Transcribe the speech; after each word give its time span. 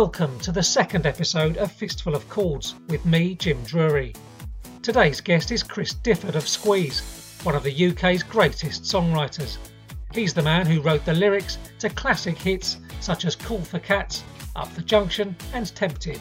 Welcome 0.00 0.38
to 0.40 0.52
the 0.52 0.62
second 0.62 1.06
episode 1.06 1.56
of 1.56 1.72
Fistful 1.72 2.14
of 2.14 2.28
Chords 2.28 2.74
with 2.88 3.06
me, 3.06 3.34
Jim 3.34 3.62
Drury. 3.64 4.12
Today's 4.82 5.22
guest 5.22 5.50
is 5.52 5.62
Chris 5.62 5.94
Difford 5.94 6.34
of 6.34 6.46
Squeeze, 6.46 7.00
one 7.44 7.54
of 7.54 7.62
the 7.62 7.86
UK's 7.86 8.22
greatest 8.22 8.82
songwriters. 8.82 9.56
He's 10.12 10.34
the 10.34 10.42
man 10.42 10.66
who 10.66 10.82
wrote 10.82 11.06
the 11.06 11.14
lyrics 11.14 11.56
to 11.78 11.88
classic 11.88 12.36
hits 12.36 12.76
such 13.00 13.24
as 13.24 13.34
Cool 13.36 13.62
for 13.62 13.78
Cats, 13.78 14.22
Up 14.54 14.70
the 14.74 14.82
Junction, 14.82 15.34
and 15.54 15.74
Tempted. 15.74 16.20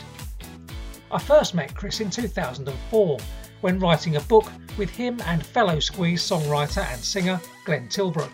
I 1.12 1.20
first 1.20 1.54
met 1.54 1.76
Chris 1.76 2.00
in 2.00 2.10
2004 2.10 3.18
when 3.60 3.80
writing 3.80 4.16
a 4.16 4.22
book 4.22 4.50
with 4.78 4.90
him 4.90 5.20
and 5.26 5.46
fellow 5.46 5.82
Squeeze 5.82 6.24
songwriter 6.24 6.86
and 6.94 7.02
singer 7.02 7.42
Glenn 7.66 7.90
Tilbrook. 7.90 8.32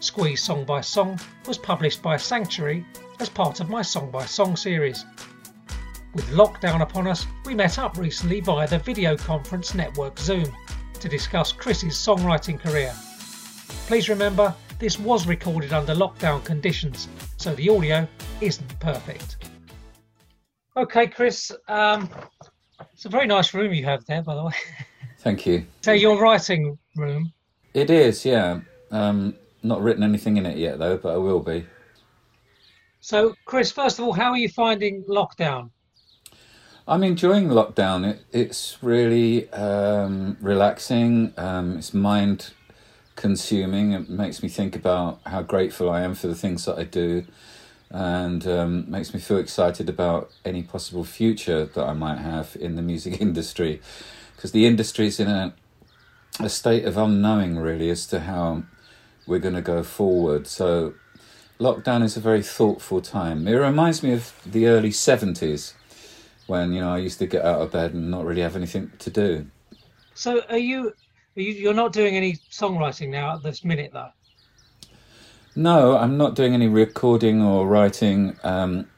Squeeze 0.00 0.42
Song 0.42 0.66
by 0.66 0.82
Song 0.82 1.18
was 1.46 1.56
published 1.56 2.02
by 2.02 2.18
Sanctuary 2.18 2.84
as 3.20 3.28
part 3.28 3.60
of 3.60 3.68
my 3.68 3.82
Song 3.82 4.10
by 4.10 4.24
Song 4.24 4.56
series. 4.56 5.04
With 6.14 6.26
lockdown 6.30 6.82
upon 6.82 7.06
us, 7.06 7.26
we 7.44 7.54
met 7.54 7.78
up 7.78 7.96
recently 7.96 8.40
via 8.40 8.68
the 8.68 8.78
video 8.78 9.16
conference 9.16 9.74
network 9.74 10.18
Zoom 10.18 10.46
to 11.00 11.08
discuss 11.08 11.52
Chris's 11.52 11.94
songwriting 11.94 12.60
career. 12.60 12.94
Please 13.86 14.08
remember, 14.08 14.54
this 14.78 14.98
was 14.98 15.26
recorded 15.26 15.72
under 15.72 15.94
lockdown 15.94 16.44
conditions, 16.44 17.08
so 17.36 17.54
the 17.54 17.68
audio 17.68 18.06
isn't 18.40 18.80
perfect. 18.80 19.36
Okay, 20.76 21.06
Chris, 21.06 21.50
um, 21.68 22.10
it's 22.92 23.06
a 23.06 23.08
very 23.08 23.26
nice 23.26 23.54
room 23.54 23.72
you 23.72 23.84
have 23.84 24.04
there, 24.06 24.22
by 24.22 24.34
the 24.34 24.44
way. 24.44 24.52
Thank 25.18 25.46
you. 25.46 25.66
So, 25.82 25.92
your 25.92 26.20
writing 26.20 26.78
room? 26.96 27.32
It 27.72 27.90
is, 27.90 28.24
yeah. 28.24 28.60
Um, 28.90 29.34
not 29.62 29.82
written 29.82 30.02
anything 30.02 30.36
in 30.36 30.46
it 30.46 30.58
yet, 30.58 30.78
though, 30.78 30.98
but 30.98 31.14
I 31.14 31.16
will 31.16 31.40
be. 31.40 31.66
So, 33.06 33.36
Chris, 33.44 33.70
first 33.70 34.00
of 34.00 34.04
all, 34.04 34.14
how 34.14 34.32
are 34.32 34.36
you 34.36 34.48
finding 34.48 35.04
lockdown? 35.04 35.70
I'm 36.88 37.04
enjoying 37.04 37.46
lockdown. 37.46 38.04
It, 38.04 38.24
it's 38.32 38.78
really 38.82 39.48
um, 39.50 40.36
relaxing. 40.40 41.32
Um, 41.36 41.76
it's 41.78 41.94
mind 41.94 42.50
consuming. 43.14 43.92
It 43.92 44.10
makes 44.10 44.42
me 44.42 44.48
think 44.48 44.74
about 44.74 45.20
how 45.24 45.42
grateful 45.42 45.88
I 45.88 46.00
am 46.00 46.16
for 46.16 46.26
the 46.26 46.34
things 46.34 46.64
that 46.64 46.80
I 46.80 46.82
do, 46.82 47.24
and 47.90 48.44
um, 48.48 48.90
makes 48.90 49.14
me 49.14 49.20
feel 49.20 49.38
excited 49.38 49.88
about 49.88 50.32
any 50.44 50.64
possible 50.64 51.04
future 51.04 51.64
that 51.64 51.84
I 51.84 51.92
might 51.92 52.18
have 52.18 52.56
in 52.58 52.74
the 52.74 52.82
music 52.82 53.20
industry, 53.20 53.80
because 54.34 54.50
the 54.50 54.66
industry 54.66 55.06
is 55.06 55.20
in 55.20 55.28
a 55.28 55.54
a 56.40 56.48
state 56.48 56.84
of 56.84 56.96
unknowing 56.96 57.56
really 57.56 57.88
as 57.88 58.04
to 58.08 58.18
how 58.18 58.64
we're 59.28 59.38
going 59.38 59.54
to 59.54 59.62
go 59.62 59.84
forward. 59.84 60.48
So, 60.48 60.94
lockdown 61.58 62.02
is 62.02 62.16
a 62.16 62.20
very 62.20 62.42
thoughtful 62.42 63.00
time. 63.00 63.46
It 63.48 63.54
reminds 63.54 64.02
me 64.02 64.12
of 64.12 64.32
the 64.44 64.66
early 64.66 64.90
70s 64.90 65.74
when, 66.46 66.72
you 66.72 66.80
know, 66.80 66.90
I 66.90 66.98
used 66.98 67.18
to 67.18 67.26
get 67.26 67.44
out 67.44 67.60
of 67.60 67.72
bed 67.72 67.94
and 67.94 68.10
not 68.10 68.24
really 68.24 68.42
have 68.42 68.56
anything 68.56 68.92
to 68.98 69.10
do. 69.10 69.46
So, 70.14 70.42
are 70.48 70.58
you, 70.58 70.88
are 71.36 71.40
you 71.40 71.52
you're 71.52 71.74
not 71.74 71.92
doing 71.92 72.16
any 72.16 72.34
songwriting 72.50 73.10
now 73.10 73.34
at 73.34 73.42
this 73.42 73.64
minute, 73.64 73.90
though? 73.92 74.10
No, 75.54 75.96
I'm 75.96 76.16
not 76.16 76.34
doing 76.34 76.54
any 76.54 76.68
recording 76.68 77.42
or 77.42 77.66
writing. 77.66 78.36
Um, 78.42 78.88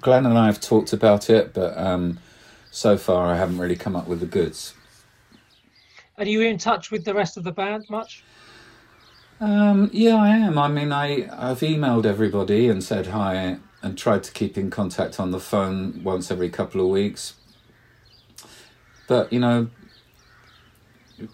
Glenn 0.00 0.26
and 0.26 0.36
I 0.36 0.46
have 0.46 0.60
talked 0.60 0.92
about 0.92 1.30
it, 1.30 1.54
but 1.54 1.76
um, 1.76 2.18
so 2.70 2.96
far 2.96 3.26
I 3.26 3.36
haven't 3.36 3.58
really 3.58 3.76
come 3.76 3.96
up 3.96 4.06
with 4.06 4.20
the 4.20 4.26
goods. 4.26 4.74
Are 6.16 6.24
you 6.24 6.40
in 6.42 6.58
touch 6.58 6.90
with 6.90 7.04
the 7.04 7.14
rest 7.14 7.36
of 7.36 7.44
the 7.44 7.52
band 7.52 7.84
much? 7.88 8.24
Um, 9.40 9.88
yeah, 9.92 10.16
I 10.16 10.30
am. 10.30 10.58
I 10.58 10.68
mean, 10.68 10.92
I 10.92 11.28
I've 11.32 11.60
emailed 11.60 12.04
everybody 12.04 12.68
and 12.68 12.82
said 12.82 13.08
hi 13.08 13.58
and 13.82 13.96
tried 13.96 14.24
to 14.24 14.32
keep 14.32 14.58
in 14.58 14.70
contact 14.70 15.20
on 15.20 15.30
the 15.30 15.38
phone 15.38 16.02
once 16.02 16.30
every 16.30 16.50
couple 16.50 16.80
of 16.80 16.88
weeks. 16.88 17.34
But 19.06 19.32
you 19.32 19.38
know, 19.38 19.68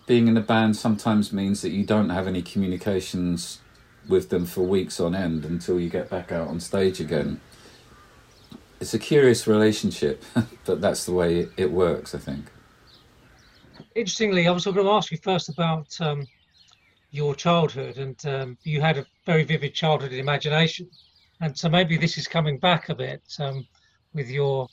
being 0.07 0.29
in 0.29 0.37
a 0.37 0.43
band 0.43 0.77
sometimes 0.77 1.33
means 1.33 1.63
that 1.63 1.71
you 1.71 1.85
don't 1.85 2.11
have 2.11 2.27
any 2.27 2.43
communications 2.43 3.61
with 4.07 4.29
them 4.29 4.45
for 4.45 4.63
weeks 4.63 5.01
on 5.01 5.15
end 5.15 5.47
until 5.47 5.81
you 5.81 5.89
get 5.89 6.11
back 6.11 6.31
out 6.31 6.49
on 6.49 6.61
stage 6.61 7.01
again. 7.01 7.41
It's 8.81 8.93
a 8.93 8.99
curious 8.99 9.47
relationship, 9.47 10.23
but 10.67 10.83
that's 10.83 11.07
the 11.07 11.13
way 11.13 11.49
it 11.57 11.71
works, 11.71 12.15
I 12.15 12.19
think. 12.19 12.47
Interestingly, 13.95 14.47
I 14.47 14.51
was 14.51 14.65
going 14.65 14.77
to 14.77 14.91
ask 14.91 15.11
you 15.11 15.17
first 15.17 15.49
about 15.49 15.99
um, 16.01 16.27
your 17.15 17.35
childhood, 17.35 17.97
and 17.99 18.19
um, 18.27 18.59
you 18.65 18.81
had 18.81 18.99
a 18.99 19.07
very 19.25 19.45
vivid 19.45 19.73
childhood 19.73 20.13
imagination, 20.13 20.91
and 21.41 21.57
so 21.57 21.69
maybe 21.69 21.97
this 21.97 22.19
is 22.19 22.27
coming 22.27 22.59
back 22.59 22.89
a 22.89 22.95
bit 22.95 23.23
um, 23.39 23.65
with 24.15 24.29
your 24.29 24.67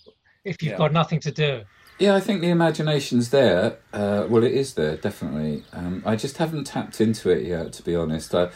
if 0.43 0.61
you've 0.63 0.71
Yeah. 0.71 0.77
got 0.79 0.91
nothing 0.91 1.19
to 1.19 1.31
do. 1.31 1.61
Yeah, 1.99 2.15
I 2.15 2.19
think 2.19 2.41
the 2.41 2.49
imagination's 2.49 3.29
there. 3.29 3.77
Uh, 3.93 4.25
well, 4.27 4.43
it 4.43 4.53
is 4.53 4.73
there, 4.73 4.97
definitely. 4.97 5.63
Um, 5.71 6.01
I 6.03 6.15
just 6.15 6.37
haven't 6.37 6.63
tapped 6.63 6.99
into 6.99 7.29
it 7.29 7.45
yet, 7.45 7.73
to 7.73 7.83
be 7.83 7.95
honest. 7.95 8.33
I, 8.33 8.49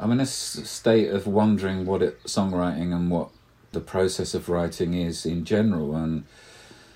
I'm 0.00 0.10
in 0.10 0.18
a 0.18 0.24
s- 0.24 0.60
state 0.68 1.10
of 1.10 1.28
wondering 1.28 1.86
what 1.86 2.02
it, 2.02 2.20
songwriting 2.24 2.92
and 2.92 3.08
what 3.08 3.28
the 3.70 3.78
process 3.78 4.34
of 4.34 4.48
writing 4.48 4.94
is 4.94 5.24
in 5.24 5.44
general. 5.44 5.94
And 5.94 6.24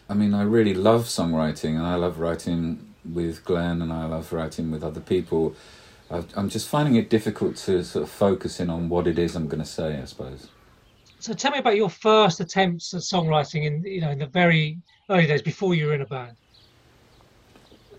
I 0.09 0.15
mean, 0.15 0.35
I 0.35 0.43
really 0.43 0.75
love 0.75 1.05
songwriting, 1.05 1.77
and 1.77 1.87
I 1.87 1.95
love 1.95 2.19
writing 2.19 2.93
with 3.05 3.45
Glenn, 3.45 3.81
and 3.81 3.93
I 3.93 4.07
love 4.07 4.33
writing 4.33 4.73
with 4.73 4.83
other 4.83 5.01
people. 5.01 5.55
I'm 6.11 6.49
just 6.49 6.69
finding 6.69 6.97
it 6.97 7.09
difficult 7.09 7.57
to 7.57 7.85
sort 7.85 8.03
of 8.03 8.11
focus 8.11 8.59
in 8.59 8.69
on 8.69 8.89
what 8.89 9.07
it 9.07 9.19
is 9.19 9.37
I'm 9.37 9.47
going 9.47 9.63
to 9.63 9.69
say, 9.69 10.01
I 10.01 10.05
suppose. 10.05 10.49
So 11.21 11.35
tell 11.35 11.53
me 11.53 11.59
about 11.59 11.77
your 11.77 11.91
first 11.91 12.41
attempts 12.41 12.93
at 12.95 13.03
songwriting 13.03 13.65
in 13.65 13.85
you 13.85 14.01
know 14.01 14.11
in 14.11 14.19
the 14.19 14.27
very 14.27 14.79
early 15.09 15.27
days 15.27 15.43
before 15.43 15.75
you 15.75 15.87
were 15.87 15.95
in 15.95 16.01
a 16.01 16.07
band. 16.07 16.37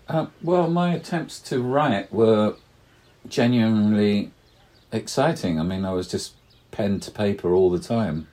Uh, 0.08 0.26
well, 0.42 0.68
my 0.68 0.92
attempts 0.94 1.38
to 1.38 1.62
write 1.62 2.12
were 2.12 2.56
genuinely 3.28 4.32
exciting. 4.90 5.58
I 5.58 5.62
mean, 5.62 5.84
I 5.84 5.92
was 5.92 6.08
just 6.08 6.34
pen 6.70 7.00
to 7.00 7.10
paper 7.10 7.54
all 7.54 7.70
the 7.70 7.78
time. 7.78 8.26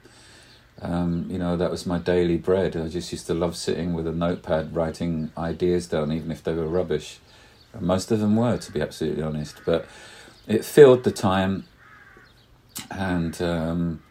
Um, 0.82 1.28
you 1.30 1.38
know, 1.38 1.56
that 1.58 1.70
was 1.70 1.86
my 1.86 2.00
daily 2.00 2.38
bread. 2.38 2.76
I 2.76 2.88
just 2.88 3.12
used 3.12 3.28
to 3.28 3.34
love 3.34 3.56
sitting 3.56 3.94
with 3.94 4.08
a 4.08 4.12
notepad 4.12 4.76
writing 4.76 5.32
ideas 5.38 5.88
down, 5.88 6.12
even 6.12 6.32
if 6.32 6.44
they 6.44 6.54
were 6.54 6.68
rubbish. 6.68 7.20
Most 7.80 8.12
of 8.12 8.20
them 8.20 8.36
were, 8.36 8.58
to 8.58 8.72
be 8.72 8.82
absolutely 8.82 9.24
honest. 9.24 9.62
But 9.66 9.88
it 10.48 10.66
filled 10.66 11.04
the 11.04 11.12
time 11.12 11.66
and 12.92 13.40
um, 13.42 14.04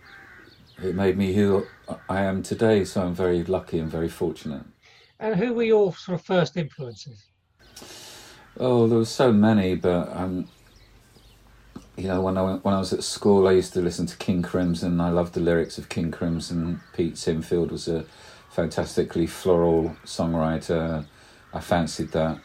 it 0.82 0.94
made 0.94 1.16
me 1.16 1.32
who 1.32 1.66
I 2.08 2.20
am 2.22 2.42
today. 2.42 2.84
So 2.84 3.02
I'm 3.02 3.14
very 3.14 3.44
lucky 3.44 3.78
and 3.78 3.90
very 3.90 4.08
fortunate. 4.08 4.64
And 5.20 5.34
who 5.36 5.54
were 5.54 5.64
your 5.64 5.94
sort 5.94 6.20
of 6.20 6.24
first 6.24 6.56
influences? 6.56 7.24
Oh, 8.60 8.86
there 8.88 8.98
were 8.98 9.04
so 9.04 9.32
many, 9.32 9.74
but 9.74 10.14
um, 10.16 10.48
you 11.96 12.06
know, 12.06 12.20
when 12.20 12.38
I 12.38 12.42
went, 12.42 12.64
when 12.64 12.74
I 12.74 12.78
was 12.78 12.92
at 12.92 13.02
school, 13.02 13.48
I 13.48 13.52
used 13.52 13.72
to 13.72 13.80
listen 13.80 14.06
to 14.06 14.16
King 14.16 14.42
Crimson. 14.42 15.00
I 15.00 15.10
loved 15.10 15.34
the 15.34 15.40
lyrics 15.40 15.78
of 15.78 15.88
King 15.88 16.12
Crimson. 16.12 16.80
Pete 16.92 17.14
Sinfield 17.14 17.70
was 17.70 17.88
a 17.88 18.04
fantastically 18.50 19.26
floral 19.26 19.96
songwriter. 20.04 21.04
I 21.52 21.60
fancied 21.60 22.12
that. 22.12 22.40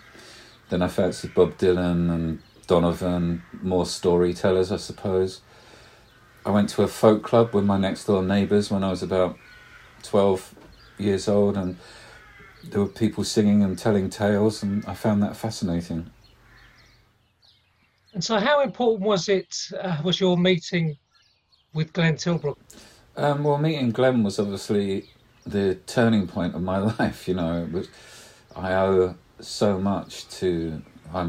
Then 0.74 0.82
I 0.82 0.88
fancied 0.88 1.36
Bob 1.36 1.60
Dylan 1.60 2.12
and 2.12 2.42
Donovan, 2.66 3.44
more 3.62 3.86
storytellers, 3.86 4.72
I 4.72 4.78
suppose. 4.78 5.42
I 6.48 6.50
went 6.50 6.68
to 6.70 6.82
a 6.82 6.88
folk 6.88 7.22
club 7.22 7.54
with 7.54 7.64
my 7.64 7.78
next 7.78 8.06
door 8.06 8.24
neighbours 8.24 8.72
when 8.72 8.84
I 8.84 8.90
was 8.90 9.04
about 9.04 9.38
twelve 10.02 10.56
years 10.98 11.28
old, 11.28 11.58
and 11.58 11.78
there 12.64 12.82
were 12.82 12.88
people 12.88 13.24
singing 13.24 13.62
and 13.62 13.78
telling 13.78 14.10
tales, 14.10 14.64
and 14.64 14.84
I 14.88 14.96
found 14.96 15.22
that 15.22 15.38
fascinating. 15.38 16.10
And 18.16 18.24
so, 18.24 18.40
how 18.40 18.62
important 18.62 19.04
was 19.04 19.30
it? 19.30 19.56
Uh, 19.80 20.02
was 20.04 20.20
your 20.20 20.40
meeting 20.40 20.98
with 21.76 21.94
Glenn 21.94 22.16
Tilbrook? 22.16 22.58
Um, 23.16 23.44
well, 23.44 23.60
meeting 23.60 23.92
Glenn 23.92 24.24
was 24.24 24.40
obviously 24.40 25.12
the 25.46 25.76
turning 25.86 26.26
point 26.26 26.56
of 26.56 26.64
my 26.64 26.80
life. 26.98 27.28
You 27.28 27.36
know, 27.36 27.62
it 27.62 27.72
was, 27.72 27.90
I 28.56 28.74
owe 28.74 29.16
so 29.44 29.80
much 29.80 30.28
to. 30.40 30.82
I 31.14 31.22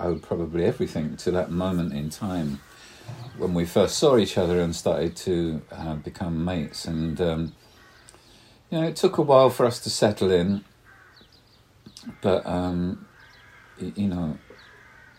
owe 0.00 0.18
probably 0.20 0.64
everything 0.64 1.16
to 1.18 1.30
that 1.30 1.50
moment 1.50 1.92
in 1.92 2.10
time 2.10 2.60
when 3.36 3.54
we 3.54 3.64
first 3.64 3.96
saw 3.96 4.16
each 4.16 4.36
other 4.36 4.60
and 4.60 4.74
started 4.74 5.14
to 5.16 5.62
uh, 5.70 5.94
become 5.94 6.44
mates. 6.44 6.86
And 6.86 7.20
um, 7.20 7.52
you 8.70 8.80
know, 8.80 8.86
it 8.86 8.96
took 8.96 9.16
a 9.18 9.22
while 9.22 9.50
for 9.50 9.64
us 9.64 9.78
to 9.80 9.90
settle 9.90 10.30
in, 10.30 10.64
but 12.20 12.44
um, 12.46 13.06
you 13.78 14.08
know, 14.08 14.38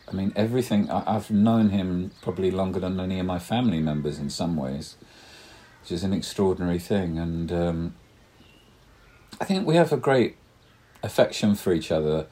I 0.08 0.12
mean, 0.12 0.34
everything. 0.36 0.90
I, 0.90 1.16
I've 1.16 1.32
known 1.32 1.70
him 1.70 2.12
probably 2.22 2.52
longer 2.52 2.80
than 2.80 3.00
any 3.00 3.20
of 3.20 3.26
my 3.26 3.40
family 3.40 3.80
members 3.80 4.20
in 4.20 4.30
some 4.30 4.56
ways, 4.56 4.98
which 5.82 5.92
is 5.92 6.04
an 6.04 6.14
extraordinary 6.14 6.80
thing. 6.80 7.18
And 7.18 7.52
um, 7.52 7.96
I 9.40 9.46
think 9.46 9.66
we 9.66 9.76
have 9.76 9.94
a 9.94 9.98
great 9.98 10.36
affection 11.04 11.56
for 11.56 11.74
each 11.74 11.92
other, 11.92 12.28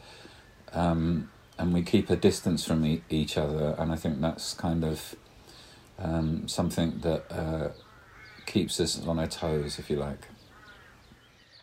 um, 0.73 1.29
and 1.57 1.73
we 1.73 1.81
keep 1.81 2.09
a 2.09 2.15
distance 2.15 2.65
from 2.65 2.85
e- 2.85 3.03
each 3.09 3.37
other. 3.37 3.75
And 3.77 3.91
I 3.91 3.95
think 3.95 4.21
that's 4.21 4.53
kind 4.53 4.83
of 4.83 5.15
um, 5.99 6.47
something 6.47 6.99
that 6.99 7.31
uh, 7.31 7.69
keeps 8.45 8.79
us 8.79 9.05
on 9.05 9.19
our 9.19 9.27
toes, 9.27 9.79
if 9.79 9.89
you 9.89 9.97
like. 9.97 10.27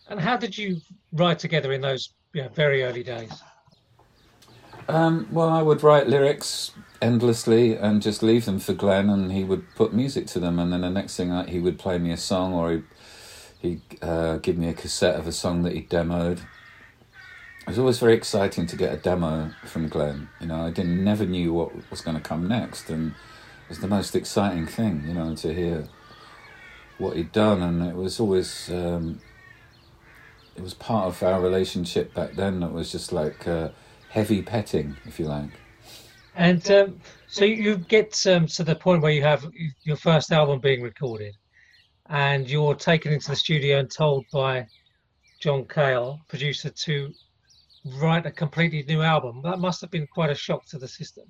And 0.08 0.20
how 0.20 0.36
did 0.36 0.56
you 0.56 0.80
write 1.12 1.38
together 1.38 1.72
in 1.72 1.80
those 1.80 2.12
you 2.32 2.42
know, 2.42 2.48
very 2.48 2.82
early 2.82 3.02
days? 3.02 3.32
Um, 4.86 5.26
well, 5.30 5.48
I 5.48 5.62
would 5.62 5.82
write 5.82 6.08
lyrics 6.08 6.72
endlessly 7.00 7.74
and 7.74 8.02
just 8.02 8.22
leave 8.22 8.44
them 8.44 8.58
for 8.58 8.74
Glenn, 8.74 9.08
and 9.08 9.32
he 9.32 9.44
would 9.44 9.74
put 9.74 9.94
music 9.94 10.26
to 10.28 10.40
them. 10.40 10.58
And 10.58 10.72
then 10.72 10.82
the 10.82 10.90
next 10.90 11.16
thing, 11.16 11.32
I, 11.32 11.48
he 11.48 11.58
would 11.58 11.78
play 11.78 11.98
me 11.98 12.12
a 12.12 12.18
song, 12.18 12.52
or 12.52 12.72
he 12.72 12.82
he'd 13.64 13.82
uh, 14.02 14.36
give 14.38 14.58
me 14.58 14.68
a 14.68 14.74
cassette 14.74 15.16
of 15.16 15.26
a 15.26 15.32
song 15.32 15.62
that 15.62 15.72
he 15.72 15.82
demoed. 15.82 16.40
It 17.64 17.70
was 17.70 17.78
always 17.78 17.98
very 17.98 18.12
exciting 18.12 18.66
to 18.66 18.76
get 18.76 18.92
a 18.92 18.98
demo 18.98 19.50
from 19.64 19.88
Glenn. 19.88 20.28
You 20.38 20.48
know, 20.48 20.66
I 20.66 20.70
didn't 20.70 21.02
never 21.02 21.24
knew 21.24 21.54
what 21.54 21.72
was 21.90 22.02
going 22.02 22.16
to 22.16 22.22
come 22.22 22.46
next, 22.46 22.90
and 22.90 23.12
it 23.12 23.68
was 23.70 23.78
the 23.78 23.88
most 23.88 24.14
exciting 24.14 24.66
thing. 24.66 25.02
You 25.06 25.14
know, 25.14 25.34
to 25.36 25.54
hear 25.54 25.88
what 26.98 27.16
he'd 27.16 27.32
done, 27.32 27.62
and 27.62 27.82
it 27.82 27.94
was 27.94 28.20
always 28.20 28.70
um, 28.70 29.18
it 30.56 30.62
was 30.62 30.74
part 30.74 31.06
of 31.06 31.22
our 31.22 31.40
relationship 31.40 32.12
back 32.12 32.34
then. 32.34 32.62
It 32.62 32.70
was 32.70 32.92
just 32.92 33.12
like 33.12 33.48
uh, 33.48 33.70
heavy 34.10 34.42
petting, 34.42 34.96
if 35.06 35.18
you 35.18 35.24
like. 35.24 35.50
And 36.36 36.70
um, 36.70 37.00
so 37.28 37.46
you 37.46 37.78
get 37.78 38.26
um, 38.26 38.46
to 38.48 38.64
the 38.64 38.74
point 38.74 39.00
where 39.00 39.12
you 39.12 39.22
have 39.22 39.46
your 39.84 39.96
first 39.96 40.32
album 40.32 40.60
being 40.60 40.82
recorded, 40.82 41.34
and 42.10 42.48
you're 42.48 42.74
taken 42.74 43.10
into 43.10 43.30
the 43.30 43.36
studio 43.36 43.78
and 43.78 43.90
told 43.90 44.26
by 44.32 44.66
John 45.40 45.64
Cale, 45.66 46.20
producer, 46.28 46.68
to 46.68 47.12
write 47.84 48.26
a 48.26 48.30
completely 48.30 48.82
new 48.82 49.02
album. 49.02 49.42
That 49.42 49.58
must 49.58 49.80
have 49.80 49.90
been 49.90 50.06
quite 50.06 50.30
a 50.30 50.34
shock 50.34 50.66
to 50.66 50.78
the 50.78 50.88
system. 50.88 51.24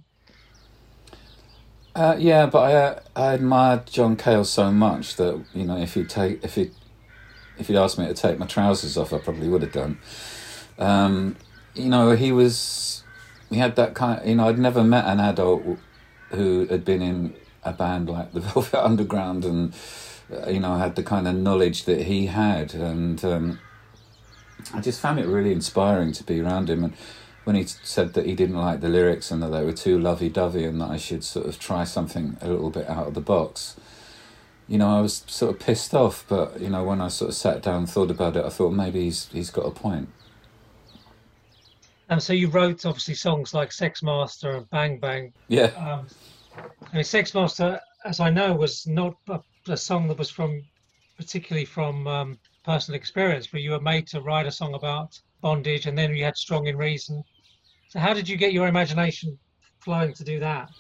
Uh, 1.95 2.17
yeah, 2.19 2.47
but 2.47 2.59
I, 2.59 2.75
uh, 2.75 3.01
I 3.15 3.35
admired 3.35 3.87
John 3.87 4.17
Cale 4.17 4.45
so 4.45 4.73
much 4.73 5.17
that 5.17 5.45
you 5.55 5.65
know 5.65 5.77
if 5.77 5.95
he 5.95 6.05
take 6.05 6.43
if 6.43 6.57
he 6.57 6.73
if 7.57 7.69
he'd 7.69 7.77
asked 7.77 7.99
me 7.99 8.07
to 8.07 8.15
take 8.15 8.39
my 8.39 8.47
trousers 8.47 8.97
off, 8.97 9.13
I 9.13 9.19
probably 9.19 9.49
would 9.49 9.63
have 9.63 9.73
done. 9.73 9.99
Um, 10.79 11.37
you 11.75 11.89
know, 11.89 12.11
he 12.13 12.33
was 12.33 13.05
he 13.49 13.57
had 13.59 13.77
that 13.77 13.95
kind. 13.95 14.21
Of, 14.21 14.27
you 14.27 14.35
know, 14.35 14.49
I'd 14.49 14.59
never 14.59 14.83
met 14.83 15.05
an 15.07 15.21
adult 15.21 15.63
who 16.31 16.67
had 16.67 16.85
been 16.85 17.01
in 17.01 17.35
a 17.63 17.73
band 17.73 18.09
like 18.09 18.33
the 18.33 18.41
Velvet 18.41 18.85
Underground 18.85 19.45
and 19.45 19.75
uh, 20.33 20.49
you 20.51 20.61
know 20.61 20.77
had 20.77 20.97
the 20.97 21.03
kind 21.03 21.29
of 21.29 21.37
knowledge 21.37 21.85
that 21.85 22.03
he 22.03 22.27
had, 22.27 22.75
and 22.75 23.25
um, 23.25 23.61
I 24.75 24.81
just 24.81 25.01
found 25.01 25.19
it 25.21 25.27
really 25.27 25.53
inspiring 25.53 26.13
to 26.13 26.25
be 26.25 26.41
around 26.41 26.69
him. 26.69 26.85
And 26.85 26.95
when 27.45 27.57
he 27.57 27.65
said 27.65 28.15
that 28.15 28.27
he 28.27 28.35
didn't 28.35 28.57
like 28.57 28.81
the 28.81 28.89
lyrics 28.89 29.31
and 29.31 29.43
that 29.43 29.49
they 29.49 29.65
were 29.65 29.73
too 29.73 29.99
lovey-dovey 29.99 30.65
and 30.65 30.81
that 30.81 30.91
I 30.91 30.97
should 30.97 31.23
sort 31.23 31.47
of 31.47 31.59
try 31.59 31.85
something 31.85 32.37
a 32.41 32.49
little 32.49 32.71
bit 32.71 32.89
out 32.89 33.07
of 33.07 33.15
the 33.15 33.21
box, 33.21 33.77
you 34.67 34.79
know, 34.79 34.97
I 34.97 35.01
was 35.01 35.25
sort 35.27 35.55
of 35.55 35.61
pissed 35.61 35.95
off. 35.95 36.25
But 36.29 36.61
you 36.61 36.71
know, 36.71 36.83
when 36.85 37.01
I 37.01 37.09
sort 37.09 37.31
of 37.31 37.37
sat 37.37 37.63
down 37.63 37.79
and 37.79 37.91
thought 37.91 38.11
about 38.11 38.37
it, 38.37 38.45
I 38.45 38.49
thought 38.49 38.71
maybe 38.71 39.05
he's 39.05 39.29
he's 39.29 39.51
got 39.51 39.67
a 39.67 39.71
point. 39.71 40.09
And 42.09 42.23
so 42.23 42.33
you 42.33 42.49
wrote 42.49 42.85
obviously 42.85 43.15
songs 43.15 43.55
like 43.55 43.73
Sex 43.73 44.03
Master 44.03 44.57
and 44.57 44.69
Bang 44.71 44.99
Bang. 44.99 45.33
Yeah. 45.49 45.67
Um, 45.77 46.07
I 46.93 46.97
mean, 46.97 47.05
Sex 47.05 47.35
Master, 47.35 47.81
as 48.05 48.21
I 48.21 48.31
know, 48.31 48.53
was 48.53 48.87
not 48.87 49.17
a, 49.29 49.41
a 49.69 49.77
song 49.77 50.09
that 50.09 50.19
was 50.19 50.31
from 50.31 50.63
particularly 51.17 51.65
from 51.65 52.07
um, 52.07 52.39
personal 52.65 52.97
experience, 52.97 53.53
where 53.53 53.61
you 53.61 53.71
were 53.71 53.81
made 53.81 54.07
to 54.09 54.21
write 54.21 54.47
a 54.47 54.51
song 54.51 54.75
about 54.75 55.21
bondage, 55.41 55.87
and 55.87 55.97
then 55.97 56.15
you 56.15 56.25
had 56.25 56.37
Strong 56.37 56.67
in 56.67 56.77
Reason. 56.77 57.23
So 57.89 57.99
how 57.99 58.15
did 58.15 58.29
you 58.29 58.37
get 58.37 58.53
your 58.53 58.67
imagination 58.67 59.39
flowing 59.81 60.15
to 60.15 60.25
do 60.25 60.41
that? 60.41 60.71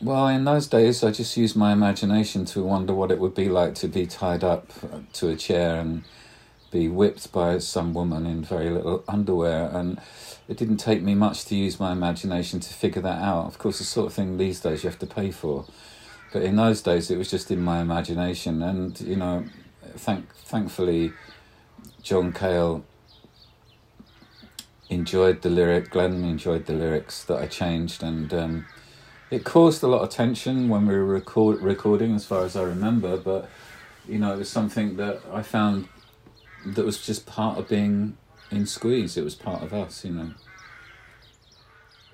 Well, 0.00 0.28
in 0.28 0.44
those 0.44 0.66
days, 0.66 1.04
I 1.04 1.12
just 1.12 1.36
used 1.36 1.56
my 1.56 1.72
imagination 1.72 2.44
to 2.46 2.62
wonder 2.62 2.92
what 2.92 3.10
it 3.10 3.20
would 3.20 3.34
be 3.34 3.48
like 3.48 3.74
to 3.76 3.88
be 3.88 4.06
tied 4.06 4.42
up 4.42 4.72
to 5.14 5.28
a 5.28 5.36
chair 5.36 5.76
and 5.76 6.02
be 6.72 6.88
whipped 6.88 7.32
by 7.32 7.58
some 7.58 7.94
woman 7.94 8.26
in 8.26 8.42
very 8.42 8.68
little 8.68 9.04
underwear. 9.06 9.70
And 9.72 10.00
it 10.48 10.56
didn't 10.56 10.78
take 10.78 11.02
me 11.02 11.14
much 11.14 11.44
to 11.46 11.54
use 11.54 11.78
my 11.78 11.92
imagination 11.92 12.58
to 12.60 12.74
figure 12.74 13.02
that 13.02 13.22
out. 13.22 13.46
Of 13.46 13.58
course, 13.58 13.78
the 13.78 13.84
sort 13.84 14.08
of 14.08 14.12
thing 14.12 14.38
these 14.38 14.58
days 14.58 14.82
you 14.82 14.90
have 14.90 14.98
to 14.98 15.06
pay 15.06 15.30
for. 15.30 15.66
But 16.32 16.42
in 16.42 16.56
those 16.56 16.82
days, 16.82 17.10
it 17.10 17.16
was 17.18 17.30
just 17.30 17.50
in 17.50 17.60
my 17.60 17.80
imagination. 17.80 18.60
And, 18.62 19.00
you 19.00 19.16
know, 19.16 19.44
thank, 19.98 20.34
thankfully, 20.34 21.12
John 22.02 22.32
Cale 22.32 22.84
enjoyed 24.88 25.42
the 25.42 25.50
lyric, 25.50 25.90
Glenn 25.90 26.24
enjoyed 26.24 26.66
the 26.66 26.74
lyrics 26.74 27.24
that 27.24 27.38
I 27.38 27.46
changed. 27.46 28.02
And 28.02 28.32
um, 28.34 28.66
it 29.30 29.44
caused 29.44 29.82
a 29.82 29.88
lot 29.88 30.02
of 30.02 30.10
tension 30.10 30.68
when 30.68 30.86
we 30.86 30.94
were 30.94 31.04
record, 31.04 31.60
recording, 31.62 32.14
as 32.14 32.24
far 32.24 32.44
as 32.44 32.56
I 32.56 32.62
remember. 32.62 33.16
But, 33.16 33.48
you 34.08 34.18
know, 34.18 34.34
it 34.34 34.38
was 34.38 34.50
something 34.50 34.96
that 34.96 35.20
I 35.32 35.42
found 35.42 35.88
that 36.66 36.84
was 36.84 37.04
just 37.04 37.26
part 37.26 37.58
of 37.58 37.68
being 37.68 38.16
in 38.50 38.66
Squeeze. 38.66 39.16
It 39.16 39.24
was 39.24 39.34
part 39.34 39.62
of 39.62 39.72
us, 39.72 40.04
you 40.04 40.12
know. 40.12 40.30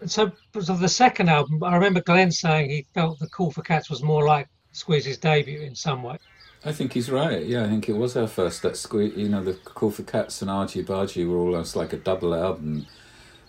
So, 0.06 0.30
so 0.60 0.76
the 0.76 0.88
second 0.88 1.28
album, 1.28 1.62
I 1.64 1.74
remember 1.74 2.00
Glenn 2.00 2.30
saying 2.30 2.70
he 2.70 2.86
felt 2.94 3.18
the 3.18 3.28
Cool 3.28 3.50
for 3.50 3.62
Cats 3.62 3.90
was 3.90 4.02
more 4.02 4.24
like 4.24 4.48
Squeeze's 4.72 5.18
debut 5.18 5.60
in 5.60 5.74
some 5.74 6.04
way. 6.04 6.18
I 6.64 6.72
think 6.72 6.94
he's 6.94 7.10
right. 7.10 7.44
Yeah, 7.44 7.64
I 7.64 7.68
think 7.68 7.88
it 7.88 7.96
was 7.96 8.16
our 8.16 8.26
first. 8.26 8.62
That 8.62 8.76
Squeeze, 8.76 9.16
you 9.16 9.28
know, 9.28 9.42
the 9.44 9.54
Cool 9.64 9.90
for 9.90 10.02
Cats 10.02 10.42
and 10.42 10.50
Argy 10.50 10.82
Bargy 10.82 11.28
were 11.28 11.38
almost 11.38 11.76
like 11.76 11.92
a 11.92 11.96
double 11.96 12.34
album 12.34 12.86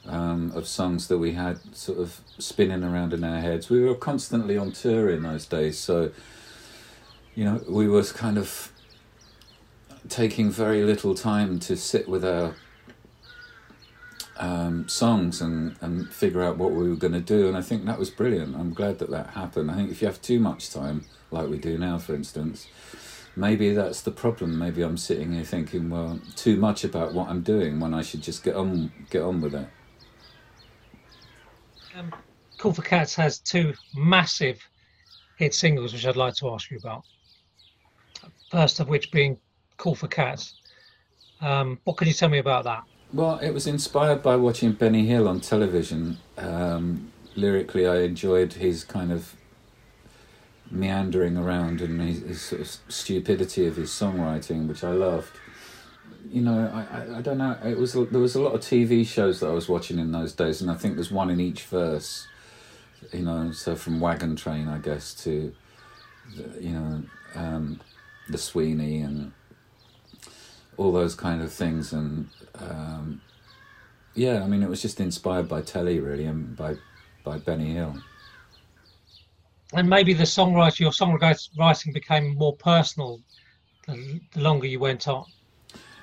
um, 0.06 0.52
of 0.54 0.68
songs 0.68 1.08
that 1.08 1.18
we 1.18 1.34
had 1.34 1.60
sort 1.76 2.00
of 2.00 2.22
spinning 2.38 2.84
around 2.84 3.14
in 3.14 3.24
our 3.24 3.42
heads. 3.42 3.70
We 3.70 3.82
were 3.82 3.96
constantly 3.96 4.58
on 4.58 4.72
tour 4.74 5.10
in 5.10 5.24
those 5.24 5.46
days, 5.48 5.80
so 5.80 6.12
you 7.36 7.46
know, 7.46 7.64
we 7.68 7.88
was 7.88 8.12
kind 8.12 8.38
of 8.38 8.72
taking 10.08 10.52
very 10.52 10.84
little 10.84 11.16
time 11.16 11.60
to 11.60 11.76
sit 11.78 12.08
with 12.08 12.26
our 12.26 12.56
um, 14.38 14.88
songs 14.88 15.42
and, 15.42 15.76
and 15.82 16.12
figure 16.12 16.44
out 16.44 16.58
what 16.58 16.72
we 16.72 16.90
were 16.90 16.96
going 16.96 17.14
to 17.14 17.20
do. 17.20 17.48
And 17.48 17.58
I 17.58 17.62
think 17.62 17.86
that 17.86 18.00
was 18.00 18.10
brilliant. 18.10 18.56
I'm 18.56 18.74
glad 18.74 19.00
that 19.00 19.10
that 19.12 19.32
happened. 19.32 19.72
I 19.72 19.76
think 19.76 19.92
if 19.92 20.02
you 20.02 20.08
have 20.08 20.22
too 20.22 20.40
much 20.40 20.70
time, 20.70 21.06
like 21.32 21.50
we 21.50 21.58
do 21.58 21.78
now, 21.78 21.98
for 21.98 22.16
instance, 22.16 22.68
maybe 23.36 23.74
that's 23.74 24.02
the 24.02 24.12
problem. 24.12 24.58
Maybe 24.58 24.82
I'm 24.82 24.98
sitting 24.98 25.34
here 25.34 25.44
thinking, 25.44 25.90
well, 25.90 26.20
too 26.36 26.58
much 26.58 26.84
about 26.84 27.14
what 27.14 27.30
I'm 27.30 27.42
doing 27.42 27.80
when 27.80 27.94
I 27.94 28.02
should 28.02 28.22
just 28.22 28.44
get 28.44 28.56
on 28.56 28.92
get 29.10 29.22
on 29.22 29.42
with 29.42 29.56
it. 29.56 29.68
Um, 31.96 32.14
Cool 32.58 32.74
for 32.74 32.82
Cats 32.82 33.16
has 33.16 33.40
two 33.40 33.74
massive 33.96 34.60
hit 35.38 35.54
singles, 35.54 35.94
which 35.94 36.06
I'd 36.06 36.18
like 36.18 36.36
to 36.36 36.50
ask 36.50 36.70
you 36.70 36.78
about. 36.78 37.04
First 38.52 38.80
of 38.80 38.90
which 38.90 39.12
being 39.12 39.38
Cool 39.78 39.96
for 39.96 40.08
Cats. 40.08 40.56
Um, 41.42 41.80
what 41.86 41.96
can 41.98 42.08
you 42.08 42.14
tell 42.14 42.30
me 42.30 42.40
about 42.40 42.66
that? 42.66 42.84
Well, 43.14 43.40
it 43.40 43.52
was 43.52 43.66
inspired 43.66 44.22
by 44.22 44.36
watching 44.36 44.74
Benny 44.74 45.06
Hill 45.06 45.28
on 45.28 45.40
television. 45.40 46.18
Um, 46.38 47.12
lyrically, 47.36 47.88
I 47.88 48.02
enjoyed 48.02 48.54
his 48.54 48.84
kind 48.84 49.12
of 49.12 49.36
meandering 50.72 51.38
around 51.38 51.82
and 51.82 52.02
his, 52.02 52.22
his, 52.22 52.42
sort 52.42 52.62
of 52.62 52.68
stupidity 52.88 53.66
of 53.66 53.76
his 53.76 53.90
songwriting, 53.90 54.68
which 54.68 54.84
I 54.84 54.92
loved. 54.92 55.32
You 56.32 56.42
know, 56.42 56.70
I, 56.74 56.98
I, 56.98 57.18
I, 57.18 57.22
don't 57.22 57.38
know. 57.38 57.58
It 57.64 57.78
was 57.78 57.94
there 57.94 58.20
was 58.20 58.36
a 58.36 58.42
lot 58.42 58.54
of 58.54 58.62
TV 58.62 59.06
shows 59.06 59.40
that 59.40 59.48
I 59.48 59.54
was 59.54 59.68
watching 59.68 59.98
in 59.98 60.12
those 60.12 60.34
days, 60.34 60.62
and 60.62 60.70
I 60.70 60.76
think 60.76 60.96
there's 60.96 61.12
one 61.12 61.30
in 61.30 61.40
each 61.40 61.64
verse. 61.64 62.28
You 63.12 63.24
know, 63.24 63.52
so 63.52 63.76
from 63.76 64.00
Wagon 64.00 64.36
Train, 64.36 64.68
I 64.68 64.78
guess, 64.78 65.14
to 65.24 65.54
you 66.60 66.72
know, 66.72 67.04
um, 67.36 67.80
the 68.28 68.38
Sweeney 68.38 69.00
and 69.00 69.32
all 70.78 70.92
those 70.92 71.16
kind 71.16 71.42
of 71.42 71.52
things, 71.52 71.94
and 71.94 72.30
um, 72.60 73.22
yeah, 74.14 74.44
I 74.44 74.48
mean, 74.48 74.62
it 74.62 74.70
was 74.70 74.82
just 74.82 75.00
inspired 75.00 75.48
by 75.48 75.62
telly, 75.62 76.00
really, 76.00 76.26
and 76.26 76.56
by 76.56 76.76
by 77.24 77.38
Benny 77.38 77.74
Hill. 77.74 77.96
And 79.74 79.88
maybe 79.88 80.14
the 80.14 80.24
songwriting, 80.24 80.80
your 80.80 80.92
songwriting 80.92 81.94
became 81.94 82.36
more 82.36 82.56
personal 82.56 83.22
the, 83.88 84.20
the 84.34 84.42
longer 84.42 84.68
you 84.68 84.80
went 84.80 85.08
on. 85.08 85.26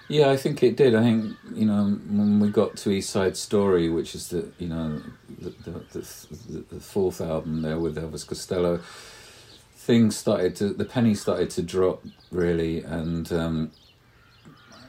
Yeah, 0.09 0.31
I 0.31 0.37
think 0.37 0.63
it 0.63 0.77
did. 0.77 0.95
I 0.95 1.03
think 1.03 1.37
you 1.53 1.67
know 1.67 1.99
when 2.09 2.39
we 2.39 2.49
got 2.51 2.77
to 2.79 2.91
East 2.91 3.11
Side 3.11 3.37
Story, 3.37 3.89
which 3.89 4.15
is 4.15 4.29
the 4.29 4.53
you 4.59 4.69
know 4.69 5.03
the 5.41 5.51
the, 5.65 5.99
the, 5.99 6.65
the 6.75 6.81
fourth 6.81 7.21
album 7.21 7.63
there 7.63 7.79
with 7.81 7.97
Elvis 7.97 8.25
Costello, 8.25 8.81
things 9.75 10.17
started 10.17 10.55
to 10.57 10.69
the 10.69 10.85
penny 10.85 11.17
started 11.17 11.51
to 11.51 11.63
drop 11.63 12.05
really, 12.31 12.85
and 12.85 13.33
um, 13.33 13.73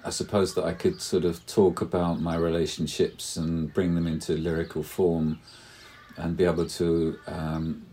I 0.05 0.12
suppose 0.12 0.53
that 0.53 0.65
I 0.65 0.74
could 0.74 1.01
sort 1.01 1.25
of 1.25 1.43
talk 1.48 1.81
about 1.81 2.22
my 2.22 2.36
relationships 2.36 3.38
and 3.38 3.74
bring 3.74 3.96
them 3.96 4.05
into 4.05 4.34
lyrical 4.34 4.84
form 4.84 5.39
and 6.17 6.38
be 6.38 6.46
able 6.46 6.67
to 6.67 7.17
um, 7.25 7.87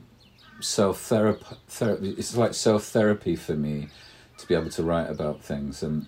self 0.65 1.01
therapy. 1.01 2.15
It's 2.17 2.37
like 2.37 2.55
self 2.55 2.85
therapy 2.85 3.37
for 3.37 3.55
me 3.55 3.89
to 4.39 4.47
be 4.47 4.55
able 4.55 4.71
to 4.71 4.83
write 4.83 5.11
about 5.11 5.43
things 5.43 5.83
and 5.83 6.07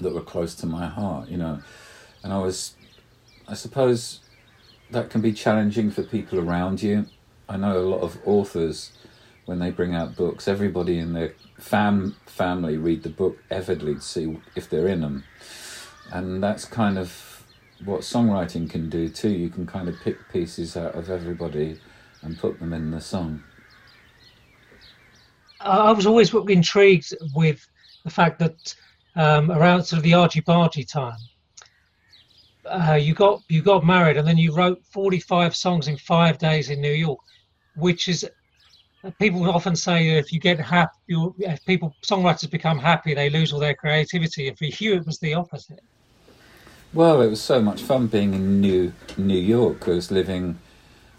that 0.00 0.14
were 0.14 0.20
close 0.22 0.54
to 0.56 0.66
my 0.66 0.86
heart, 0.86 1.28
you 1.28 1.36
know. 1.36 1.60
And 2.22 2.32
I 2.32 2.38
was, 2.38 2.74
I 3.48 3.54
suppose, 3.54 4.20
that 4.90 5.10
can 5.10 5.20
be 5.20 5.32
challenging 5.32 5.90
for 5.90 6.02
people 6.02 6.38
around 6.38 6.82
you. 6.82 7.06
I 7.48 7.56
know 7.56 7.78
a 7.78 7.82
lot 7.82 8.00
of 8.00 8.18
authors 8.24 8.92
when 9.46 9.58
they 9.58 9.70
bring 9.70 9.94
out 9.94 10.16
books, 10.16 10.46
everybody 10.46 10.98
in 10.98 11.12
their 11.12 11.34
fam 11.58 12.16
family 12.26 12.76
read 12.76 13.02
the 13.02 13.08
book 13.08 13.38
avidly 13.50 13.94
to 13.96 14.00
see 14.00 14.38
if 14.54 14.70
they're 14.70 14.86
in 14.86 15.00
them, 15.00 15.24
and 16.12 16.42
that's 16.42 16.64
kind 16.64 16.98
of 16.98 17.44
what 17.84 18.02
songwriting 18.02 18.68
can 18.70 18.88
do 18.88 19.08
too. 19.08 19.30
You 19.30 19.48
can 19.48 19.66
kind 19.66 19.88
of 19.88 19.98
pick 20.00 20.28
pieces 20.30 20.76
out 20.76 20.94
of 20.94 21.10
everybody 21.10 21.80
and 22.22 22.38
put 22.38 22.60
them 22.60 22.72
in 22.72 22.90
the 22.90 23.00
song. 23.00 23.42
I 25.60 25.92
was 25.92 26.06
always 26.06 26.32
intrigued 26.32 27.14
with 27.34 27.66
the 28.04 28.10
fact 28.10 28.38
that 28.38 28.74
um, 29.16 29.50
around 29.50 29.84
sort 29.84 29.98
of 29.98 30.04
the 30.04 30.14
argy 30.14 30.40
bargy 30.40 30.88
time, 30.88 31.18
uh, 32.64 32.94
you 33.00 33.14
got 33.14 33.42
you 33.48 33.62
got 33.62 33.84
married 33.84 34.16
and 34.16 34.26
then 34.26 34.36
you 34.36 34.54
wrote 34.54 34.82
45 34.84 35.54
songs 35.56 35.88
in 35.88 35.96
five 35.96 36.38
days 36.38 36.70
in 36.70 36.80
New 36.80 36.92
York, 36.92 37.20
which 37.76 38.08
is 38.08 38.28
people 39.18 39.48
often 39.48 39.74
say 39.74 40.10
if 40.10 40.32
you 40.32 40.40
get 40.40 40.58
happy, 40.60 40.92
if 41.38 41.64
people 41.64 41.94
songwriters 42.02 42.50
become 42.50 42.78
happy, 42.78 43.14
they 43.14 43.30
lose 43.30 43.52
all 43.52 43.60
their 43.60 43.74
creativity. 43.74 44.48
And 44.48 44.58
for 44.58 44.66
you, 44.66 44.94
it 44.94 45.06
was 45.06 45.18
the 45.18 45.34
opposite. 45.34 45.80
Well, 46.92 47.22
it 47.22 47.28
was 47.28 47.40
so 47.40 47.62
much 47.62 47.82
fun 47.82 48.08
being 48.08 48.34
in 48.34 48.60
New 48.60 48.92
New 49.16 49.38
York. 49.38 49.88
I 49.88 49.92
was 49.92 50.10
living 50.10 50.58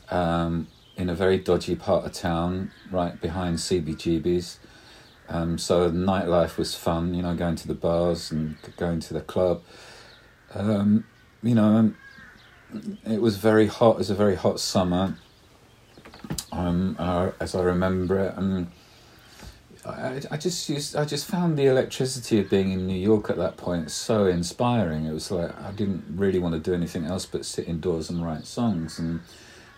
um, 0.09 0.67
in 1.01 1.09
a 1.09 1.15
very 1.15 1.37
dodgy 1.37 1.75
part 1.75 2.05
of 2.05 2.13
town, 2.13 2.71
right 2.91 3.19
behind 3.19 3.57
CBGB's. 3.57 4.59
Um, 5.27 5.57
so 5.57 5.89
nightlife 5.89 6.57
was 6.57 6.75
fun, 6.75 7.15
you 7.15 7.23
know, 7.23 7.33
going 7.35 7.55
to 7.55 7.67
the 7.67 7.73
bars 7.73 8.31
and 8.31 8.55
going 8.77 8.99
to 8.99 9.13
the 9.13 9.21
club. 9.21 9.63
Um, 10.53 11.05
you 11.41 11.55
know, 11.55 11.93
it 13.05 13.19
was 13.19 13.37
very 13.37 13.65
hot. 13.65 13.93
It 13.93 13.97
was 13.97 14.09
a 14.11 14.15
very 14.15 14.35
hot 14.35 14.59
summer, 14.59 15.17
um, 16.51 16.95
uh, 16.99 17.31
as 17.39 17.55
I 17.55 17.63
remember 17.63 18.19
it, 18.19 18.35
and 18.37 18.67
I, 19.83 20.21
I 20.29 20.37
just 20.37 20.69
used, 20.69 20.95
I 20.95 21.05
just 21.05 21.25
found 21.25 21.57
the 21.57 21.65
electricity 21.65 22.39
of 22.39 22.49
being 22.49 22.71
in 22.71 22.85
New 22.85 22.99
York 22.99 23.31
at 23.31 23.37
that 23.37 23.57
point 23.57 23.89
so 23.89 24.27
inspiring. 24.27 25.05
It 25.05 25.13
was 25.13 25.31
like 25.31 25.59
I 25.61 25.71
didn't 25.71 26.03
really 26.09 26.37
want 26.37 26.53
to 26.53 26.59
do 26.59 26.75
anything 26.75 27.05
else 27.05 27.25
but 27.25 27.45
sit 27.45 27.67
indoors 27.67 28.09
and 28.11 28.23
write 28.23 28.45
songs 28.45 28.99
and 28.99 29.21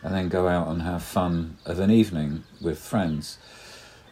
and 0.04 0.14
then 0.14 0.30
go 0.30 0.48
out 0.48 0.68
and 0.68 0.82
have 0.82 1.04
fun 1.04 1.58
of 1.66 1.80
an 1.80 1.90
evening 1.90 2.44
with 2.62 2.80
friends. 2.80 3.38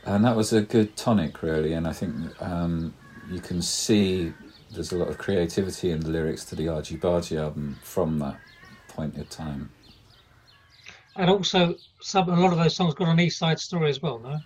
And 0.05 0.25
that 0.25 0.36
was 0.36 0.51
a 0.53 0.62
good 0.62 0.95
tonic, 0.95 1.43
really. 1.43 1.74
And 1.74 1.88
I 1.88 1.93
think 1.93 2.41
um, 2.41 2.93
you 3.29 3.39
can 3.39 3.62
see 3.62 4.33
there's 4.71 4.91
a 4.91 4.98
lot 4.98 5.10
of 5.10 5.17
creativity 5.17 5.91
in 5.91 6.00
the 6.00 6.10
lyrics 6.10 6.45
to 6.45 6.55
the 6.55 6.69
Argy 6.69 6.98
Bargy 6.98 7.39
album 7.39 7.77
from 7.83 8.19
that 8.19 8.39
point 8.88 9.17
of 9.17 9.29
time. 9.29 9.69
And 11.15 11.29
also, 11.29 11.75
some 12.00 12.29
a 12.29 12.39
lot 12.39 12.53
of 12.53 12.57
those 12.57 12.75
songs 12.75 12.93
got 12.93 13.10
an 13.10 13.19
East 13.19 13.38
Side 13.38 13.60
story 13.60 13.89
as 13.89 14.01
well, 14.01 14.19
no? 14.19 14.39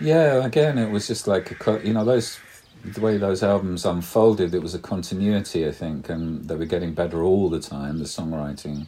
Yeah, 0.00 0.44
again, 0.44 0.76
it 0.76 0.90
was 0.90 1.06
just 1.06 1.26
like 1.28 1.66
a 1.66 1.86
you 1.86 1.92
know 1.92 2.04
those 2.04 2.38
the 2.84 3.00
way 3.00 3.16
those 3.16 3.42
albums 3.42 3.84
unfolded. 3.84 4.54
It 4.54 4.62
was 4.62 4.74
a 4.74 4.78
continuity, 4.78 5.66
I 5.66 5.72
think, 5.72 6.08
and 6.08 6.48
they 6.48 6.56
were 6.56 6.64
getting 6.64 6.94
better 6.94 7.22
all 7.22 7.48
the 7.48 7.60
time. 7.60 7.98
The 7.98 8.04
songwriting, 8.04 8.86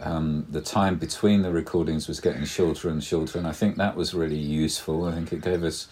um, 0.00 0.46
the 0.50 0.60
time 0.60 0.96
between 0.96 1.42
the 1.42 1.52
recordings 1.52 2.08
was 2.08 2.20
getting 2.20 2.44
shorter 2.44 2.88
and 2.88 3.02
shorter, 3.02 3.38
and 3.38 3.46
I 3.46 3.52
think 3.52 3.76
that 3.76 3.96
was 3.96 4.14
really 4.14 4.38
useful. 4.38 5.04
I 5.04 5.12
think 5.12 5.32
it 5.32 5.42
gave 5.42 5.62
us 5.62 5.88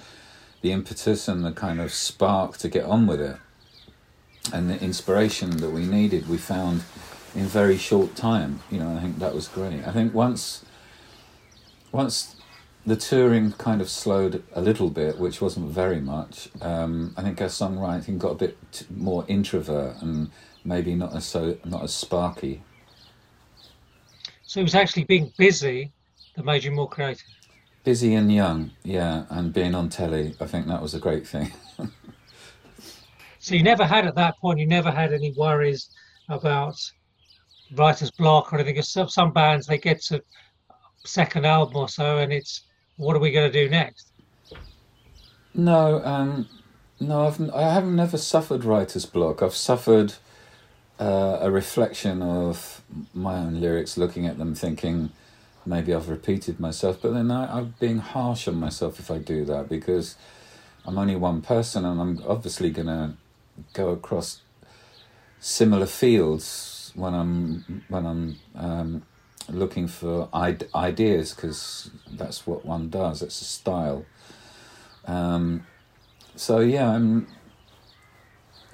the 0.62 0.73
impetus 0.73 1.29
and 1.29 1.45
the 1.45 1.53
kind 1.53 1.81
of 1.81 1.93
spark 1.93 2.57
to 2.59 2.69
get 2.69 2.85
on 2.85 3.07
with 3.07 3.21
it. 3.21 3.37
And 4.53 4.71
the 4.71 4.81
inspiration 4.83 5.59
that 5.59 5.71
we 5.71 5.85
needed 5.85 6.29
we 6.29 6.38
found 6.38 6.83
in 7.35 7.45
very 7.45 7.77
short 7.77 8.17
time. 8.17 8.61
You 8.71 8.79
know 8.81 8.97
i 8.97 9.00
think 9.00 9.19
that 9.19 9.35
was 9.35 9.49
great. 9.49 9.87
I 9.87 9.93
think 9.93 10.15
once 10.15 10.65
once 11.93 12.37
the 12.87 12.97
touring 12.97 13.53
kind 13.53 13.81
of 13.81 13.91
slowed 13.91 14.43
a 14.55 14.62
little 14.62 14.88
bit 14.88 15.19
which 15.19 15.41
wasn't 15.43 15.69
very 15.71 16.00
much 16.00 16.49
um, 16.62 17.12
i 17.19 17.23
think 17.23 17.41
our 17.41 17.49
songwriting 17.49 18.17
got 18.19 18.31
a 18.31 18.35
bit 18.35 18.57
more 18.88 19.25
introvert 19.29 20.00
and 20.00 20.31
maybe 20.65 20.95
not 20.95 21.15
as 21.15 21.27
so 21.27 21.59
not 21.65 21.83
as 21.83 21.93
sparky 21.93 22.62
so 24.49 24.61
it 24.61 24.62
was 24.64 24.75
actually 24.75 25.05
being 25.05 25.33
busy 25.37 25.93
that 26.35 26.45
made 26.45 26.64
you 26.64 26.71
more 26.71 26.88
creative 26.88 27.26
busy 27.85 28.14
and 28.14 28.33
young 28.33 28.71
yeah 28.83 29.25
and 29.31 29.52
being 29.52 29.75
on 29.75 29.88
telly 29.88 30.35
i 30.40 30.47
think 30.47 30.67
that 30.67 30.83
was 30.83 30.95
a 30.95 30.99
great 30.99 31.26
thing 31.26 31.52
So 33.49 33.55
you 33.55 33.62
never 33.62 33.87
had 33.87 34.07
at 34.07 34.14
that 34.17 34.37
point, 34.38 34.59
you 34.59 34.67
never 34.67 34.90
had 34.90 35.14
any 35.14 35.33
worries 35.33 35.88
about 36.28 36.75
writer's 37.76 38.11
block 38.11 38.52
or 38.52 38.57
anything. 38.57 38.75
Because 38.75 38.90
some, 38.90 39.09
some 39.09 39.33
bands 39.33 39.67
they 39.67 39.78
get 39.78 40.02
to 40.02 40.23
second 41.07 41.47
album 41.47 41.76
or 41.76 41.88
so, 41.88 42.19
and 42.19 42.31
it's 42.31 42.64
what 42.97 43.17
are 43.17 43.21
we 43.21 43.31
going 43.31 43.50
to 43.50 43.64
do 43.64 43.71
next? 43.71 44.12
No, 45.55 46.05
um, 46.05 46.47
no, 47.00 47.26
I've 47.26 47.40
I 47.50 47.62
haven't 47.62 47.97
never 47.97 48.19
suffered 48.19 48.64
writer's 48.64 49.07
block. 49.07 49.43
I've 49.43 49.55
suffered 49.55 50.14
uh, 50.99 51.38
a 51.40 51.50
reflection 51.50 52.23
of 52.23 52.83
my 53.14 53.37
own 53.37 53.61
lyrics, 53.61 53.97
looking 53.97 54.26
at 54.26 54.38
them, 54.38 54.55
thinking 54.55 55.11
maybe 55.64 55.95
I've 55.95 56.09
repeated 56.09 56.59
myself. 56.59 57.00
But 57.00 57.12
then 57.12 57.31
I, 57.31 57.59
I'm 57.59 57.75
being 57.78 57.99
harsh 57.99 58.49
on 58.49 58.57
myself 58.57 58.99
if 58.99 59.11
I 59.11 59.19
do 59.19 59.45
that 59.45 59.69
because 59.69 60.17
I'm 60.85 60.99
only 60.99 61.17
one 61.17 61.43
person, 61.43 61.85
and 61.85 62.00
I'm 62.00 62.23
obviously 62.26 62.71
gonna 62.71 63.17
go 63.73 63.90
across 63.90 64.40
similar 65.40 65.87
fields 65.87 66.93
when 66.95 67.14
I'm 67.14 67.85
when 67.88 68.07
I'm 68.07 68.38
um, 68.57 69.02
looking 69.49 69.88
for 69.88 70.28
ideas 70.75 71.35
because 71.35 71.90
that's 72.11 72.47
what 72.47 72.64
one 72.64 72.90
does. 72.90 73.23
It's 73.23 73.40
a 73.40 73.45
style. 73.45 74.05
Um, 75.07 75.67
so 76.37 76.61
yeah, 76.61 76.90
I'm. 76.90 77.26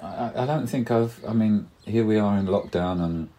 I, 0.05 0.43
I 0.43 0.45
don't 0.45 0.67
think 0.67 0.91
I've. 0.91 1.23
I 1.27 1.33
mean, 1.33 1.69
here 1.85 2.05
we 2.05 2.17
are 2.17 2.37
in 2.37 2.47
lockdown, 2.47 3.03
and 3.03 3.29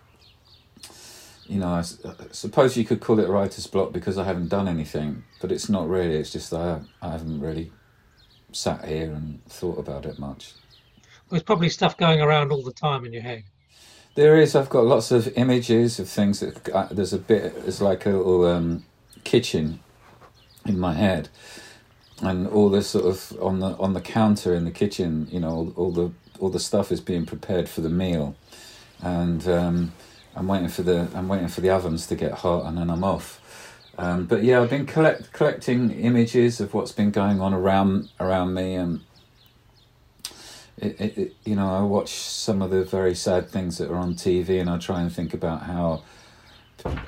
you 1.46 1.60
know, 1.60 1.68
I, 1.68 1.80
I 1.80 2.14
suppose 2.32 2.76
you 2.76 2.84
could 2.84 3.00
call 3.00 3.20
it 3.20 3.28
writer's 3.28 3.66
block 3.66 3.92
because 3.92 4.18
I 4.18 4.24
haven't 4.24 4.48
done 4.48 4.68
anything, 4.68 5.24
but 5.40 5.52
it's 5.52 5.68
not 5.68 5.88
really. 5.88 6.16
It's 6.16 6.32
just 6.32 6.52
I 6.52 6.80
I 7.00 7.10
haven't 7.10 7.40
really 7.40 7.72
sat 8.52 8.84
here 8.84 9.12
and 9.12 9.44
thought 9.46 9.78
about 9.78 10.06
it 10.06 10.18
much. 10.18 10.54
There's 11.30 11.42
probably 11.42 11.68
stuff 11.68 11.96
going 11.96 12.20
around 12.20 12.52
all 12.52 12.62
the 12.62 12.72
time 12.72 13.04
in 13.04 13.12
your 13.12 13.22
head. 13.22 13.44
There 14.14 14.36
is. 14.38 14.54
I've 14.54 14.70
got 14.70 14.84
lots 14.84 15.10
of 15.10 15.28
images 15.36 15.98
of 15.98 16.08
things 16.08 16.40
that 16.40 16.68
uh, 16.70 16.88
there's 16.90 17.12
a 17.12 17.18
bit. 17.18 17.54
It's 17.66 17.80
like 17.80 18.06
a 18.06 18.10
little 18.10 18.46
um, 18.46 18.84
kitchen 19.24 19.80
in 20.64 20.78
my 20.78 20.94
head, 20.94 21.28
and 22.22 22.46
all 22.48 22.70
this 22.70 22.88
sort 22.88 23.04
of 23.04 23.36
on 23.42 23.60
the 23.60 23.76
on 23.76 23.92
the 23.92 24.00
counter 24.00 24.54
in 24.54 24.64
the 24.64 24.70
kitchen. 24.70 25.28
You 25.30 25.40
know, 25.40 25.50
all, 25.50 25.72
all 25.76 25.90
the 25.90 26.12
all 26.40 26.50
the 26.50 26.60
stuff 26.60 26.92
is 26.92 27.00
being 27.00 27.26
prepared 27.26 27.68
for 27.68 27.80
the 27.80 27.90
meal, 27.90 28.36
and 29.02 29.46
um, 29.48 29.92
I'm 30.34 30.48
waiting 30.48 30.68
for 30.68 30.82
the 30.82 31.08
I'm 31.14 31.28
waiting 31.28 31.48
for 31.48 31.60
the 31.60 31.70
ovens 31.70 32.06
to 32.08 32.14
get 32.14 32.32
hot, 32.32 32.66
and 32.66 32.78
then 32.78 32.90
I'm 32.90 33.04
off. 33.04 33.40
Um, 33.98 34.26
but 34.26 34.44
yeah, 34.44 34.60
I've 34.60 34.68
been 34.68 34.84
collect, 34.84 35.32
collecting 35.32 35.90
images 35.90 36.60
of 36.60 36.74
what's 36.74 36.92
been 36.92 37.10
going 37.10 37.40
on 37.40 37.54
around 37.54 38.10
around 38.20 38.52
me, 38.52 38.74
and 38.74 39.00
it, 40.78 41.00
it, 41.00 41.18
it, 41.18 41.36
you 41.44 41.56
know, 41.56 41.74
I 41.74 41.82
watch 41.82 42.10
some 42.10 42.60
of 42.60 42.70
the 42.70 42.84
very 42.84 43.14
sad 43.14 43.48
things 43.48 43.78
that 43.78 43.90
are 43.90 43.96
on 43.96 44.14
TV, 44.14 44.60
and 44.60 44.68
I 44.68 44.78
try 44.78 45.00
and 45.00 45.10
think 45.10 45.32
about 45.32 45.62
how, 45.62 46.02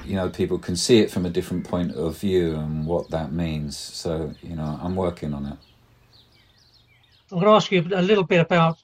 you 0.06 0.16
know, 0.16 0.30
people 0.30 0.58
can 0.58 0.76
see 0.76 1.00
it 1.00 1.10
from 1.10 1.26
a 1.26 1.30
different 1.30 1.68
point 1.68 1.92
of 1.92 2.16
view 2.18 2.54
and 2.54 2.86
what 2.86 3.10
that 3.10 3.32
means. 3.32 3.76
So, 3.76 4.34
you 4.42 4.56
know, 4.56 4.78
I'm 4.82 4.96
working 4.96 5.34
on 5.34 5.44
it. 5.44 5.58
I'm 7.30 7.40
going 7.40 7.44
to 7.44 7.50
ask 7.50 7.70
you 7.70 7.86
a 7.92 8.00
little 8.00 8.24
bit 8.24 8.40
about 8.40 8.78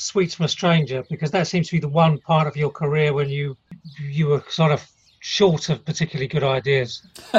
"Sweets 0.00 0.34
from 0.34 0.46
a 0.46 0.48
Stranger" 0.48 1.04
because 1.08 1.30
that 1.30 1.46
seems 1.46 1.68
to 1.68 1.72
be 1.72 1.80
the 1.80 1.88
one 1.88 2.18
part 2.18 2.46
of 2.46 2.56
your 2.56 2.70
career 2.70 3.12
when 3.12 3.28
you 3.28 3.56
you 4.00 4.28
were 4.28 4.42
sort 4.48 4.72
of 4.72 4.88
short 5.20 5.68
of 5.68 5.84
particularly 5.84 6.26
good 6.28 6.42
ideas. 6.42 7.02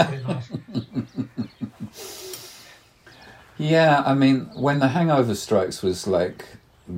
yeah, 3.58 4.04
I 4.06 4.14
mean, 4.14 4.50
when 4.54 4.80
the 4.80 4.88
Hangover 4.88 5.36
Strikes 5.36 5.82
was 5.82 6.08
like 6.08 6.46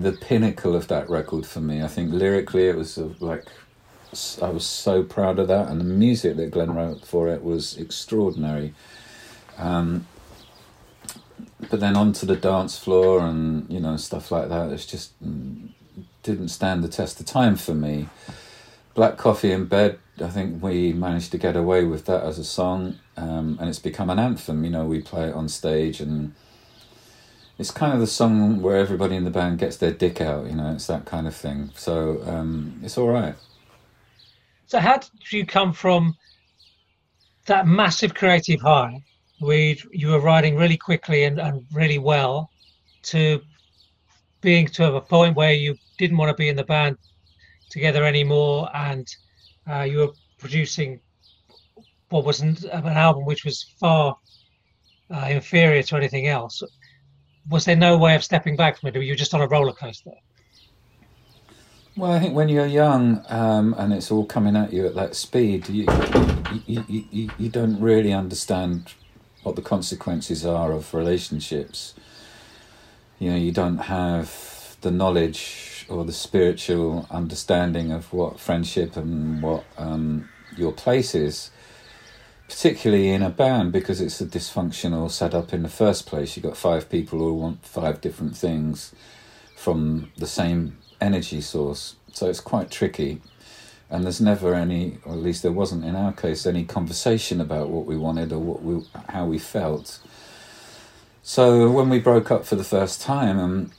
the 0.01 0.11
pinnacle 0.13 0.75
of 0.75 0.87
that 0.87 1.09
record 1.09 1.45
for 1.45 1.61
me. 1.61 1.81
I 1.81 1.87
think 1.87 2.11
lyrically 2.11 2.67
it 2.67 2.75
was 2.75 2.97
like 2.97 3.45
I 4.41 4.49
was 4.49 4.65
so 4.65 5.03
proud 5.03 5.39
of 5.39 5.47
that, 5.47 5.69
and 5.69 5.79
the 5.79 5.85
music 5.85 6.37
that 6.37 6.51
Glenn 6.51 6.73
wrote 6.73 7.05
for 7.05 7.27
it 7.27 7.43
was 7.43 7.77
extraordinary. 7.77 8.73
Um, 9.57 10.07
but 11.69 11.79
then 11.79 11.95
onto 11.95 12.25
the 12.25 12.35
dance 12.35 12.77
floor 12.77 13.21
and 13.21 13.71
you 13.71 13.79
know 13.79 13.97
stuff 13.97 14.31
like 14.31 14.49
that. 14.49 14.71
It's 14.71 14.85
just 14.85 15.21
mm, 15.23 15.52
didn't 16.23 16.49
stand 16.49 16.83
the 16.83 16.87
test 16.87 17.19
of 17.19 17.25
time 17.25 17.55
for 17.55 17.73
me. 17.73 18.09
Black 18.93 19.17
Coffee 19.17 19.51
in 19.51 19.65
Bed, 19.65 19.99
I 20.21 20.29
think 20.29 20.61
we 20.61 20.93
managed 20.93 21.31
to 21.31 21.37
get 21.37 21.55
away 21.55 21.83
with 21.85 22.05
that 22.05 22.23
as 22.23 22.39
a 22.39 22.43
song, 22.43 22.99
um, 23.17 23.57
and 23.59 23.69
it's 23.69 23.79
become 23.79 24.09
an 24.09 24.19
anthem. 24.19 24.63
You 24.63 24.71
know, 24.71 24.85
we 24.85 25.01
play 25.01 25.29
it 25.29 25.35
on 25.35 25.49
stage 25.49 25.99
and 25.99 26.33
it's 27.59 27.71
kind 27.71 27.93
of 27.93 27.99
the 27.99 28.07
song 28.07 28.61
where 28.61 28.77
everybody 28.77 29.15
in 29.15 29.23
the 29.23 29.31
band 29.31 29.59
gets 29.59 29.77
their 29.77 29.91
dick 29.91 30.21
out, 30.21 30.47
you 30.47 30.55
know, 30.55 30.73
it's 30.73 30.87
that 30.87 31.05
kind 31.05 31.27
of 31.27 31.35
thing. 31.35 31.69
So 31.75 32.23
um, 32.25 32.79
it's 32.83 32.97
all 32.97 33.09
right. 33.09 33.35
So, 34.65 34.79
how 34.79 34.97
did 34.97 35.31
you 35.31 35.45
come 35.45 35.71
from 35.71 36.15
that 37.45 37.67
massive 37.67 38.15
creative 38.15 38.61
high 38.61 39.03
we 39.43 39.81
you 39.91 40.09
were 40.09 40.19
riding 40.19 40.55
really 40.55 40.77
quickly 40.77 41.25
and, 41.25 41.39
and 41.39 41.65
really 41.73 41.99
well 41.99 42.49
to 43.03 43.41
being 44.41 44.67
to 44.67 44.95
a 44.95 45.01
point 45.01 45.35
where 45.35 45.53
you 45.53 45.75
didn't 46.03 46.17
want 46.17 46.29
to 46.29 46.41
be 46.43 46.49
in 46.49 46.55
the 46.55 46.63
band 46.63 46.97
together 47.69 48.03
anymore 48.03 48.69
and 48.73 49.07
uh, 49.71 49.81
you 49.81 49.97
were 49.99 50.11
producing 50.37 50.99
what 52.09 52.25
wasn't 52.25 52.63
an 52.63 52.97
album 53.07 53.25
which 53.25 53.45
was 53.45 53.73
far 53.79 54.17
uh, 55.15 55.27
inferior 55.29 55.81
to 55.81 55.95
anything 55.95 56.27
else 56.27 56.61
was 57.49 57.65
there 57.65 57.75
no 57.75 57.97
way 57.97 58.15
of 58.15 58.23
stepping 58.23 58.55
back 58.55 58.77
from 58.77 58.89
it 58.89 58.95
were 58.95 59.01
you 59.01 59.15
just 59.15 59.33
on 59.33 59.41
a 59.41 59.47
roller 59.47 59.73
coaster 59.73 60.11
well, 61.95 62.11
I 62.11 62.19
think 62.19 62.33
when 62.33 62.49
you're 62.49 62.65
young 62.65 63.23
um, 63.29 63.75
and 63.77 63.93
it's 63.93 64.09
all 64.09 64.25
coming 64.25 64.55
at 64.55 64.73
you 64.73 64.87
at 64.87 64.95
that 64.95 65.15
speed, 65.15 65.69
you, 65.69 65.85
you, 66.65 66.83
you, 66.87 67.29
you 67.37 67.49
don't 67.49 67.79
really 67.79 68.11
understand 68.11 68.93
what 69.43 69.55
the 69.55 69.61
consequences 69.61 70.43
are 70.43 70.71
of 70.71 70.91
relationships. 70.95 71.93
You 73.19 73.29
know, 73.29 73.35
you 73.35 73.51
don't 73.51 73.77
have 73.77 74.52
the 74.83 74.91
knowledge 74.91 75.85
or 75.89 76.05
the 76.05 76.13
spiritual 76.13 77.07
understanding 77.09 77.91
of 77.91 78.13
what 78.13 78.39
friendship 78.39 78.95
and 78.95 79.41
what 79.41 79.63
um, 79.77 80.29
your 80.55 80.71
place 80.71 81.15
is, 81.15 81.49
particularly 82.47 83.09
in 83.09 83.23
a 83.23 83.29
band 83.29 83.71
because 83.71 83.99
it's 83.99 84.21
a 84.21 84.25
dysfunctional 84.25 85.09
setup 85.09 85.53
in 85.53 85.63
the 85.63 85.69
first 85.69 86.05
place. 86.05 86.35
You've 86.35 86.45
got 86.45 86.57
five 86.57 86.89
people 86.89 87.19
who 87.19 87.33
want 87.33 87.65
five 87.65 88.01
different 88.01 88.37
things 88.37 88.93
from 89.55 90.11
the 90.17 90.27
same 90.27 90.77
energy 91.01 91.41
source. 91.41 91.95
So 92.11 92.29
it's 92.29 92.41
quite 92.41 92.69
tricky. 92.69 93.21
And 93.89 94.03
there's 94.03 94.21
never 94.21 94.55
any, 94.55 94.99
or 95.05 95.13
at 95.13 95.19
least 95.19 95.43
there 95.43 95.51
wasn't 95.51 95.85
in 95.85 95.95
our 95.95 96.13
case, 96.13 96.45
any 96.45 96.63
conversation 96.63 97.39
about 97.39 97.69
what 97.69 97.85
we 97.85 97.97
wanted 97.97 98.31
or 98.31 98.39
what 98.39 98.63
we, 98.63 98.83
how 99.09 99.25
we 99.25 99.37
felt. 99.37 99.99
So 101.21 101.69
when 101.69 101.89
we 101.89 101.99
broke 101.99 102.31
up 102.31 102.45
for 102.45 102.55
the 102.55 102.63
first 102.63 103.01
time, 103.01 103.39
um, 103.39 103.71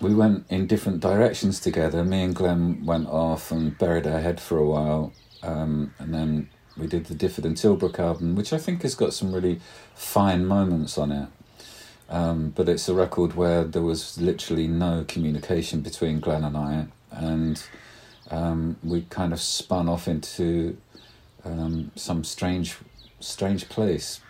we 0.00 0.14
went 0.14 0.46
in 0.48 0.66
different 0.66 1.00
directions 1.00 1.60
together. 1.60 2.04
Me 2.04 2.22
and 2.22 2.34
Glenn 2.34 2.84
went 2.84 3.08
off 3.08 3.50
and 3.50 3.76
buried 3.78 4.06
our 4.06 4.20
head 4.20 4.40
for 4.40 4.58
a 4.58 4.66
while, 4.66 5.12
um, 5.42 5.94
and 5.98 6.14
then 6.14 6.48
we 6.76 6.86
did 6.86 7.06
the 7.06 7.14
Difford 7.14 7.44
and 7.44 7.56
Tilbrook 7.56 7.98
album, 7.98 8.34
which 8.34 8.52
I 8.52 8.58
think 8.58 8.82
has 8.82 8.94
got 8.94 9.12
some 9.12 9.32
really 9.32 9.60
fine 9.94 10.46
moments 10.46 10.96
on 10.96 11.12
it. 11.12 11.28
Um, 12.08 12.50
but 12.50 12.68
it's 12.68 12.88
a 12.88 12.94
record 12.94 13.34
where 13.34 13.64
there 13.64 13.82
was 13.82 14.20
literally 14.20 14.68
no 14.68 15.04
communication 15.08 15.80
between 15.80 16.20
Glenn 16.20 16.44
and 16.44 16.56
I, 16.56 16.86
and 17.10 17.62
um, 18.30 18.76
we 18.82 19.02
kind 19.02 19.32
of 19.32 19.40
spun 19.40 19.88
off 19.88 20.08
into 20.08 20.76
um, 21.44 21.90
some 21.94 22.24
strange, 22.24 22.76
strange 23.20 23.68
place. 23.68 24.20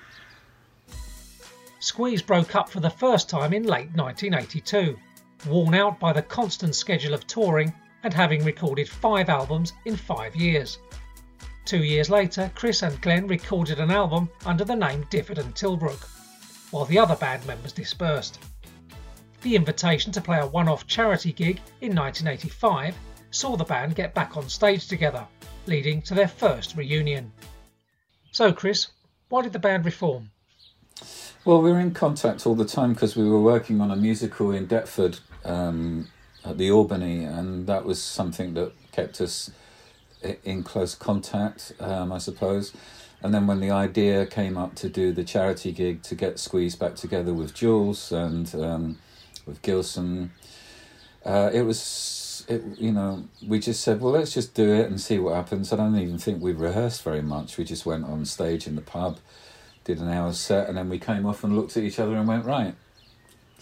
Squeeze 1.80 2.22
broke 2.22 2.54
up 2.54 2.68
for 2.68 2.78
the 2.78 2.90
first 2.90 3.28
time 3.28 3.52
in 3.52 3.64
late 3.64 3.90
1982, 3.96 4.96
worn 5.46 5.74
out 5.74 5.98
by 5.98 6.12
the 6.12 6.22
constant 6.22 6.74
schedule 6.74 7.14
of 7.14 7.26
touring 7.26 7.72
and 8.02 8.12
having 8.12 8.44
recorded 8.44 8.88
five 8.88 9.28
albums 9.28 9.72
in 9.84 9.96
five 9.96 10.34
years. 10.36 10.78
Two 11.64 11.84
years 11.84 12.10
later, 12.10 12.50
Chris 12.54 12.82
and 12.82 13.00
Glenn 13.00 13.26
recorded 13.26 13.78
an 13.78 13.90
album 13.90 14.28
under 14.44 14.64
the 14.64 14.74
name 14.74 15.04
Difford 15.04 15.38
and 15.38 15.54
Tilbrook 15.54 16.08
while 16.72 16.84
the 16.86 16.98
other 16.98 17.16
band 17.16 17.46
members 17.46 17.72
dispersed. 17.72 18.40
The 19.42 19.54
invitation 19.54 20.10
to 20.12 20.20
play 20.20 20.38
a 20.38 20.46
one 20.46 20.68
off 20.68 20.86
charity 20.86 21.32
gig 21.32 21.60
in 21.80 21.94
1985 21.94 22.96
saw 23.30 23.56
the 23.56 23.64
band 23.64 23.94
get 23.94 24.14
back 24.14 24.36
on 24.36 24.48
stage 24.48 24.88
together, 24.88 25.26
leading 25.66 26.02
to 26.02 26.14
their 26.14 26.28
first 26.28 26.76
reunion. 26.76 27.32
So, 28.30 28.52
Chris, 28.52 28.88
why 29.28 29.42
did 29.42 29.52
the 29.52 29.58
band 29.58 29.84
reform? 29.84 30.30
Well, 31.44 31.60
we 31.60 31.72
were 31.72 31.80
in 31.80 31.92
contact 31.92 32.46
all 32.46 32.54
the 32.54 32.64
time 32.64 32.94
because 32.94 33.16
we 33.16 33.28
were 33.28 33.40
working 33.40 33.80
on 33.80 33.90
a 33.90 33.96
musical 33.96 34.52
in 34.52 34.66
Deptford 34.66 35.18
um, 35.44 36.08
at 36.44 36.58
the 36.58 36.70
Albany, 36.70 37.24
and 37.24 37.66
that 37.66 37.84
was 37.84 38.02
something 38.02 38.54
that 38.54 38.72
kept 38.92 39.20
us 39.20 39.50
in 40.44 40.62
close 40.62 40.94
contact, 40.94 41.72
um, 41.80 42.12
I 42.12 42.18
suppose. 42.18 42.72
And 43.22 43.32
then 43.32 43.46
when 43.46 43.60
the 43.60 43.70
idea 43.70 44.26
came 44.26 44.58
up 44.58 44.74
to 44.76 44.88
do 44.88 45.12
the 45.12 45.24
charity 45.24 45.72
gig 45.72 46.02
to 46.02 46.14
get 46.14 46.38
Squeeze 46.38 46.74
back 46.74 46.96
together 46.96 47.32
with 47.32 47.54
Jools 47.54 48.10
and 48.10 48.52
um, 48.54 48.98
with 49.46 49.62
Gilson, 49.62 50.32
uh, 51.24 51.50
it 51.52 51.62
was, 51.62 52.44
it, 52.48 52.62
you 52.78 52.90
know, 52.90 53.24
we 53.46 53.60
just 53.60 53.80
said, 53.80 54.00
well, 54.00 54.12
let's 54.12 54.34
just 54.34 54.54
do 54.54 54.72
it 54.72 54.86
and 54.86 55.00
see 55.00 55.20
what 55.20 55.36
happens. 55.36 55.72
I 55.72 55.76
don't 55.76 55.96
even 55.96 56.18
think 56.18 56.42
we 56.42 56.52
rehearsed 56.52 57.04
very 57.04 57.22
much. 57.22 57.58
We 57.58 57.64
just 57.64 57.86
went 57.86 58.04
on 58.04 58.24
stage 58.24 58.66
in 58.66 58.74
the 58.74 58.82
pub, 58.82 59.18
did 59.84 60.00
an 60.00 60.10
hour's 60.10 60.38
set, 60.38 60.68
and 60.68 60.76
then 60.76 60.88
we 60.88 60.98
came 60.98 61.24
off 61.24 61.44
and 61.44 61.54
looked 61.54 61.76
at 61.76 61.84
each 61.84 62.00
other 62.00 62.16
and 62.16 62.26
went, 62.26 62.44
right, 62.44 62.74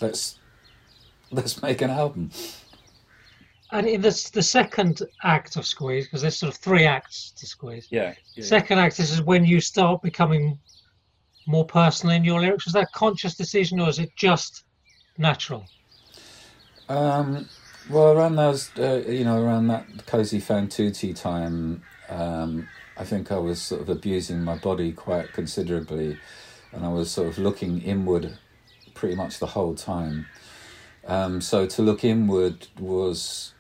let's 0.01 0.39
let's 1.31 1.63
make 1.63 1.83
an 1.83 1.91
album. 1.91 2.31
And 3.73 3.87
in 3.87 4.01
this, 4.01 4.31
the 4.31 4.43
second 4.43 5.03
act 5.23 5.57
of 5.57 5.65
Squeeze, 5.65 6.07
because 6.07 6.23
there's 6.23 6.37
sort 6.37 6.53
of 6.53 6.59
three 6.59 6.85
acts 6.85 7.31
to 7.33 7.47
Squeeze. 7.47 7.87
Yeah. 7.91 8.15
yeah 8.35 8.45
second 8.45 8.79
act, 8.79 8.97
this 8.97 9.13
is 9.13 9.23
when 9.23 9.45
you 9.45 9.61
start 9.61 10.03
becoming 10.03 10.59
more 11.47 11.65
personal 11.65 12.17
in 12.17 12.25
your 12.25 12.41
lyrics. 12.41 12.65
Was 12.65 12.75
that 12.75 12.85
a 12.85 12.99
conscious 12.99 13.37
decision, 13.37 13.81
or 13.81 13.89
is 13.89 13.99
it 13.99 14.11
just 14.17 14.65
natural? 15.19 15.65
Um, 16.89 17.49
well, 17.89 18.13
around 18.13 18.37
those, 18.37 18.71
uh, 18.77 19.05
you 19.07 19.25
know, 19.25 19.41
around 19.41 19.69
that 19.69 19.87
Così 20.07 20.43
fan 20.43 20.69
tutte 20.69 21.15
time, 21.15 21.83
um, 22.09 22.69
I 22.97 23.05
think 23.05 23.31
I 23.31 23.39
was 23.39 23.63
sort 23.63 23.81
of 23.81 23.89
abusing 23.89 24.43
my 24.43 24.59
body 24.59 24.93
quite 24.93 25.33
considerably, 25.33 26.19
and 26.73 26.85
I 26.85 26.89
was 26.89 27.11
sort 27.11 27.29
of 27.29 27.39
looking 27.39 27.81
inward 27.83 28.37
pretty 28.95 29.15
much 29.15 29.39
the 29.39 29.47
whole 29.47 29.75
time. 29.75 30.27
Um, 31.11 31.41
so 31.41 31.67
to 31.67 31.83
look 31.83 32.05
inward 32.05 32.69
was 32.79 33.53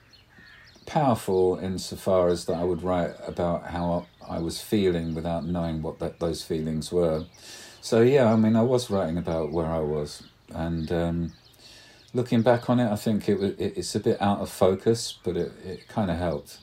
powerful 0.87 1.59
insofar 1.59 2.29
as 2.29 2.45
that 2.45 2.55
I 2.55 2.63
would 2.63 2.85
write 2.85 3.11
about 3.27 3.67
how 3.67 4.07
I 4.29 4.39
was 4.39 4.63
feeling 4.63 5.17
without 5.17 5.45
knowing 5.45 5.83
what 5.83 5.99
that, 5.99 6.21
those 6.21 6.45
feelings 6.45 6.93
were. 6.93 7.27
So 7.81 8.03
yeah, 8.03 8.33
I 8.33 8.37
mean, 8.37 8.55
I 8.55 8.63
was 8.63 8.89
writing 8.89 9.19
about 9.19 9.51
where 9.51 9.67
I 9.67 9.81
was, 9.81 10.23
and 10.55 10.93
um, 10.93 11.33
looking 12.15 12.43
back 12.43 12.71
on 12.71 12.79
it, 12.79 12.89
I 12.89 12.95
think 12.95 13.29
it, 13.29 13.41
it 13.43 13.77
it's 13.77 13.97
a 13.97 14.01
bit 14.01 14.23
out 14.23 14.39
of 14.39 14.49
focus, 14.49 15.19
but 15.25 15.37
it, 15.37 15.51
it 15.65 15.89
kind 15.89 16.09
of 16.09 16.19
helped. 16.19 16.61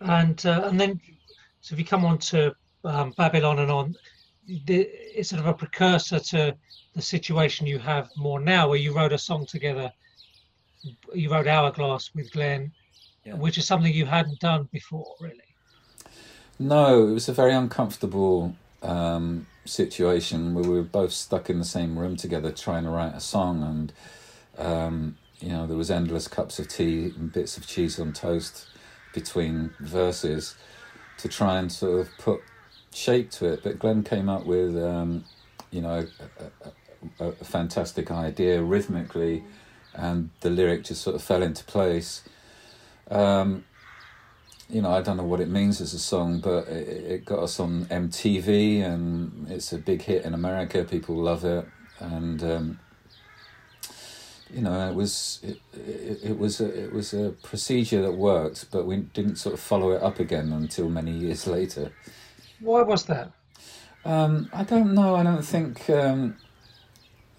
And 0.00 0.46
uh, 0.46 0.62
and 0.64 0.80
then, 0.80 0.98
so 1.60 1.74
if 1.74 1.78
you 1.78 1.84
come 1.84 2.06
on 2.06 2.16
to 2.18 2.54
um, 2.84 3.12
Babylon 3.18 3.58
and 3.58 3.70
on, 3.70 3.96
the, 4.64 4.88
it's 5.14 5.30
sort 5.30 5.40
of 5.40 5.46
a 5.46 5.54
precursor 5.54 6.18
to 6.18 6.56
the 6.94 7.02
situation 7.02 7.66
you 7.66 7.78
have 7.78 8.10
more 8.16 8.40
now, 8.40 8.68
where 8.68 8.78
you 8.78 8.94
wrote 8.94 9.12
a 9.12 9.18
song 9.18 9.46
together 9.46 9.92
you 11.12 11.30
wrote 11.30 11.46
Hourglass 11.46 12.14
with 12.14 12.32
Glenn, 12.32 12.72
yeah. 13.24 13.34
which 13.34 13.58
is 13.58 13.66
something 13.66 13.92
you 13.92 14.06
hadn't 14.06 14.40
done 14.40 14.68
before, 14.72 15.14
really. 15.20 15.36
No, 16.58 17.08
it 17.08 17.12
was 17.12 17.28
a 17.28 17.32
very 17.32 17.54
uncomfortable 17.54 18.54
um, 18.82 19.46
situation 19.64 20.54
where 20.54 20.64
we 20.64 20.76
were 20.76 20.82
both 20.82 21.12
stuck 21.12 21.50
in 21.50 21.58
the 21.58 21.64
same 21.64 21.98
room 21.98 22.16
together 22.16 22.50
trying 22.50 22.84
to 22.84 22.90
write 22.90 23.14
a 23.14 23.20
song, 23.20 23.62
and 23.62 23.92
um, 24.58 25.16
you 25.40 25.50
know 25.50 25.66
there 25.66 25.76
was 25.76 25.90
endless 25.90 26.26
cups 26.26 26.58
of 26.58 26.68
tea 26.68 27.12
and 27.16 27.32
bits 27.32 27.56
of 27.56 27.66
cheese 27.66 28.00
on 28.00 28.12
toast 28.12 28.66
between 29.14 29.70
verses 29.80 30.56
to 31.18 31.28
try 31.28 31.58
and 31.58 31.70
sort 31.70 32.00
of 32.00 32.08
put 32.18 32.40
shape 32.92 33.30
to 33.32 33.46
it. 33.46 33.62
But 33.62 33.78
Glenn 33.78 34.02
came 34.02 34.28
up 34.28 34.46
with 34.46 34.76
um, 34.76 35.24
you 35.70 35.80
know 35.80 36.06
a, 37.20 37.24
a, 37.24 37.28
a 37.28 37.44
fantastic 37.44 38.10
idea 38.10 38.62
rhythmically 38.62 39.44
and 39.98 40.30
the 40.40 40.50
lyric 40.50 40.84
just 40.84 41.02
sort 41.02 41.16
of 41.16 41.22
fell 41.22 41.42
into 41.42 41.64
place. 41.64 42.22
Um, 43.10 43.64
you 44.70 44.80
know, 44.82 44.90
I 44.90 45.02
don't 45.02 45.16
know 45.16 45.24
what 45.24 45.40
it 45.40 45.48
means 45.48 45.80
as 45.80 45.92
a 45.94 45.98
song, 45.98 46.40
but 46.40 46.68
it, 46.68 46.88
it, 46.88 47.24
got 47.24 47.40
us 47.40 47.58
on 47.58 47.86
MTV, 47.86 48.82
and 48.82 49.50
it's 49.50 49.72
a 49.72 49.78
big 49.78 50.02
hit 50.02 50.24
in 50.24 50.34
America. 50.34 50.84
People 50.84 51.16
love 51.16 51.44
it, 51.44 51.66
and 51.98 52.42
um, 52.42 52.80
you 54.52 54.60
know, 54.60 54.90
it 54.90 54.94
was 54.94 55.40
it, 55.42 55.58
it, 55.72 56.20
it, 56.30 56.38
was 56.38 56.60
a, 56.60 56.84
it 56.84 56.92
was 56.92 57.14
a 57.14 57.30
procedure 57.42 58.02
that 58.02 58.12
worked, 58.12 58.70
but 58.70 58.86
we 58.86 58.98
didn't 58.98 59.36
sort 59.36 59.54
of 59.54 59.60
follow 59.60 59.92
it 59.92 60.02
up 60.02 60.20
again 60.20 60.52
until 60.52 60.88
many 60.90 61.12
years 61.12 61.46
later. 61.58 61.92
Why 62.60 62.82
was 62.82 63.04
that? 63.04 63.32
Um, 64.04 64.48
I 64.52 64.64
don't 64.64 64.94
know. 64.94 65.16
I 65.16 65.22
don't 65.22 65.44
think. 65.44 65.88
Um, 65.90 66.36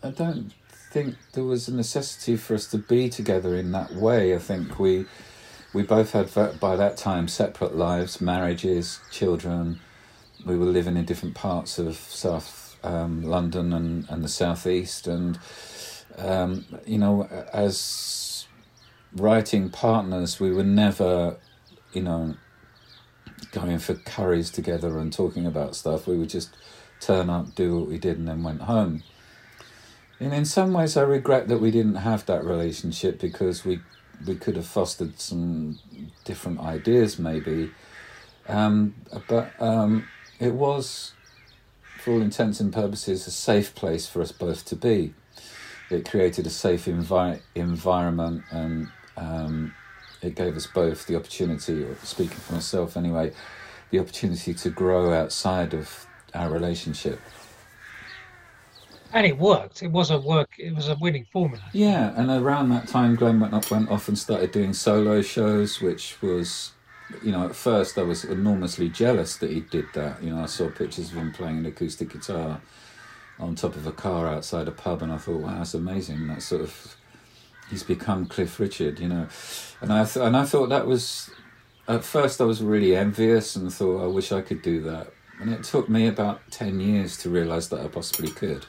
I 0.04 0.12
don't 0.12 0.54
think 0.92 1.16
there 1.34 1.44
was 1.44 1.68
a 1.68 1.76
necessity 1.76 2.38
for 2.38 2.56
us 2.56 2.68
to 2.68 2.78
be 2.78 3.10
together 3.10 3.56
in 3.56 3.72
that 3.74 3.94
way. 3.94 4.34
I 4.34 4.40
think 4.40 4.80
we 4.80 5.06
we 5.74 5.84
both 5.84 6.14
had 6.14 6.60
by 6.60 6.76
that 6.76 6.98
time 6.98 7.28
separate 7.28 7.76
lives, 7.76 8.22
marriages, 8.22 9.00
children. 9.12 9.80
We 10.46 10.58
were 10.58 10.66
living 10.66 10.96
in 10.96 11.06
different 11.06 11.36
parts 11.36 11.78
of 11.80 11.98
South 11.98 12.78
um, 12.84 13.24
London 13.24 13.74
and, 13.74 14.10
and 14.10 14.24
the 14.24 14.30
southeast, 14.30 15.08
and 15.08 15.38
um, 16.18 16.66
you 16.86 16.98
know, 16.98 17.24
as 17.54 18.48
writing 19.16 19.70
partners, 19.70 20.40
we 20.40 20.52
were 20.52 20.64
never, 20.64 21.38
you 21.94 22.02
know, 22.02 22.36
going 23.66 23.80
for 23.80 23.96
curries 23.96 24.50
together 24.50 24.98
and 24.98 25.12
talking 25.12 25.46
about 25.46 25.76
stuff. 25.76 26.08
We 26.08 26.18
would 26.18 26.30
just 26.30 26.56
turn 27.00 27.30
up, 27.30 27.56
do 27.56 27.80
what 27.80 27.88
we 27.88 27.98
did, 27.98 28.18
and 28.18 28.28
then 28.28 28.44
went 28.44 28.62
home. 28.62 29.04
And 30.20 30.34
in 30.34 30.46
some 30.46 30.74
ways, 30.74 30.98
I 30.98 31.02
regret 31.02 31.48
that 31.48 31.60
we 31.60 31.72
didn't 31.72 31.96
have 31.96 32.26
that 32.26 32.44
relationship 32.44 33.20
because 33.20 33.64
we 33.64 33.80
we 34.26 34.36
could 34.36 34.58
have 34.58 34.66
fostered 34.66 35.20
some 35.20 35.80
different 36.26 36.60
ideas, 36.60 37.18
maybe. 37.18 37.72
Um, 38.48 38.96
but 39.30 39.52
um, 39.62 40.08
it 40.40 40.54
was, 40.54 41.14
for 42.00 42.14
all 42.14 42.22
intents 42.22 42.60
and 42.60 42.74
purposes, 42.74 43.28
a 43.28 43.32
safe 43.32 43.74
place 43.76 44.08
for 44.08 44.22
us 44.22 44.34
both 44.34 44.66
to 44.66 44.76
be. 44.76 45.14
It 45.90 46.10
created 46.10 46.46
a 46.46 46.50
safe 46.50 46.86
envi- 46.86 47.42
environment 47.56 48.44
and 48.52 48.90
um, 49.16 49.74
it 50.22 50.36
gave 50.36 50.56
us 50.56 50.68
both 50.68 51.06
the 51.06 51.16
opportunity, 51.16 51.84
or 51.84 51.96
speaking 52.04 52.38
for 52.38 52.54
myself 52.54 52.98
anyway, 52.98 53.32
the 53.92 54.00
opportunity 54.00 54.54
to 54.54 54.70
grow 54.70 55.14
outside 55.14 55.74
of 55.74 56.06
our 56.34 56.50
relationship. 56.50 57.20
And 59.12 59.26
it 59.26 59.38
worked. 59.38 59.82
It 59.82 59.92
was 59.92 60.12
a 60.12 60.20
work. 60.20 60.52
It 60.60 60.76
was 60.76 60.88
a 60.88 60.96
winning 61.02 61.26
formula. 61.32 61.64
Yeah, 61.74 62.14
and 62.16 62.30
around 62.30 62.70
that 62.70 62.88
time, 62.88 63.16
Glenn 63.16 63.40
went 63.40 63.54
off, 63.54 63.72
went 63.72 63.90
off 63.90 64.08
and 64.08 64.18
started 64.18 64.52
doing 64.52 64.74
solo 64.74 65.24
shows, 65.24 65.82
which 65.82 66.22
was, 66.22 66.74
you 67.24 67.32
know, 67.32 67.46
at 67.46 67.56
first 67.56 67.98
I 67.98 68.04
was 68.04 68.24
enormously 68.24 68.88
jealous 68.90 69.38
that 69.38 69.50
he 69.50 69.62
did 69.62 69.86
that. 69.96 70.22
You 70.22 70.30
know, 70.30 70.44
I 70.44 70.46
saw 70.46 70.70
pictures 70.70 71.10
of 71.12 71.18
him 71.18 71.32
playing 71.32 71.58
an 71.58 71.66
acoustic 71.66 72.12
guitar 72.12 72.62
on 73.40 73.56
top 73.56 73.76
of 73.76 73.88
a 73.88 73.92
car 73.92 74.28
outside 74.28 74.68
a 74.68 74.72
pub, 74.72 75.02
and 75.02 75.12
I 75.12 75.18
thought, 75.18 75.42
wow, 75.42 75.58
that's 75.58 75.74
amazing. 75.74 76.28
That 76.28 76.44
sort 76.44 76.62
of 76.62 76.96
he's 77.70 77.84
become 77.84 78.26
Cliff 78.26 78.60
Richard, 78.60 79.00
you 79.00 79.08
know, 79.08 79.28
and 79.82 79.92
I 79.92 80.06
th- 80.06 80.26
and 80.26 80.36
I 80.36 80.46
thought 80.46 80.70
that 80.70 80.86
was 80.86 81.30
at 81.88 82.04
first 82.04 82.42
I 82.42 82.46
was 82.46 82.62
really 82.62 82.96
envious 82.96 83.56
and 83.56 83.72
thought 83.72 84.04
I 84.04 84.08
wish 84.08 84.32
I 84.32 84.42
could 84.42 84.62
do 84.62 84.82
that, 84.82 85.12
and 85.40 85.54
it 85.54 85.64
took 85.64 85.90
me 85.90 86.08
about 86.08 86.42
ten 86.52 86.80
years 86.80 87.18
to 87.18 87.30
realise 87.30 87.68
that 87.68 87.82
I 87.82 87.88
possibly 87.88 88.32
could. 88.32 88.66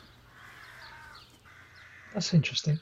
That's 2.15 2.35
interesting. 2.35 2.79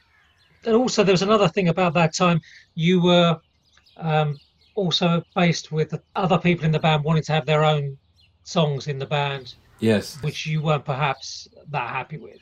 And 0.65 0.75
also, 0.75 1.05
there 1.05 1.13
was 1.13 1.23
another 1.23 1.49
thing 1.49 1.69
about 1.69 1.95
that 1.95 2.15
time. 2.15 2.41
You 2.75 3.03
were 3.03 3.41
um, 3.97 4.37
also 4.75 5.23
faced 5.35 5.71
with 5.71 5.95
other 6.17 6.39
people 6.39 6.65
in 6.65 6.73
the 6.73 6.79
band 6.79 7.05
wanting 7.05 7.23
to 7.25 7.33
have 7.33 7.47
their 7.47 7.65
own 7.65 7.97
songs 8.45 8.89
in 8.89 8.99
the 8.99 9.07
band. 9.07 9.55
Yes. 9.81 10.21
Which 10.23 10.47
you 10.47 10.63
weren't 10.63 10.85
perhaps 10.85 11.49
that 11.71 11.91
happy 11.91 12.17
with. 12.17 12.41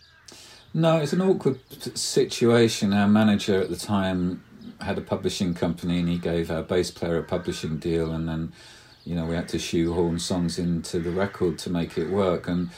No, 0.76 0.98
it's 0.98 1.14
an 1.14 1.22
awkward 1.22 1.58
situation. 1.96 2.92
Our 2.92 3.08
manager 3.08 3.58
at 3.62 3.70
the 3.70 3.76
time 3.76 4.44
had 4.78 4.98
a 4.98 5.00
publishing 5.00 5.54
company, 5.54 6.00
and 6.00 6.06
he 6.06 6.18
gave 6.18 6.50
our 6.50 6.62
bass 6.62 6.90
player 6.90 7.16
a 7.16 7.22
publishing 7.22 7.78
deal, 7.78 8.12
and 8.12 8.28
then, 8.28 8.52
you 9.02 9.14
know, 9.14 9.24
we 9.24 9.36
had 9.36 9.48
to 9.48 9.58
shoehorn 9.58 10.18
songs 10.18 10.58
into 10.58 10.98
the 10.98 11.10
record 11.10 11.56
to 11.60 11.70
make 11.70 11.96
it 11.96 12.10
work. 12.10 12.46
And 12.46 12.68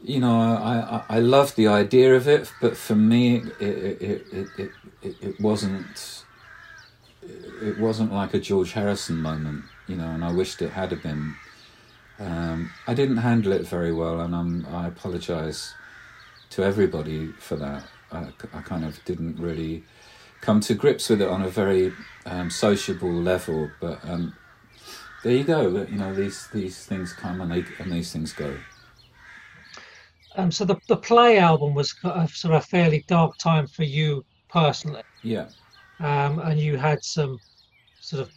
you 0.00 0.20
know, 0.20 0.38
I 0.38 1.02
I, 1.08 1.16
I 1.16 1.18
loved 1.18 1.56
the 1.56 1.66
idea 1.66 2.14
of 2.14 2.28
it, 2.28 2.52
but 2.60 2.76
for 2.76 2.94
me, 2.94 3.38
it 3.58 3.62
it 4.00 4.00
it 4.00 4.48
it, 4.56 4.70
it, 5.02 5.16
it 5.20 5.40
wasn't. 5.40 6.22
It 7.60 7.80
wasn't 7.80 8.12
like 8.12 8.32
a 8.32 8.38
George 8.38 8.74
Harrison 8.74 9.20
moment, 9.20 9.64
you 9.88 9.96
know, 9.96 10.06
and 10.06 10.24
I 10.24 10.30
wished 10.30 10.62
it 10.62 10.70
had 10.70 10.90
been. 11.02 11.34
Um, 12.20 12.70
I 12.86 12.94
didn't 12.94 13.16
handle 13.16 13.50
it 13.50 13.66
very 13.66 13.92
well, 13.92 14.20
and 14.20 14.36
I'm, 14.36 14.66
I 14.72 14.86
apologise 14.86 15.74
to 16.50 16.64
everybody 16.64 17.28
for 17.32 17.56
that. 17.56 17.84
I, 18.10 18.28
I 18.54 18.62
kind 18.62 18.84
of 18.84 19.02
didn't 19.04 19.38
really 19.38 19.84
come 20.40 20.60
to 20.60 20.74
grips 20.74 21.08
with 21.08 21.20
it 21.20 21.28
on 21.28 21.42
a 21.42 21.48
very 21.48 21.92
um, 22.26 22.50
sociable 22.50 23.12
level, 23.12 23.70
but 23.80 24.02
um, 24.04 24.34
there 25.22 25.32
you 25.32 25.44
go. 25.44 25.86
You 25.90 25.98
know, 25.98 26.14
these 26.14 26.48
these 26.48 26.84
things 26.84 27.12
come 27.12 27.40
and 27.40 27.50
they 27.50 27.64
and 27.78 27.92
these 27.92 28.12
things 28.12 28.32
go. 28.32 28.56
Um, 30.36 30.52
so 30.52 30.64
the 30.64 30.76
the 30.88 30.96
play 30.96 31.38
album 31.38 31.74
was 31.74 31.94
a, 32.04 32.28
sort 32.28 32.54
of 32.54 32.62
a 32.62 32.66
fairly 32.66 33.04
dark 33.08 33.36
time 33.38 33.66
for 33.66 33.84
you 33.84 34.24
personally. 34.48 35.02
Yeah. 35.22 35.48
Um, 36.00 36.38
and 36.38 36.60
you 36.60 36.76
had 36.76 37.02
some 37.02 37.38
sort 38.00 38.22
of 38.22 38.30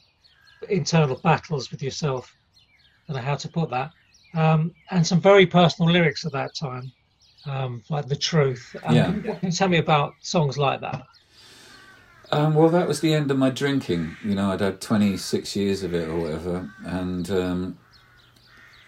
internal 0.69 1.19
battles 1.24 1.71
with 1.71 1.84
yourself. 1.84 2.36
I 3.08 3.13
don't 3.13 3.21
know 3.21 3.28
how 3.28 3.36
to 3.36 3.47
put 3.47 3.69
that. 3.69 3.91
Um, 4.34 4.74
and 4.89 5.06
some 5.06 5.21
very 5.21 5.45
personal 5.45 5.91
lyrics 5.91 6.26
at 6.26 6.32
that 6.32 6.56
time 6.56 6.91
um, 7.45 7.84
like 7.89 8.08
the 8.08 8.15
truth. 8.15 8.75
Um, 8.84 8.95
yeah. 8.95 9.12
Can 9.12 9.39
you 9.43 9.51
tell 9.51 9.67
me 9.67 9.77
about 9.77 10.13
songs 10.21 10.58
like 10.58 10.82
that? 10.82 11.06
Um, 12.32 12.54
well, 12.54 12.69
that 12.69 12.88
was 12.88 13.01
the 13.01 13.13
end 13.13 13.30
of 13.30 13.38
my 13.38 13.49
drinking. 13.49 14.15
You 14.23 14.36
know, 14.36 14.51
I'd 14.51 14.62
had 14.62 14.80
26 14.80 15.56
years 15.56 15.84
of 15.84 15.93
it 15.93 16.08
or 16.08 16.17
whatever. 16.17 16.69
And, 16.86 17.30
um, 17.30 17.77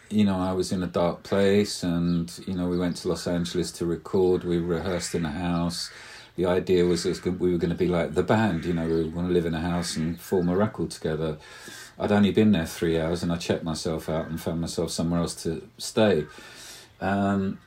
you 0.10 0.24
know, 0.24 0.40
I 0.40 0.54
was 0.54 0.72
in 0.72 0.82
a 0.82 0.88
dark 0.88 1.24
place 1.24 1.84
and, 1.84 2.32
you 2.48 2.54
know, 2.54 2.68
we 2.68 2.78
went 2.78 2.98
to 2.98 3.10
Los 3.10 3.28
Angeles 3.28 3.72
to 3.74 3.86
record. 3.86 4.46
We 4.46 4.60
rehearsed 4.60 5.14
in 5.14 5.26
a 5.26 5.32
house. 5.32 5.92
The 6.38 6.46
idea 6.46 6.86
was 6.86 7.04
that 7.04 7.26
we 7.40 7.52
were 7.52 7.58
going 7.58 7.70
to 7.70 7.76
be 7.76 7.88
like 7.88 8.14
the 8.14 8.24
band, 8.24 8.66
you 8.66 8.74
know, 8.74 8.88
we 8.88 9.04
were 9.04 9.10
going 9.10 9.28
to 9.28 9.34
live 9.34 9.46
in 9.46 9.54
a 9.54 9.60
house 9.60 9.98
and 9.98 10.20
form 10.20 10.50
a 10.50 10.56
record 10.56 10.90
together. 10.90 11.38
I'd 12.00 12.12
only 12.12 12.32
been 12.32 12.54
there 12.54 12.66
three 12.66 13.00
hours 13.00 13.22
and 13.24 13.32
I 13.32 13.38
checked 13.38 13.64
myself 13.64 14.10
out 14.10 14.28
and 14.28 14.42
found 14.42 14.62
myself 14.62 14.90
somewhere 14.90 15.20
else 15.20 15.36
to 15.44 15.68
stay. 15.78 16.26
Um, 17.02 17.60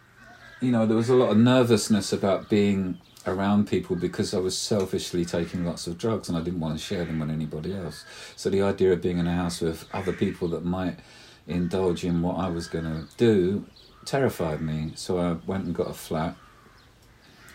you 0.61 0.71
know, 0.73 0.87
there 0.87 0.97
was 0.97 1.09
a 1.09 1.15
lot 1.15 1.31
of 1.31 1.37
nervousness 1.37 2.13
about 2.13 2.49
being 2.49 2.99
around 3.27 3.69
people 3.69 3.97
because 3.97 4.33
I 4.33 4.39
was 4.39 4.57
selfishly 4.57 5.25
taking 5.25 5.65
lots 5.65 5.87
of 5.87 5.99
drugs 5.99 6.29
and 6.29 6.39
I 6.39 6.41
didn't 6.41 6.61
want 6.61 6.79
to 6.79 6.85
share 6.85 7.05
them 7.05 7.19
with 7.19 7.31
anybody 7.31 7.75
else. 7.75 8.05
So 8.37 8.49
the 8.51 8.63
idea 8.63 8.93
of 8.93 9.03
being 9.03 9.19
in 9.19 9.27
a 9.27 9.35
house 9.35 9.61
with 9.61 9.87
other 9.93 10.13
people 10.13 10.49
that 10.49 10.65
might 10.65 10.99
indulge 11.47 12.05
in 12.05 12.23
what 12.23 12.37
I 12.39 12.49
was 12.49 12.69
going 12.69 12.85
to 12.85 13.07
do 13.17 13.67
terrified 14.05 14.61
me. 14.63 14.93
So 14.95 15.19
I 15.19 15.33
went 15.47 15.65
and 15.65 15.75
got 15.75 15.91
a 15.91 15.95
flat 15.95 16.37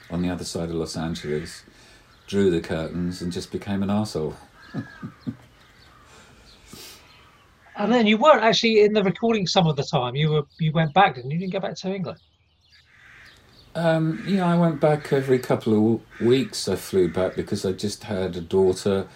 on 0.09 0.21
the 0.21 0.29
other 0.29 0.43
side 0.43 0.69
of 0.69 0.75
Los 0.75 0.97
Angeles, 0.97 1.63
drew 2.27 2.51
the 2.51 2.61
curtains, 2.61 3.21
and 3.21 3.31
just 3.31 3.51
became 3.51 3.81
an 3.81 3.89
asshole. 3.89 4.35
and 7.77 7.91
then 7.91 8.05
you 8.05 8.17
weren't 8.17 8.43
actually 8.43 8.83
in 8.83 8.93
the 8.93 9.03
recording 9.03 9.47
some 9.47 9.67
of 9.67 9.77
the 9.77 9.83
time. 9.83 10.15
You 10.15 10.31
were 10.31 10.43
you 10.59 10.71
went 10.73 10.93
back, 10.93 11.15
didn't 11.15 11.31
you? 11.31 11.35
You 11.35 11.41
didn't 11.41 11.53
go 11.53 11.59
back 11.61 11.75
to 11.77 11.93
England. 11.93 12.19
Um, 13.73 14.23
yeah, 14.27 14.45
I 14.45 14.57
went 14.57 14.81
back 14.81 15.13
every 15.13 15.39
couple 15.39 15.95
of 15.95 16.21
weeks. 16.21 16.67
I 16.67 16.75
flew 16.75 17.07
back 17.07 17.35
because 17.35 17.65
I 17.65 17.71
just 17.71 18.03
had 18.03 18.35
a 18.35 18.41
daughter, 18.41 19.07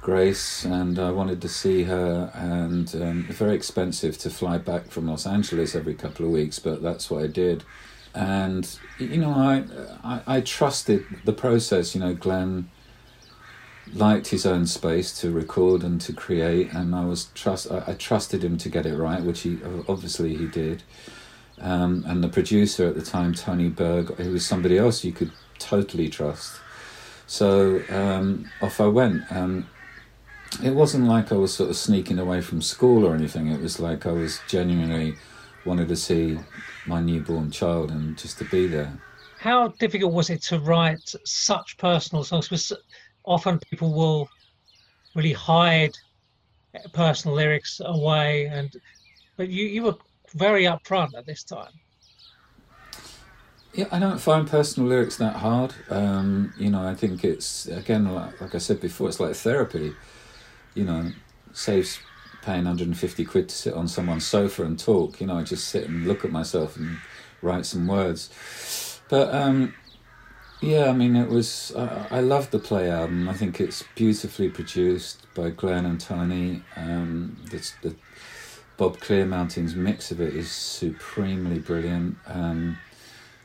Grace, 0.00 0.64
and 0.64 0.98
I 0.98 1.10
wanted 1.12 1.40
to 1.42 1.48
see 1.48 1.84
her. 1.84 2.30
And 2.34 2.92
um, 2.96 3.22
very 3.24 3.54
expensive 3.54 4.18
to 4.18 4.30
fly 4.30 4.58
back 4.58 4.90
from 4.90 5.06
Los 5.06 5.26
Angeles 5.26 5.76
every 5.76 5.94
couple 5.94 6.26
of 6.26 6.32
weeks, 6.32 6.58
but 6.58 6.82
that's 6.82 7.10
what 7.10 7.22
I 7.22 7.28
did. 7.28 7.62
And 8.12 8.78
you 8.98 9.18
know, 9.18 9.30
I, 9.30 9.64
I, 10.02 10.36
I 10.38 10.40
trusted 10.40 11.04
the 11.24 11.32
process. 11.32 11.94
You 11.94 12.00
know, 12.00 12.14
Glenn 12.14 12.68
liked 13.92 14.28
his 14.28 14.44
own 14.44 14.66
space 14.66 15.16
to 15.20 15.30
record 15.30 15.84
and 15.84 16.00
to 16.00 16.12
create, 16.12 16.72
and 16.72 16.92
I 16.94 17.04
was 17.04 17.26
trust. 17.34 17.70
I, 17.70 17.84
I 17.88 17.92
trusted 17.92 18.42
him 18.42 18.56
to 18.58 18.68
get 18.68 18.84
it 18.84 18.96
right, 18.96 19.22
which 19.22 19.42
he 19.42 19.58
obviously 19.86 20.36
he 20.36 20.46
did. 20.46 20.82
Um, 21.60 22.04
and 22.06 22.22
the 22.22 22.28
producer 22.28 22.86
at 22.86 22.94
the 22.94 23.02
time, 23.02 23.32
Tony 23.34 23.68
Berg, 23.68 24.14
who 24.16 24.32
was 24.32 24.46
somebody 24.46 24.78
else 24.78 25.04
you 25.04 25.12
could 25.12 25.32
totally 25.58 26.08
trust. 26.08 26.60
So 27.26 27.82
um, 27.90 28.50
off 28.60 28.80
I 28.80 28.86
went. 28.86 29.22
Um, 29.30 29.66
it 30.62 30.70
wasn't 30.70 31.06
like 31.06 31.32
I 31.32 31.36
was 31.36 31.52
sort 31.52 31.70
of 31.70 31.76
sneaking 31.76 32.18
away 32.18 32.40
from 32.40 32.62
school 32.62 33.04
or 33.04 33.14
anything. 33.14 33.48
It 33.48 33.60
was 33.60 33.80
like 33.80 34.06
I 34.06 34.12
was 34.12 34.40
genuinely 34.48 35.16
wanted 35.64 35.88
to 35.88 35.96
see 35.96 36.38
my 36.86 37.00
newborn 37.00 37.50
child 37.50 37.90
and 37.90 38.16
just 38.16 38.38
to 38.38 38.44
be 38.44 38.66
there. 38.66 38.92
How 39.38 39.68
difficult 39.68 40.12
was 40.12 40.30
it 40.30 40.42
to 40.44 40.58
write 40.60 41.14
such 41.24 41.76
personal 41.78 42.24
songs? 42.24 42.48
Because 42.48 42.72
often 43.24 43.58
people 43.58 43.92
will 43.92 44.28
really 45.14 45.32
hide 45.32 45.96
personal 46.92 47.36
lyrics 47.36 47.80
away, 47.84 48.46
and 48.46 48.74
but 49.36 49.48
you 49.48 49.66
you 49.66 49.82
were 49.82 49.96
very 50.36 50.64
upfront 50.64 51.16
at 51.16 51.26
this 51.26 51.42
time. 51.42 51.72
Yeah, 53.72 53.86
I 53.92 53.98
don't 53.98 54.18
find 54.18 54.48
personal 54.48 54.88
lyrics 54.88 55.16
that 55.16 55.36
hard. 55.36 55.74
Um, 55.90 56.54
you 56.58 56.70
know, 56.70 56.86
I 56.86 56.94
think 56.94 57.24
it's 57.24 57.66
again, 57.66 58.12
like, 58.14 58.40
like, 58.40 58.54
I 58.54 58.58
said 58.58 58.80
before, 58.80 59.08
it's 59.08 59.20
like 59.20 59.34
therapy. 59.34 59.94
You 60.74 60.84
know, 60.84 61.12
saves 61.52 61.98
paying 62.42 62.64
150 62.64 63.24
quid 63.24 63.48
to 63.48 63.54
sit 63.54 63.74
on 63.74 63.88
someone's 63.88 64.26
sofa 64.26 64.64
and 64.64 64.78
talk. 64.78 65.20
You 65.20 65.26
know, 65.26 65.36
I 65.36 65.42
just 65.42 65.68
sit 65.68 65.88
and 65.88 66.06
look 66.06 66.24
at 66.24 66.30
myself 66.30 66.76
and 66.76 66.98
write 67.42 67.66
some 67.66 67.86
words. 67.86 69.00
But 69.08 69.34
um, 69.34 69.74
yeah, 70.60 70.88
I 70.88 70.92
mean, 70.92 71.16
it 71.16 71.28
was. 71.28 71.72
I, 71.76 72.06
I 72.12 72.20
love 72.20 72.50
the 72.50 72.58
play 72.58 72.90
album. 72.90 73.28
I 73.28 73.34
think 73.34 73.60
it's 73.60 73.84
beautifully 73.94 74.48
produced 74.48 75.26
by 75.34 75.50
Glenn 75.50 75.84
and 75.84 76.00
Tony. 76.00 76.62
Um, 76.76 77.36
the, 77.50 77.70
the 77.82 77.96
Bob 78.76 78.98
Clearmountain's 78.98 79.74
mix 79.74 80.10
of 80.10 80.20
it 80.20 80.34
is 80.34 80.50
supremely 80.50 81.58
brilliant. 81.58 82.18
Um, 82.26 82.78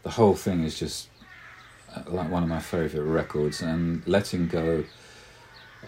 the 0.03 0.11
whole 0.11 0.35
thing 0.35 0.63
is 0.63 0.77
just 0.77 1.07
uh, 1.95 2.03
like 2.07 2.29
one 2.29 2.43
of 2.43 2.49
my 2.49 2.59
favourite 2.59 3.07
records, 3.07 3.61
and 3.61 4.05
Letting 4.07 4.47
Go 4.47 4.83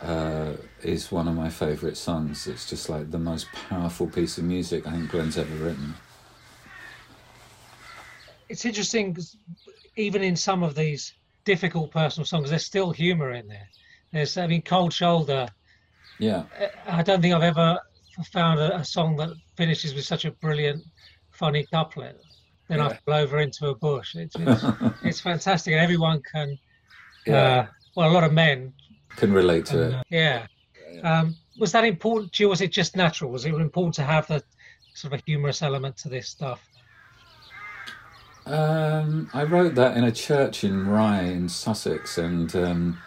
uh, 0.02 0.54
is 0.82 1.12
one 1.12 1.28
of 1.28 1.36
my 1.36 1.50
favourite 1.50 1.98
songs. 1.98 2.48
It's 2.48 2.70
just 2.70 2.90
like 2.90 3.12
the 3.12 3.20
most 3.20 3.52
powerful 3.52 4.08
piece 4.08 4.38
of 4.38 4.46
music 4.46 4.88
I 4.88 4.92
think 4.92 5.12
Glenn's 5.12 5.38
ever 5.38 5.56
written. 5.56 5.94
It's 8.50 8.66
interesting, 8.66 9.14
'cause 9.14 9.36
even 9.98 10.24
in 10.24 10.36
some 10.36 10.64
of 10.64 10.76
these 10.76 11.14
difficult 11.46 11.92
personal 11.92 12.26
songs, 12.26 12.50
there's 12.50 12.66
still 12.66 12.92
humour 12.92 13.32
in 13.32 13.48
there. 13.48 13.70
There's, 14.12 14.38
I 14.38 14.48
mean, 14.48 14.62
Cold 14.62 14.94
Shoulder. 14.94 15.48
Yeah, 16.20 16.44
uh, 16.60 16.68
I 16.88 17.02
don't 17.02 17.22
think 17.22 17.34
I've 17.34 17.44
ever 17.44 17.80
found 18.22 18.60
a, 18.60 18.78
a 18.78 18.86
song 18.86 19.16
that 19.18 19.30
finishes 19.58 19.96
with 19.96 20.06
such 20.06 20.26
a 20.26 20.32
brilliant, 20.32 20.84
funny 21.32 21.66
couplet. 21.74 22.20
Then 22.70 22.80
I 22.80 22.90
Yeah. 22.90 22.98
fell 23.06 23.16
over 23.16 23.40
into 23.40 23.68
a 23.68 23.76
bush. 23.76 24.16
It's, 24.16 24.36
it's, 24.38 24.64
it's 25.04 25.20
fantastic, 25.20 25.74
and 25.74 25.82
everyone 25.82 26.22
can. 26.32 26.58
yeah, 27.26 27.36
Uh, 27.36 27.68
well, 27.96 28.10
a 28.10 28.14
lot 28.14 28.24
of 28.24 28.34
men. 28.34 28.74
can 29.16 29.32
relate 29.34 29.66
to 29.68 29.82
it. 29.82 29.94
uh, 29.94 30.04
yeah. 30.10 30.46
Um, 31.04 31.36
was 31.58 31.72
that 31.72 31.84
important 31.84 32.32
to 32.34 32.44
you? 32.44 32.50
Was 32.50 32.62
it 32.62 32.72
just 32.72 32.96
natural? 32.96 33.32
Was 33.32 33.46
it 33.46 33.54
important 33.54 33.96
to 33.96 34.04
have 34.04 34.28
the 34.28 34.44
sort 34.94 35.14
of 35.14 35.20
a 35.20 35.24
humorous 35.26 35.62
element 35.62 35.98
to 35.98 36.10
this 36.10 36.30
stuff? 36.30 36.62
Um, 38.46 39.30
I 39.34 39.44
wrote 39.44 39.76
that 39.76 39.96
in 39.96 40.04
a 40.04 40.12
church 40.12 40.64
in 40.64 40.88
Rye 40.88 41.22
in 41.24 41.48
Sussex, 41.48 42.18
and 42.18 42.54
um, 42.56 42.98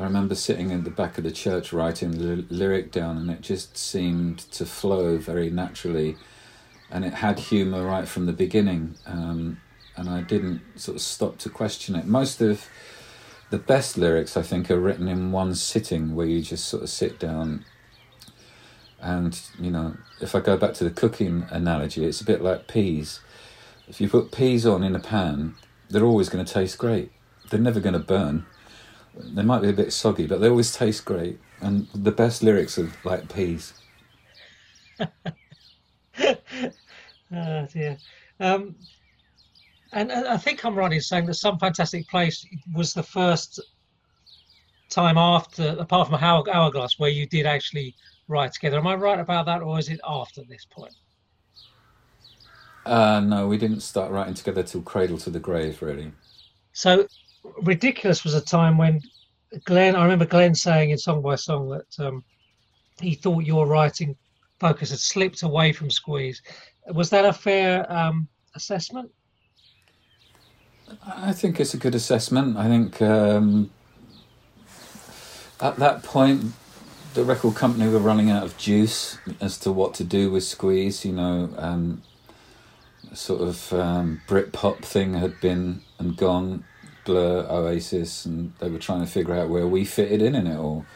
I 0.00 0.04
remember 0.04 0.34
sitting 0.34 0.70
in 0.70 0.84
the 0.84 0.90
back 0.90 1.18
of 1.18 1.24
the 1.24 1.30
church 1.30 1.72
writing 1.72 2.12
the 2.12 2.44
lyric 2.48 2.90
down, 2.90 3.18
and 3.18 3.30
it 3.30 3.42
just 3.42 3.76
seemed 3.76 4.38
to 4.52 4.64
flow 4.64 5.18
very 5.18 5.50
naturally, 5.50 6.16
and 6.90 7.04
it 7.04 7.14
had 7.14 7.38
humour 7.38 7.84
right 7.84 8.08
from 8.08 8.26
the 8.26 8.32
beginning, 8.32 8.96
um, 9.06 9.60
and 9.96 10.08
I 10.08 10.22
didn't 10.22 10.62
sort 10.76 10.96
of 10.96 11.02
stop 11.02 11.38
to 11.38 11.50
question 11.50 11.94
it. 11.94 12.06
Most 12.06 12.40
of 12.40 12.66
the 13.50 13.58
best 13.58 13.98
lyrics, 13.98 14.36
I 14.36 14.42
think, 14.42 14.70
are 14.70 14.80
written 14.80 15.06
in 15.06 15.32
one 15.32 15.54
sitting, 15.54 16.14
where 16.16 16.26
you 16.26 16.40
just 16.40 16.64
sort 16.64 16.82
of 16.82 16.88
sit 16.88 17.18
down. 17.18 17.64
And 19.00 19.40
you 19.58 19.70
know, 19.70 19.96
if 20.20 20.34
I 20.34 20.40
go 20.40 20.56
back 20.56 20.74
to 20.74 20.84
the 20.84 20.90
cooking 20.90 21.46
analogy, 21.50 22.04
it's 22.04 22.20
a 22.20 22.24
bit 22.24 22.42
like 22.42 22.68
peas 22.68 23.20
if 23.90 24.00
you 24.00 24.08
put 24.08 24.30
peas 24.30 24.64
on 24.64 24.84
in 24.84 24.94
a 24.94 25.00
pan, 25.00 25.56
they're 25.90 26.04
always 26.04 26.28
going 26.28 26.44
to 26.44 26.50
taste 26.50 26.78
great. 26.78 27.10
They're 27.50 27.58
never 27.58 27.80
going 27.80 27.94
to 27.94 27.98
burn. 27.98 28.46
They 29.14 29.42
might 29.42 29.62
be 29.62 29.68
a 29.68 29.74
bit 29.74 29.92
soggy, 29.92 30.26
but 30.26 30.40
they 30.40 30.48
always 30.48 30.72
taste 30.72 31.04
great. 31.04 31.38
And 31.60 31.86
the 31.94 32.12
best 32.12 32.42
lyrics 32.42 32.78
are 32.78 32.90
like 33.04 33.32
peas. 33.32 33.74
Oh 37.32 37.66
dear. 37.72 37.96
Um, 38.40 38.74
and 39.92 40.12
I 40.12 40.36
think 40.36 40.64
I'm 40.64 40.76
right 40.76 40.92
in 40.92 41.00
saying 41.00 41.26
that 41.26 41.34
Some 41.34 41.58
Fantastic 41.58 42.08
Place 42.08 42.46
was 42.74 42.92
the 42.92 43.02
first 43.02 43.60
time 44.88 45.18
after, 45.18 45.76
apart 45.78 46.08
from 46.08 46.16
Hourglass, 46.16 46.98
where 46.98 47.10
you 47.10 47.26
did 47.26 47.46
actually 47.46 47.94
write 48.28 48.52
together. 48.52 48.78
Am 48.78 48.86
I 48.86 48.94
right 48.94 49.18
about 49.18 49.46
that, 49.46 49.62
or 49.62 49.78
is 49.78 49.88
it 49.88 50.00
after 50.06 50.42
this 50.44 50.64
point? 50.64 50.94
Uh, 52.86 53.20
no, 53.20 53.46
we 53.46 53.58
didn't 53.58 53.80
start 53.80 54.10
writing 54.10 54.34
together 54.34 54.62
till 54.62 54.82
Cradle 54.82 55.18
to 55.18 55.30
the 55.30 55.40
Grave, 55.40 55.82
really. 55.82 56.12
So, 56.72 57.06
Ridiculous 57.62 58.24
was 58.24 58.34
a 58.34 58.40
time 58.40 58.78
when 58.78 59.00
Glenn, 59.64 59.96
I 59.96 60.02
remember 60.02 60.26
Glenn 60.26 60.54
saying 60.54 60.90
in 60.90 60.98
Song 60.98 61.22
by 61.22 61.36
Song 61.36 61.68
that 61.70 62.06
um, 62.06 62.24
he 63.00 63.14
thought 63.14 63.44
your 63.44 63.66
writing 63.66 64.16
focus 64.58 64.90
had 64.90 64.98
slipped 64.98 65.42
away 65.42 65.72
from 65.72 65.90
Squeeze. 65.90 66.42
Was 66.88 67.10
that 67.10 67.24
a 67.24 67.32
fair 67.32 67.90
um, 67.92 68.28
assessment? 68.54 69.10
I 71.06 71.32
think 71.32 71.60
it's 71.60 71.74
a 71.74 71.78
good 71.78 71.94
assessment. 71.94 72.56
I 72.56 72.68
think 72.68 73.00
um, 73.00 73.70
at 75.60 75.76
that 75.76 76.02
point, 76.02 76.52
the 77.14 77.24
record 77.24 77.54
company 77.54 77.88
were 77.88 77.98
running 77.98 78.30
out 78.30 78.44
of 78.44 78.56
juice 78.56 79.18
as 79.40 79.58
to 79.58 79.72
what 79.72 79.94
to 79.94 80.04
do 80.04 80.30
with 80.30 80.44
Squeeze. 80.44 81.04
You 81.04 81.12
know, 81.12 81.50
um, 81.56 82.02
sort 83.14 83.40
of 83.40 83.72
um, 83.72 84.20
Britpop 84.28 84.84
thing 84.84 85.14
had 85.14 85.40
been 85.40 85.82
and 85.98 86.16
gone, 86.16 86.64
Blur, 87.10 87.44
Oasis, 87.50 88.24
and 88.24 88.52
they 88.60 88.70
were 88.70 88.78
trying 88.78 89.00
to 89.00 89.10
figure 89.10 89.34
out 89.34 89.48
where 89.48 89.66
we 89.66 89.84
fitted 89.84 90.22
in 90.22 90.36
in 90.36 90.46
it 90.46 90.56
all. 90.56 90.86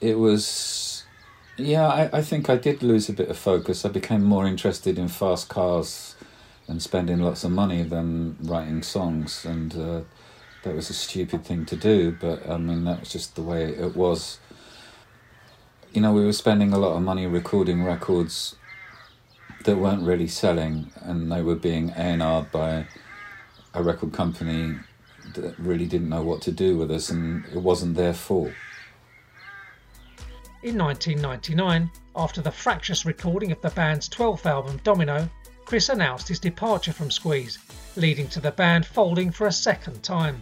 It 0.00 0.16
was, 0.16 1.04
yeah, 1.56 1.88
I, 1.88 2.18
I 2.18 2.22
think 2.22 2.48
I 2.48 2.56
did 2.56 2.80
lose 2.80 3.08
a 3.08 3.12
bit 3.12 3.28
of 3.28 3.36
focus. 3.36 3.84
I 3.84 3.88
became 3.88 4.22
more 4.22 4.46
interested 4.46 4.96
in 4.96 5.08
fast 5.08 5.48
cars 5.48 6.14
and 6.68 6.80
spending 6.80 7.18
lots 7.18 7.42
of 7.42 7.50
money 7.50 7.82
than 7.82 8.36
writing 8.42 8.84
songs, 8.84 9.44
and 9.44 9.74
uh, 9.74 10.00
that 10.62 10.76
was 10.76 10.88
a 10.88 10.94
stupid 10.94 11.44
thing 11.44 11.66
to 11.66 11.74
do. 11.74 12.12
But 12.12 12.48
I 12.48 12.56
mean, 12.56 12.84
that 12.84 13.00
was 13.00 13.10
just 13.10 13.34
the 13.34 13.42
way 13.42 13.64
it 13.64 13.96
was. 13.96 14.38
You 15.92 16.00
know, 16.00 16.12
we 16.12 16.24
were 16.24 16.32
spending 16.32 16.72
a 16.72 16.78
lot 16.78 16.94
of 16.96 17.02
money 17.02 17.26
recording 17.26 17.82
records 17.82 18.54
that 19.64 19.78
weren't 19.78 20.04
really 20.04 20.28
selling, 20.28 20.92
and 21.00 21.32
they 21.32 21.42
were 21.42 21.56
being 21.56 21.90
A&R'd 21.90 22.52
by 22.52 22.86
a 23.74 23.82
record 23.82 24.12
company 24.12 24.76
that 25.34 25.58
really 25.58 25.86
didn't 25.86 26.08
know 26.08 26.22
what 26.22 26.40
to 26.42 26.52
do 26.52 26.78
with 26.78 26.90
us, 26.90 27.10
and 27.10 27.44
it 27.46 27.58
wasn't 27.58 27.96
their 27.96 28.14
fault. 28.14 28.52
In 30.62 30.78
1999, 30.78 31.90
after 32.16 32.40
the 32.40 32.50
fractious 32.50 33.04
recording 33.04 33.52
of 33.52 33.60
the 33.60 33.70
band's 33.70 34.08
12th 34.08 34.46
album 34.46 34.80
Domino, 34.84 35.28
Chris 35.64 35.88
announced 35.88 36.28
his 36.28 36.38
departure 36.38 36.92
from 36.92 37.10
Squeeze, 37.10 37.58
leading 37.96 38.28
to 38.28 38.40
the 38.40 38.52
band 38.52 38.86
folding 38.86 39.30
for 39.30 39.46
a 39.46 39.52
second 39.52 40.02
time. 40.02 40.40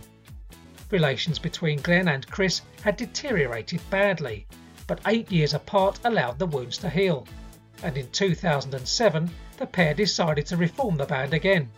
Relations 0.90 1.38
between 1.38 1.80
Glenn 1.80 2.08
and 2.08 2.26
Chris 2.28 2.60
had 2.82 2.96
deteriorated 2.96 3.80
badly, 3.88 4.46
but 4.86 5.00
eight 5.06 5.30
years 5.32 5.54
apart 5.54 5.98
allowed 6.04 6.38
the 6.38 6.46
wounds 6.46 6.76
to 6.78 6.90
heal, 6.90 7.26
and 7.82 7.96
in 7.96 8.10
2007 8.10 9.30
the 9.56 9.66
pair 9.66 9.94
decided 9.94 10.44
to 10.46 10.56
reform 10.56 10.96
the 10.96 11.06
band 11.06 11.32
again. 11.32 11.70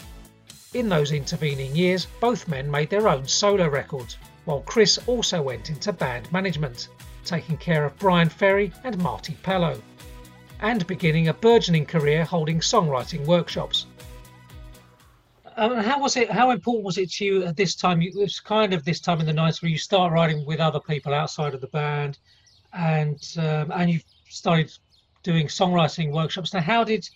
In 0.75 0.89
those 0.89 1.13
intervening 1.13 1.75
years, 1.77 2.09
both 2.19 2.49
men 2.49 2.69
made 2.69 2.91
their 2.91 3.07
own 3.07 3.29
solo 3.29 3.69
records, 3.69 4.19
while 4.45 4.63
Chris 4.63 4.99
also 5.07 5.41
went 5.41 5.71
into 5.71 5.93
band 5.93 6.31
management, 6.33 6.89
taking 7.25 7.57
care 7.57 7.85
of 7.85 7.97
Bryan 7.97 8.29
Ferry 8.29 8.73
and 8.83 8.99
Marti 8.99 9.35
Pellow, 9.45 9.81
and 10.59 10.85
beginning 10.89 11.29
a 11.29 11.35
burgeoning 11.35 11.87
career 11.87 12.25
holding 12.25 12.59
songwriting 12.59 13.25
workshops. 13.25 13.87
Um, 15.57 15.77
how 15.77 16.01
was 16.01 16.17
it? 16.17 16.29
How 16.29 16.51
important 16.51 16.85
was 16.85 16.99
it 16.99 17.13
to 17.13 17.25
you 17.25 17.45
at 17.45 17.57
this 17.57 17.77
time? 17.77 18.03
It 18.03 18.17
was 18.17 18.41
kind 18.41 18.75
of 18.75 18.85
this 18.85 18.99
time 18.99 19.21
in 19.21 19.27
the 19.27 19.33
nineties 19.33 19.63
where 19.63 19.71
you 19.71 19.79
start 19.79 20.13
writing 20.13 20.45
with 20.45 20.59
other 20.59 20.81
people 20.81 21.15
outside 21.15 21.55
of 21.55 21.61
the 21.61 21.69
band, 21.69 22.19
and 22.73 23.23
um, 23.39 23.71
and 23.71 23.89
you 23.89 24.01
started 24.29 24.73
doing 25.23 25.47
songwriting 25.47 26.11
workshops. 26.11 26.53
Now, 26.53 26.63
how 26.63 26.83
did 26.83 27.09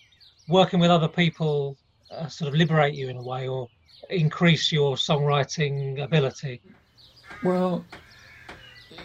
working 0.46 0.78
with 0.78 0.92
other 0.92 1.08
people 1.08 1.76
uh, 2.10 2.26
sort 2.28 2.48
of 2.48 2.54
liberate 2.54 2.94
you 2.94 3.08
in 3.08 3.16
a 3.16 3.22
way, 3.22 3.48
or 3.48 3.68
increase 4.10 4.72
your 4.72 4.96
songwriting 4.96 6.02
ability? 6.02 6.60
Well, 7.42 7.84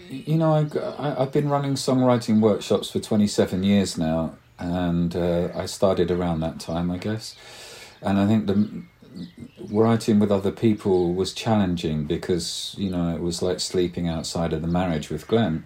you 0.10 0.38
know, 0.38 0.54
I, 0.98 1.22
I've 1.22 1.32
been 1.32 1.50
running 1.50 1.74
songwriting 1.74 2.40
workshops 2.40 2.90
for 2.90 3.00
27 3.00 3.64
years 3.64 3.98
now, 3.98 4.36
and 4.60 5.16
uh, 5.16 5.50
I 5.56 5.66
started 5.66 6.12
around 6.12 6.40
that 6.42 6.60
time, 6.60 6.92
I 6.92 6.98
guess. 6.98 7.36
And 8.02 8.20
I 8.20 8.28
think 8.28 8.48
the 8.48 8.84
writing 9.70 10.20
with 10.20 10.32
other 10.32 10.52
people 10.52 11.14
was 11.14 11.34
challenging 11.34 12.06
because, 12.06 12.76
you 12.78 12.90
know, 12.90 13.16
it 13.16 13.22
was 13.22 13.42
like 13.42 13.60
sleeping 13.60 14.08
outside 14.08 14.54
of 14.54 14.62
the 14.62 14.68
marriage 14.68 15.10
with 15.10 15.28
Glenn. 15.28 15.66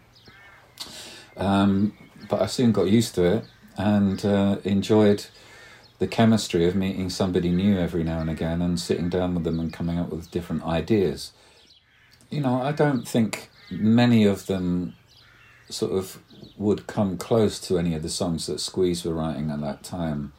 Um, 1.36 1.93
but 2.30 2.41
I 2.41 2.47
soon 2.47 2.71
got 2.71 2.88
used 2.88 3.15
to 3.15 3.23
it 3.23 3.45
and 3.78 4.23
uh, 4.26 4.58
enjoyed 4.63 5.28
the 5.99 6.07
chemistry 6.07 6.67
of 6.67 6.75
meeting 6.75 7.10
somebody 7.10 7.49
new 7.49 7.77
every 7.77 8.03
now 8.03 8.19
and 8.19 8.29
again 8.29 8.62
and 8.62 8.79
sitting 8.79 9.10
down 9.10 9.33
with 9.33 9.43
them 9.43 9.60
and 9.60 9.73
coming 9.73 9.97
up 9.97 10.10
with 10.10 10.31
different 10.31 10.63
ideas 10.63 11.33
you 12.29 12.41
know, 12.41 12.62
I 12.62 12.71
don't 12.71 13.07
think 13.07 13.49
many 13.69 14.25
of 14.25 14.47
them 14.47 14.95
sort 15.69 15.91
of 15.93 16.21
would 16.57 16.88
come 16.88 17.17
close 17.17 17.60
to 17.60 17.77
any 17.77 17.93
of 17.95 18.03
the 18.03 18.10
songs 18.10 18.47
that 18.47 18.60
Squeeze 18.60 19.05
were 19.05 19.13
writing 19.13 19.49
at 19.49 19.62
that 19.62 19.83
time. 19.83 20.33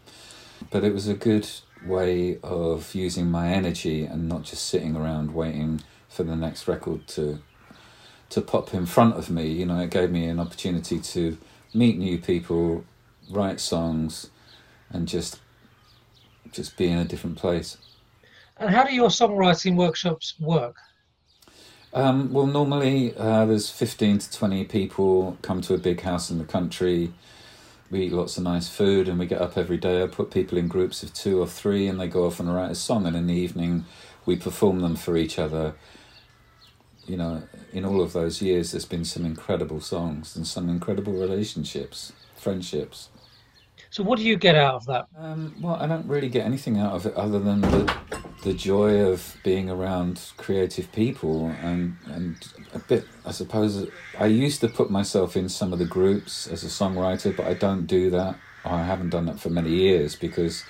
But 0.70 0.84
it 0.84 0.92
was 0.92 1.08
a 1.08 1.14
good 1.14 1.48
way 1.86 2.38
of 2.42 2.94
using 2.94 3.30
my 3.30 3.48
energy 3.48 4.04
and 4.04 4.28
not 4.28 4.42
just 4.42 4.66
sitting 4.66 4.96
around 4.96 5.32
waiting 5.32 5.80
for 6.08 6.24
the 6.24 6.36
next 6.36 6.66
record 6.66 7.06
to 7.08 7.40
to 8.30 8.42
pop 8.42 8.74
in 8.74 8.84
front 8.84 9.16
of 9.16 9.30
me. 9.30 9.48
You 9.48 9.64
know, 9.64 9.80
it 9.80 9.90
gave 9.90 10.10
me 10.10 10.26
an 10.26 10.38
opportunity 10.38 10.98
to 11.00 11.38
meet 11.72 11.96
new 11.96 12.18
people, 12.18 12.84
write 13.30 13.58
songs, 13.58 14.28
and 14.90 15.08
just 15.08 15.40
just 16.52 16.76
be 16.76 16.88
in 16.88 16.98
a 16.98 17.04
different 17.04 17.36
place. 17.36 17.76
And 18.56 18.70
how 18.70 18.84
do 18.84 18.94
your 18.94 19.08
songwriting 19.08 19.76
workshops 19.76 20.34
work? 20.40 20.76
Um, 21.92 22.32
well, 22.32 22.46
normally 22.46 23.16
uh, 23.16 23.46
there's 23.46 23.70
15 23.70 24.18
to 24.18 24.32
20 24.32 24.64
people 24.64 25.38
come 25.42 25.60
to 25.62 25.74
a 25.74 25.78
big 25.78 26.00
house 26.02 26.30
in 26.30 26.38
the 26.38 26.44
country. 26.44 27.12
We 27.90 28.02
eat 28.02 28.12
lots 28.12 28.36
of 28.36 28.42
nice 28.42 28.68
food 28.68 29.08
and 29.08 29.18
we 29.18 29.26
get 29.26 29.40
up 29.40 29.56
every 29.56 29.78
day. 29.78 30.02
I 30.02 30.06
put 30.06 30.30
people 30.30 30.58
in 30.58 30.68
groups 30.68 31.02
of 31.02 31.14
two 31.14 31.40
or 31.40 31.46
three 31.46 31.86
and 31.86 31.98
they 31.98 32.08
go 32.08 32.26
off 32.26 32.40
and 32.40 32.54
write 32.54 32.70
a 32.70 32.74
song. 32.74 33.06
And 33.06 33.16
in 33.16 33.26
the 33.26 33.34
evening, 33.34 33.86
we 34.26 34.36
perform 34.36 34.80
them 34.80 34.96
for 34.96 35.16
each 35.16 35.38
other. 35.38 35.74
you 37.06 37.16
know, 37.16 37.42
in 37.72 37.86
all 37.86 38.02
of 38.02 38.12
those 38.12 38.42
years, 38.42 38.72
there's 38.72 38.84
been 38.84 39.04
some 39.04 39.24
incredible 39.24 39.80
songs 39.80 40.36
and 40.36 40.46
some 40.46 40.68
incredible 40.68 41.14
relationships, 41.14 42.12
friendships. 42.36 43.08
So, 43.90 44.02
what 44.02 44.18
do 44.18 44.24
you 44.24 44.36
get 44.36 44.54
out 44.54 44.74
of 44.74 44.86
that? 44.86 45.06
Um, 45.16 45.54
well, 45.60 45.76
I 45.76 45.86
don't 45.86 46.06
really 46.06 46.28
get 46.28 46.44
anything 46.44 46.78
out 46.78 46.92
of 46.92 47.06
it 47.06 47.14
other 47.14 47.38
than 47.38 47.60
the 47.62 47.94
the 48.44 48.52
joy 48.52 49.00
of 49.00 49.36
being 49.42 49.68
around 49.68 50.20
creative 50.36 50.92
people 50.92 51.46
and 51.62 51.96
and 52.06 52.36
a 52.74 52.78
bit. 52.78 53.04
I 53.24 53.32
suppose 53.32 53.88
I 54.18 54.26
used 54.26 54.60
to 54.60 54.68
put 54.68 54.90
myself 54.90 55.36
in 55.36 55.48
some 55.48 55.72
of 55.72 55.78
the 55.78 55.86
groups 55.86 56.46
as 56.46 56.64
a 56.64 56.68
songwriter, 56.68 57.34
but 57.34 57.46
I 57.46 57.54
don't 57.54 57.86
do 57.86 58.10
that. 58.10 58.36
I 58.64 58.82
haven't 58.82 59.10
done 59.10 59.26
that 59.26 59.40
for 59.40 59.48
many 59.48 59.70
years 59.70 60.16
because 60.16 60.64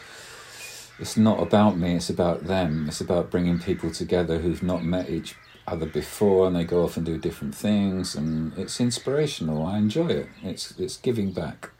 it's 1.00 1.16
not 1.16 1.42
about 1.42 1.76
me. 1.76 1.96
It's 1.96 2.10
about 2.10 2.44
them. 2.44 2.86
It's 2.88 3.00
about 3.00 3.30
bringing 3.30 3.58
people 3.58 3.90
together 3.90 4.38
who've 4.38 4.62
not 4.62 4.84
met 4.84 5.10
each 5.10 5.34
other 5.66 5.86
before, 5.86 6.46
and 6.46 6.56
they 6.56 6.64
go 6.64 6.84
off 6.84 6.96
and 6.96 7.04
do 7.04 7.18
different 7.18 7.54
things, 7.54 8.14
and 8.14 8.56
it's 8.56 8.80
inspirational. 8.80 9.66
I 9.66 9.78
enjoy 9.78 10.08
it. 10.08 10.28
It's 10.42 10.78
it's 10.78 10.96
giving 10.96 11.32
back. 11.32 11.70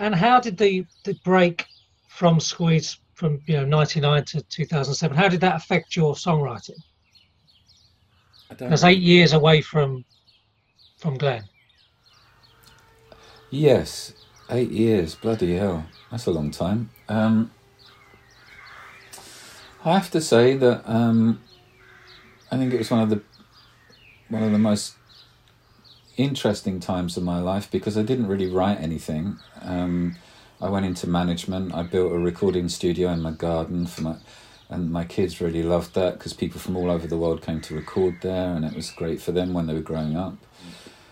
And 0.00 0.14
how 0.14 0.40
did 0.40 0.56
the, 0.56 0.84
the 1.04 1.14
break 1.24 1.66
from 2.08 2.40
Squeeze 2.40 2.98
from 3.14 3.38
you 3.46 3.58
know 3.58 3.66
99 3.66 4.24
to 4.24 4.40
2007 4.40 5.14
how 5.14 5.28
did 5.28 5.42
that 5.42 5.54
affect 5.54 5.94
your 5.94 6.14
songwriting? 6.14 6.78
That's 8.56 8.82
eight 8.82 8.98
years 8.98 9.34
away 9.34 9.60
from 9.60 10.04
from 10.96 11.18
glenn. 11.18 11.44
Yes 13.50 14.14
eight 14.50 14.70
years 14.70 15.14
bloody 15.14 15.56
hell 15.56 15.86
that's 16.10 16.26
a 16.26 16.30
long 16.30 16.50
time. 16.50 16.90
Um, 17.08 17.50
i 19.84 19.94
have 19.94 20.10
to 20.10 20.20
say 20.20 20.56
that 20.56 20.82
um, 20.84 21.40
i 22.50 22.56
think 22.56 22.72
it 22.72 22.78
was 22.78 22.90
one 22.90 23.00
of 23.00 23.10
the 23.10 23.22
one 24.28 24.42
of 24.42 24.52
the 24.52 24.58
most 24.58 24.96
interesting 26.22 26.80
times 26.80 27.16
of 27.16 27.22
my 27.22 27.38
life 27.38 27.70
because 27.70 27.96
I 27.96 28.02
didn't 28.02 28.28
really 28.28 28.48
write 28.48 28.80
anything. 28.80 29.38
Um, 29.62 30.16
I 30.60 30.68
went 30.68 30.86
into 30.86 31.08
management. 31.08 31.74
I 31.74 31.82
built 31.82 32.12
a 32.12 32.18
recording 32.18 32.68
studio 32.68 33.10
in 33.10 33.22
my 33.22 33.30
garden 33.30 33.86
for 33.86 34.02
my, 34.02 34.16
and 34.68 34.90
my 34.90 35.04
kids 35.04 35.40
really 35.40 35.62
loved 35.62 35.94
that 35.94 36.14
because 36.14 36.32
people 36.32 36.60
from 36.60 36.76
all 36.76 36.90
over 36.90 37.06
the 37.06 37.16
world 37.16 37.42
came 37.42 37.60
to 37.62 37.74
record 37.74 38.16
there, 38.20 38.54
and 38.54 38.64
it 38.64 38.74
was 38.74 38.90
great 38.90 39.20
for 39.22 39.32
them 39.32 39.54
when 39.54 39.66
they 39.66 39.74
were 39.74 39.80
growing 39.80 40.16
up. 40.16 40.36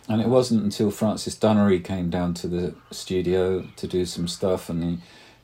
And 0.09 0.21
it 0.21 0.29
wasn't 0.29 0.65
until 0.65 0.91
Francis 0.91 1.37
Dunnery 1.37 1.83
came 1.83 2.09
down 2.09 2.35
to 2.35 2.49
the 2.49 2.75
studio 2.91 3.67
to 3.77 3.87
do 3.87 4.05
some 4.05 4.29
stuff, 4.29 4.69
and 4.69 4.85
he 4.85 4.99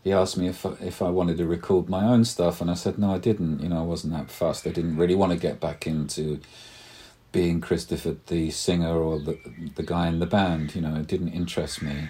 he 0.04 0.12
asked 0.12 0.36
me 0.36 0.48
if 0.48 0.66
I, 0.66 0.72
if 0.82 1.00
I 1.00 1.08
wanted 1.08 1.38
to 1.38 1.46
record 1.46 1.88
my 1.88 2.04
own 2.04 2.26
stuff, 2.26 2.60
and 2.60 2.70
I 2.70 2.74
said 2.74 2.98
no, 2.98 3.14
I 3.14 3.18
didn't. 3.18 3.60
You 3.60 3.70
know, 3.70 3.78
I 3.78 3.84
wasn't 3.84 4.12
that 4.12 4.30
fast. 4.30 4.66
I 4.66 4.70
didn't 4.70 4.96
really 4.96 5.14
want 5.14 5.32
to 5.32 5.38
get 5.38 5.60
back 5.60 5.86
into 5.86 6.40
being 7.34 7.60
Christopher 7.60 8.16
the 8.28 8.50
singer 8.52 8.96
or 8.96 9.18
the 9.18 9.36
the 9.74 9.82
guy 9.82 10.06
in 10.06 10.20
the 10.20 10.26
band. 10.26 10.74
You 10.74 10.82
know, 10.82 10.94
it 10.94 11.08
didn't 11.08 11.32
interest 11.32 11.82
me. 11.82 12.08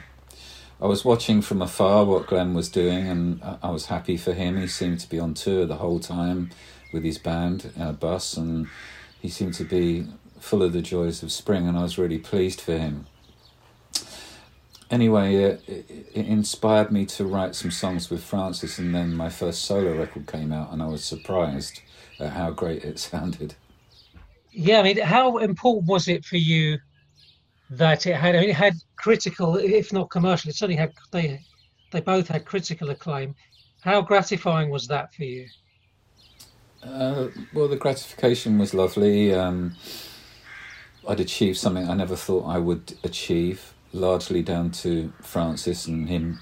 I 0.81 0.87
was 0.87 1.03
watching 1.03 1.41
from 1.41 1.63
afar 1.63 2.05
what 2.05 2.27
Glenn 2.27 2.53
was 2.53 2.69
doing, 2.69 3.09
and 3.09 3.43
I 3.63 3.71
was 3.71 3.87
happy 3.87 4.19
for 4.19 4.35
him. 4.35 4.61
He 4.61 4.67
seemed 4.67 5.01
to 5.01 5.09
be 5.09 5.19
on 5.19 5.33
tour 5.33 5.65
the 5.65 5.77
whole 5.77 5.99
time 5.99 6.51
with 6.93 7.05
his 7.05 7.17
band 7.17 7.73
in 7.75 7.83
a 7.83 7.93
bus, 7.95 8.37
and 8.37 8.69
he 9.21 9.31
seemed 9.31 9.55
to 9.55 9.65
be 9.65 10.07
full 10.39 10.63
of 10.63 10.75
the 10.75 10.83
joys 10.83 11.23
of 11.23 11.33
spring, 11.33 11.67
and 11.67 11.79
I 11.79 11.83
was 11.83 11.97
really 11.97 12.19
pleased 12.19 12.61
for 12.61 12.77
him. 12.77 13.07
Anyway, 14.91 15.37
it, 15.37 15.63
it, 15.67 15.87
it 16.13 16.27
inspired 16.27 16.93
me 16.93 17.07
to 17.07 17.25
write 17.25 17.55
some 17.55 17.71
songs 17.71 18.11
with 18.11 18.23
Francis, 18.23 18.79
and 18.79 18.95
then 18.95 19.15
my 19.15 19.31
first 19.31 19.63
solo 19.63 19.97
record 19.97 20.27
came 20.27 20.53
out, 20.53 20.71
and 20.71 20.83
I 20.83 20.87
was 20.87 21.03
surprised 21.03 21.81
at 22.21 22.33
how 22.33 22.51
great 22.51 22.85
it 22.85 22.99
sounded. 23.11 23.55
Yeah, 24.57 24.79
I 24.79 24.83
mean, 24.85 24.99
how 24.99 25.38
important 25.38 25.87
was 25.87 26.07
it 26.07 26.25
for 26.25 26.37
you 26.37 26.79
that 27.71 28.07
it 28.07 28.14
had? 28.14 28.37
I 28.37 28.40
mean, 28.40 28.51
it 28.51 28.57
had 28.57 28.75
critical, 28.97 29.57
if 29.57 29.93
not 29.93 30.11
commercial. 30.11 30.49
It 30.49 30.55
certainly 30.55 30.77
had. 30.77 30.93
They 31.11 31.40
they 31.90 32.01
both 32.01 32.29
had 32.29 32.45
critical 32.45 32.90
acclaim. 32.90 33.35
How 33.81 34.01
gratifying 34.01 34.71
was 34.71 34.87
that 34.87 35.12
for 35.12 35.25
you? 35.25 35.47
Uh, 36.83 37.29
well, 37.53 37.67
the 37.67 37.77
gratification 37.77 38.59
was 38.59 38.75
lovely. 38.75 39.35
Um, 39.35 39.75
I'd 41.09 41.21
achieved 41.21 41.59
something 41.59 41.88
I 41.88 41.95
never 41.95 42.17
thought 42.17 42.47
I 42.47 42.59
would 42.59 42.97
achieve, 43.03 43.75
largely 43.93 44.43
down 44.43 44.71
to 44.71 45.12
Francis 45.21 45.87
and 45.87 46.09
him 46.09 46.38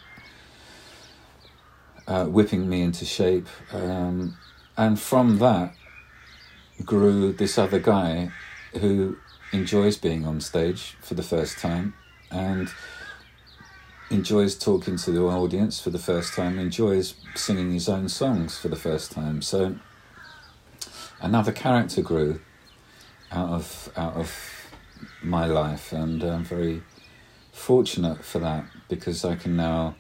uh, 2.07 2.27
whipping 2.27 2.68
me 2.68 2.83
into 2.83 3.05
shape. 3.05 3.48
Um, 3.72 4.37
and 4.77 5.01
from 5.01 5.38
that 5.38 5.75
grew 6.85 7.33
this 7.33 7.59
other 7.59 7.79
guy 7.79 8.31
who 8.81 9.16
enjoys 9.53 9.97
being 9.97 10.27
on 10.27 10.40
stage 10.40 10.97
for 11.01 11.14
the 11.14 11.23
first 11.23 11.59
time 11.59 11.95
and 12.31 12.68
enjoys 14.11 14.55
talking 14.57 14.97
to 14.97 15.11
the 15.11 15.21
audience 15.21 15.81
for 15.81 15.90
the 15.90 15.99
first 15.99 16.35
time, 16.35 16.59
enjoys 16.59 17.14
singing 17.35 17.73
his 17.73 17.88
own 17.88 18.09
songs 18.09 18.59
for 18.59 18.68
the 18.68 18.77
first 18.77 19.12
time. 19.12 19.40
So 19.42 19.77
another 21.21 21.53
character 21.53 22.03
grew 22.03 22.40
out 23.31 23.49
of 23.49 23.92
out 23.97 24.14
of 24.14 24.31
my 25.23 25.47
life, 25.47 25.92
and 25.92 26.23
I'm 26.23 26.45
very 26.45 26.83
fortunate 27.53 28.25
for 28.25 28.38
that 28.40 28.64
because 28.88 29.25
I 29.25 29.37
can 29.37 29.57
now, 29.57 29.95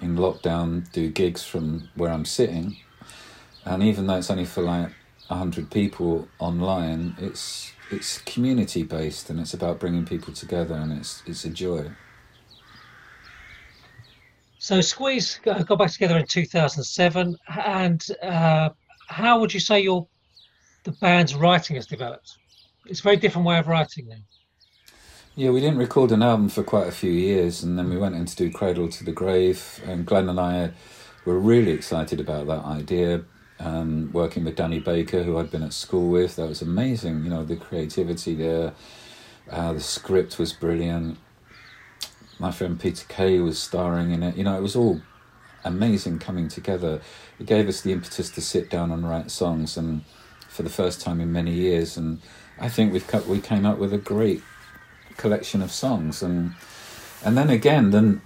in 0.00 0.16
lockdown, 0.16 0.90
do 0.92 1.10
gigs 1.10 1.44
from 1.44 1.88
where 1.94 2.10
I'm 2.10 2.24
sitting, 2.24 2.76
and 3.64 3.82
even 3.82 4.06
though 4.06 4.16
it's 4.16 4.30
only 4.30 4.44
for 4.44 4.62
like 4.62 4.90
hundred 5.34 5.70
people 5.70 6.28
online, 6.38 7.16
it's 7.18 7.72
it's 7.90 8.18
community 8.18 8.82
based 8.82 9.30
and 9.30 9.38
it's 9.38 9.54
about 9.54 9.78
bringing 9.78 10.04
people 10.04 10.32
together 10.32 10.74
and 10.74 10.92
it's 10.92 11.22
it's 11.26 11.44
a 11.44 11.50
joy. 11.50 11.90
So 14.58 14.80
Squeeze 14.80 15.38
got 15.44 15.78
back 15.78 15.92
together 15.92 16.16
in 16.16 16.26
2007, 16.26 17.36
and 17.48 18.06
uh, 18.22 18.70
how 19.06 19.38
would 19.38 19.54
you 19.54 19.60
say 19.60 19.80
your 19.80 20.08
the 20.82 20.92
band's 20.92 21.34
writing 21.34 21.76
has 21.76 21.86
developed? 21.86 22.38
It's 22.86 23.00
a 23.00 23.02
very 23.02 23.16
different 23.16 23.46
way 23.46 23.58
of 23.58 23.68
writing 23.68 24.08
now. 24.08 24.16
Yeah, 25.36 25.50
we 25.50 25.60
didn't 25.60 25.78
record 25.78 26.12
an 26.12 26.22
album 26.22 26.48
for 26.48 26.64
quite 26.64 26.88
a 26.88 26.92
few 26.92 27.12
years, 27.12 27.62
and 27.62 27.78
then 27.78 27.90
we 27.90 27.96
went 27.96 28.14
in 28.14 28.24
to 28.24 28.34
do 28.34 28.50
Cradle 28.50 28.88
to 28.88 29.04
the 29.04 29.12
Grave, 29.12 29.80
and 29.86 30.06
Glenn 30.06 30.28
and 30.28 30.40
I 30.40 30.70
were 31.24 31.38
really 31.38 31.72
excited 31.72 32.18
about 32.20 32.46
that 32.46 32.64
idea 32.64 33.22
um, 33.58 34.10
working 34.12 34.44
with 34.44 34.56
Danny 34.56 34.80
Baker, 34.80 35.22
who 35.22 35.38
I'd 35.38 35.50
been 35.50 35.62
at 35.62 35.72
school 35.72 36.10
with. 36.10 36.36
That 36.36 36.48
was 36.48 36.62
amazing. 36.62 37.24
You 37.24 37.30
know, 37.30 37.44
the 37.44 37.56
creativity 37.56 38.34
there. 38.34 38.74
Uh, 39.50 39.72
the 39.72 39.80
script 39.80 40.38
was 40.38 40.52
brilliant. 40.52 41.18
My 42.38 42.50
friend 42.50 42.78
Peter 42.78 43.06
Kay 43.08 43.38
was 43.38 43.58
starring 43.58 44.10
in 44.10 44.22
it. 44.22 44.36
You 44.36 44.44
know, 44.44 44.56
it 44.56 44.62
was 44.62 44.76
all 44.76 45.00
amazing 45.64 46.18
coming 46.18 46.48
together. 46.48 47.00
It 47.38 47.46
gave 47.46 47.68
us 47.68 47.80
the 47.80 47.92
impetus 47.92 48.30
to 48.30 48.40
sit 48.40 48.70
down 48.70 48.90
and 48.90 49.08
write 49.08 49.30
songs, 49.30 49.76
and 49.76 50.04
for 50.48 50.62
the 50.62 50.70
first 50.70 51.00
time 51.00 51.20
in 51.20 51.32
many 51.32 51.52
years. 51.52 51.96
And 51.96 52.20
I 52.58 52.68
think 52.68 52.92
we've 52.92 53.06
cut, 53.06 53.26
we 53.26 53.40
came 53.40 53.64
up 53.64 53.78
with 53.78 53.92
a 53.92 53.98
great 53.98 54.42
collection 55.16 55.62
of 55.62 55.72
songs. 55.72 56.22
And 56.22 56.54
and 57.24 57.36
then 57.36 57.50
again, 57.50 57.90
then 57.90 58.20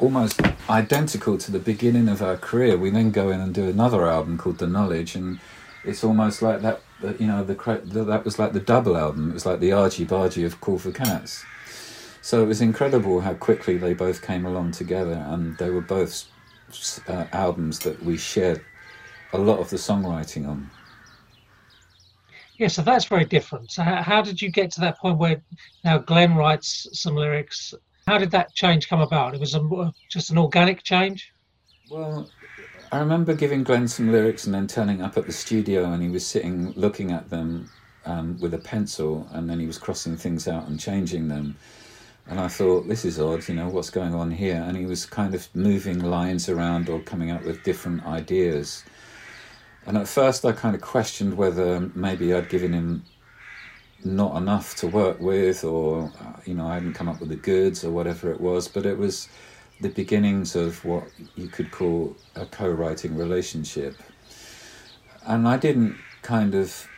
almost 0.00 0.40
identical 0.68 1.38
to 1.38 1.50
the 1.50 1.58
beginning 1.58 2.08
of 2.08 2.22
our 2.22 2.36
career. 2.36 2.76
We 2.76 2.90
then 2.90 3.10
go 3.10 3.30
in 3.30 3.40
and 3.40 3.54
do 3.54 3.68
another 3.68 4.06
album 4.06 4.38
called 4.38 4.58
The 4.58 4.66
Knowledge, 4.66 5.14
and 5.14 5.40
it's 5.84 6.04
almost 6.04 6.42
like 6.42 6.62
that. 6.62 6.80
You 7.18 7.26
know, 7.26 7.44
the, 7.44 7.54
the 7.84 8.04
that 8.04 8.24
was 8.24 8.38
like 8.38 8.52
the 8.52 8.60
double 8.60 8.96
album. 8.96 9.30
It 9.30 9.34
was 9.34 9.46
like 9.46 9.60
the 9.60 9.72
argy 9.72 10.06
bargy 10.06 10.46
of 10.46 10.60
Cool 10.60 10.78
for 10.78 10.92
Cats. 10.92 11.44
So 12.22 12.42
it 12.42 12.46
was 12.46 12.60
incredible 12.60 13.20
how 13.20 13.34
quickly 13.34 13.76
they 13.76 13.94
both 13.94 14.22
came 14.22 14.46
along 14.46 14.72
together, 14.72 15.24
and 15.28 15.56
they 15.58 15.70
were 15.70 15.82
both 15.82 16.24
uh, 17.08 17.26
albums 17.32 17.78
that 17.80 18.02
we 18.02 18.16
shared 18.16 18.64
a 19.32 19.38
lot 19.38 19.58
of 19.58 19.70
the 19.70 19.76
songwriting 19.76 20.48
on. 20.48 20.70
Yeah, 22.58 22.68
so 22.68 22.82
that's 22.82 23.04
very 23.04 23.26
different. 23.26 23.70
So 23.70 23.82
how, 23.82 24.02
how 24.02 24.22
did 24.22 24.40
you 24.40 24.50
get 24.50 24.70
to 24.72 24.80
that 24.80 24.98
point 24.98 25.18
where 25.18 25.42
now 25.84 25.98
Glenn 25.98 26.34
writes 26.34 26.88
some 26.92 27.14
lyrics 27.14 27.74
how 28.06 28.18
did 28.18 28.30
that 28.30 28.54
change 28.54 28.88
come 28.88 29.00
about? 29.00 29.34
It 29.34 29.40
was 29.40 29.54
a, 29.54 29.92
just 30.08 30.30
an 30.30 30.38
organic 30.38 30.84
change? 30.84 31.32
Well, 31.90 32.30
I 32.92 32.98
remember 32.98 33.34
giving 33.34 33.64
Glenn 33.64 33.88
some 33.88 34.12
lyrics 34.12 34.46
and 34.46 34.54
then 34.54 34.68
turning 34.68 35.02
up 35.02 35.16
at 35.16 35.26
the 35.26 35.32
studio 35.32 35.92
and 35.92 36.02
he 36.02 36.08
was 36.08 36.24
sitting 36.24 36.72
looking 36.72 37.10
at 37.10 37.28
them 37.30 37.68
um, 38.04 38.38
with 38.38 38.54
a 38.54 38.58
pencil 38.58 39.28
and 39.32 39.50
then 39.50 39.58
he 39.58 39.66
was 39.66 39.76
crossing 39.76 40.16
things 40.16 40.46
out 40.46 40.68
and 40.68 40.78
changing 40.78 41.26
them. 41.26 41.56
And 42.28 42.38
I 42.38 42.48
thought, 42.48 42.86
this 42.86 43.04
is 43.04 43.20
odd, 43.20 43.48
you 43.48 43.54
know, 43.54 43.68
what's 43.68 43.90
going 43.90 44.14
on 44.14 44.30
here? 44.30 44.62
And 44.66 44.76
he 44.76 44.86
was 44.86 45.04
kind 45.04 45.34
of 45.34 45.48
moving 45.54 46.00
lines 46.00 46.48
around 46.48 46.88
or 46.88 47.00
coming 47.00 47.30
up 47.30 47.44
with 47.44 47.62
different 47.64 48.04
ideas. 48.04 48.84
And 49.84 49.96
at 49.96 50.08
first, 50.08 50.44
I 50.44 50.52
kind 50.52 50.74
of 50.74 50.80
questioned 50.80 51.36
whether 51.36 51.90
maybe 51.94 52.34
I'd 52.34 52.48
given 52.48 52.72
him 52.72 53.04
not 54.04 54.36
enough 54.36 54.76
to 54.76 54.86
work 54.86 55.20
with, 55.20 55.64
or 55.64 56.12
uh, 56.20 56.40
you 56.44 56.54
know, 56.54 56.66
I 56.66 56.74
hadn't 56.74 56.94
come 56.94 57.08
up 57.08 57.20
with 57.20 57.28
the 57.28 57.36
goods 57.36 57.84
or 57.84 57.90
whatever 57.90 58.30
it 58.30 58.40
was. 58.40 58.68
But 58.68 58.86
it 58.86 58.98
was 58.98 59.28
the 59.80 59.88
beginnings 59.88 60.56
of 60.56 60.84
what 60.84 61.04
you 61.34 61.48
could 61.48 61.70
call 61.70 62.16
a 62.34 62.46
co-writing 62.46 63.16
relationship, 63.16 63.96
and 65.26 65.48
I 65.48 65.56
didn't 65.56 65.96
kind 66.22 66.54
of 66.54 66.88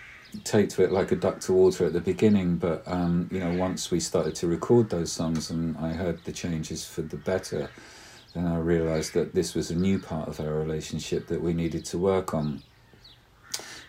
take 0.45 0.69
to 0.71 0.83
it 0.83 0.93
like 0.93 1.11
a 1.13 1.17
duck 1.17 1.41
to 1.41 1.53
water 1.53 1.87
at 1.87 1.93
the 1.93 2.01
beginning, 2.01 2.57
but 2.57 2.83
um, 2.87 3.29
you 3.33 3.41
know, 3.41 3.55
once 3.55 3.91
we 3.91 4.01
started 4.01 4.35
to 4.37 4.47
record 4.47 4.91
those 4.91 5.11
songs 5.11 5.51
and 5.51 5.77
I 5.79 5.93
heard 5.93 6.23
the 6.25 6.33
changes 6.33 6.85
for 6.85 7.03
the 7.03 7.17
better, 7.17 7.71
then 8.35 8.47
I 8.47 8.59
realised 8.59 9.15
that 9.15 9.35
this 9.35 9.55
was 9.55 9.71
a 9.71 9.75
new 9.75 9.99
part 9.99 10.29
of 10.29 10.41
our 10.41 10.53
relationship 10.53 11.27
that 11.29 11.41
we 11.41 11.55
needed 11.55 11.85
to 11.87 11.99
work 11.99 12.35
on. 12.35 12.63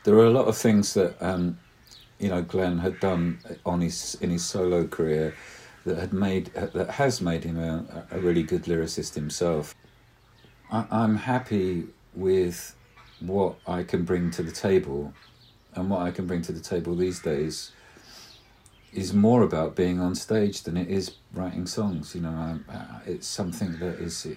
There 0.06 0.16
are 0.16 0.26
a 0.26 0.32
lot 0.32 0.48
of 0.48 0.58
things 0.58 0.94
that 0.94 1.22
um, 1.22 1.60
you 2.20 2.30
know 2.30 2.42
Glenn 2.42 2.80
had 2.80 3.00
done 3.00 3.40
on 3.66 3.82
his 3.82 4.18
in 4.22 4.30
his 4.30 4.46
solo 4.46 4.86
career 4.86 5.34
that 5.86 5.98
had 5.98 6.14
made 6.14 6.48
that 6.54 6.90
has 6.92 7.22
made 7.22 7.44
him 7.44 7.58
a, 7.58 8.06
a 8.12 8.20
really 8.20 8.44
good 8.44 8.64
lyricist 8.64 9.16
himself. 9.16 9.74
I, 10.72 10.86
I'm 10.92 11.16
happy 11.16 11.88
with 12.14 12.76
what 13.20 13.56
I 13.68 13.84
can 13.84 14.04
bring 14.04 14.32
to 14.32 14.44
the 14.44 14.52
table 14.52 15.14
and 15.76 15.90
what 15.90 16.02
I 16.02 16.12
can 16.12 16.28
bring 16.28 16.42
to 16.44 16.52
the 16.52 16.60
table 16.60 16.96
these 16.96 17.20
days 17.20 17.72
is 18.94 19.14
more 19.14 19.44
about 19.44 19.76
being 19.76 20.00
on 20.00 20.16
stage 20.16 20.64
than 20.64 20.76
it 20.76 20.88
is 20.90 21.16
writing 21.34 21.68
songs. 21.68 22.16
You 22.16 22.22
know, 22.22 22.60
it's 23.06 23.28
something 23.28 23.78
that 23.80 24.00
is 24.00 24.28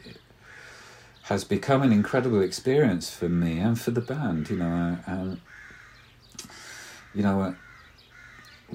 has 1.25 1.45
become 1.45 1.83
an 1.83 1.93
incredible 1.93 2.43
experience 2.43 3.15
for 3.15 3.29
me 3.29 3.59
and 3.59 3.81
for 3.81 3.93
the 3.93 4.01
band. 4.01 4.51
You 4.51 4.57
know, 4.57 4.99
and 5.07 5.33
um, 5.33 5.41
you 7.15 7.23
know, 7.23 7.55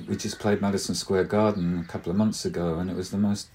we 0.07 0.15
just 0.15 0.39
played 0.39 0.61
Madison 0.61 0.95
Square 0.95 1.25
Garden 1.25 1.79
a 1.79 1.91
couple 1.91 2.11
of 2.11 2.17
months 2.17 2.45
ago, 2.45 2.79
and 2.79 2.89
it 2.89 2.95
was 2.95 3.11
the 3.11 3.17
most 3.17 3.47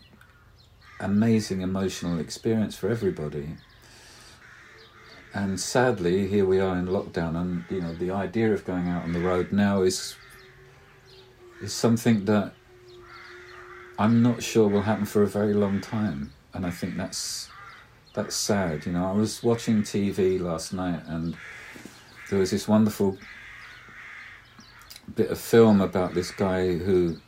amazing 1.00 1.60
emotional 1.60 2.18
experience 2.18 2.76
for 2.76 2.88
everybody 2.88 3.56
and 5.34 5.58
sadly, 5.58 6.28
here 6.28 6.44
we 6.44 6.60
are 6.60 6.76
in 6.76 6.86
lockdown, 6.86 7.40
and 7.40 7.64
you 7.70 7.80
know 7.80 7.94
the 7.94 8.10
idea 8.10 8.52
of 8.52 8.64
going 8.64 8.88
out 8.88 9.04
on 9.04 9.12
the 9.12 9.20
road 9.20 9.50
now 9.50 9.82
is 9.82 10.14
is 11.62 11.72
something 11.72 12.26
that 12.26 12.52
I'm 13.98 14.22
not 14.22 14.42
sure 14.42 14.68
will 14.68 14.82
happen 14.82 15.06
for 15.06 15.22
a 15.22 15.26
very 15.26 15.54
long 15.54 15.80
time, 15.80 16.32
and 16.52 16.66
I 16.66 16.70
think 16.70 16.96
that's 16.96 17.48
that's 18.14 18.36
sad. 18.36 18.84
You 18.84 18.92
know, 18.92 19.06
I 19.06 19.12
was 19.12 19.42
watching 19.42 19.82
TV 19.82 20.38
last 20.38 20.74
night, 20.74 21.02
and 21.06 21.34
there 22.28 22.38
was 22.38 22.50
this 22.50 22.68
wonderful 22.68 23.16
bit 25.10 25.30
of 25.30 25.38
film 25.38 25.80
about 25.80 26.14
this 26.14 26.30
guy 26.30 26.76
who 26.78 27.18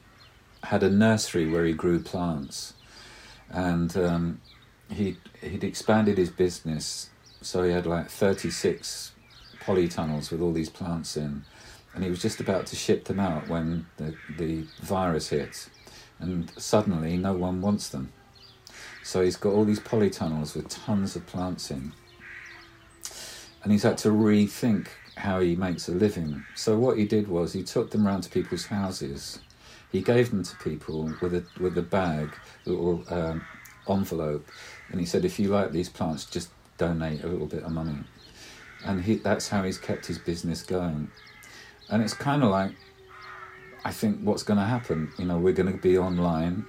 had 0.63 0.83
a 0.83 0.91
nursery 0.91 1.49
where 1.49 1.65
he 1.65 1.73
grew 1.73 2.01
plants, 2.01 2.75
and 3.51 3.97
um, 3.97 4.41
he 4.91 5.19
he'd 5.41 5.65
expanded 5.65 6.19
his 6.19 6.31
business 6.31 7.11
so 7.45 7.63
he 7.63 7.73
had 7.73 7.85
like 7.85 8.09
36 8.09 9.13
polytunnels 9.61 10.31
with 10.31 10.41
all 10.41 10.53
these 10.53 10.71
plants 10.71 11.15
in, 11.15 11.45
and 11.95 12.03
he 12.03 12.09
was 12.09 12.23
just 12.23 12.41
about 12.41 12.67
to 12.69 12.77
ship 12.77 13.05
them 13.05 13.21
out 13.21 13.49
when 13.49 13.87
the, 13.99 14.15
the 14.39 14.65
virus 14.81 15.29
hit, 15.29 15.69
and 16.19 16.51
suddenly 16.57 17.19
no 17.19 17.35
one 17.35 17.61
wants 17.61 17.91
them. 17.91 18.13
So 19.03 19.21
he's 19.21 19.37
got 19.37 19.53
all 19.53 19.67
these 19.67 19.79
polytunnels 19.79 20.57
with 20.57 20.71
tons 20.71 21.17
of 21.17 21.27
plants 21.27 21.71
in, 21.71 21.93
and 23.63 23.71
he's 23.71 23.83
had 23.83 23.99
to 23.99 24.09
rethink 24.09 24.87
how 25.17 25.41
he 25.41 25.57
makes 25.57 25.89
a 25.89 25.93
living. 25.93 26.45
So 26.55 26.79
what 26.79 26.99
he 26.99 27.07
did 27.07 27.29
was 27.29 27.53
he 27.53 27.63
took 27.63 27.91
them 27.91 28.07
around 28.07 28.23
to 28.23 28.31
people's 28.31 28.67
houses. 28.67 29.39
He 29.93 30.01
gave 30.01 30.31
them 30.31 30.43
to 30.43 30.57
people 30.57 31.15
with 31.21 31.35
a 31.35 31.45
with 31.61 31.79
a 31.79 31.83
bag, 31.83 32.31
little 32.65 33.05
um, 33.09 33.45
envelope, 33.89 34.49
and 34.91 34.99
he 34.99 35.07
said, 35.07 35.25
"If 35.25 35.39
you 35.39 35.49
like 35.49 35.71
these 35.71 35.89
plants, 35.89 36.25
just 36.25 36.49
donate 36.79 37.23
a 37.25 37.29
little 37.29 37.47
bit 37.47 37.63
of 37.63 37.73
money. 37.73 37.99
And 38.85 39.03
he, 39.03 39.17
that's 39.17 39.49
how 39.49 39.63
he's 39.63 39.79
kept 39.79 40.07
his 40.07 40.19
business 40.19 40.63
going. 40.63 41.11
And 41.91 42.03
it's 42.03 42.15
kind 42.15 42.43
of 42.43 42.51
like, 42.51 42.73
I 43.85 43.93
think 43.93 44.21
what's 44.21 44.43
going 44.43 44.59
to 44.59 44.67
happen, 44.67 45.13
you 45.19 45.27
know, 45.27 45.39
we're 45.39 45.53
going 45.53 45.73
to 45.73 45.79
be 45.79 45.99
online, 45.99 46.65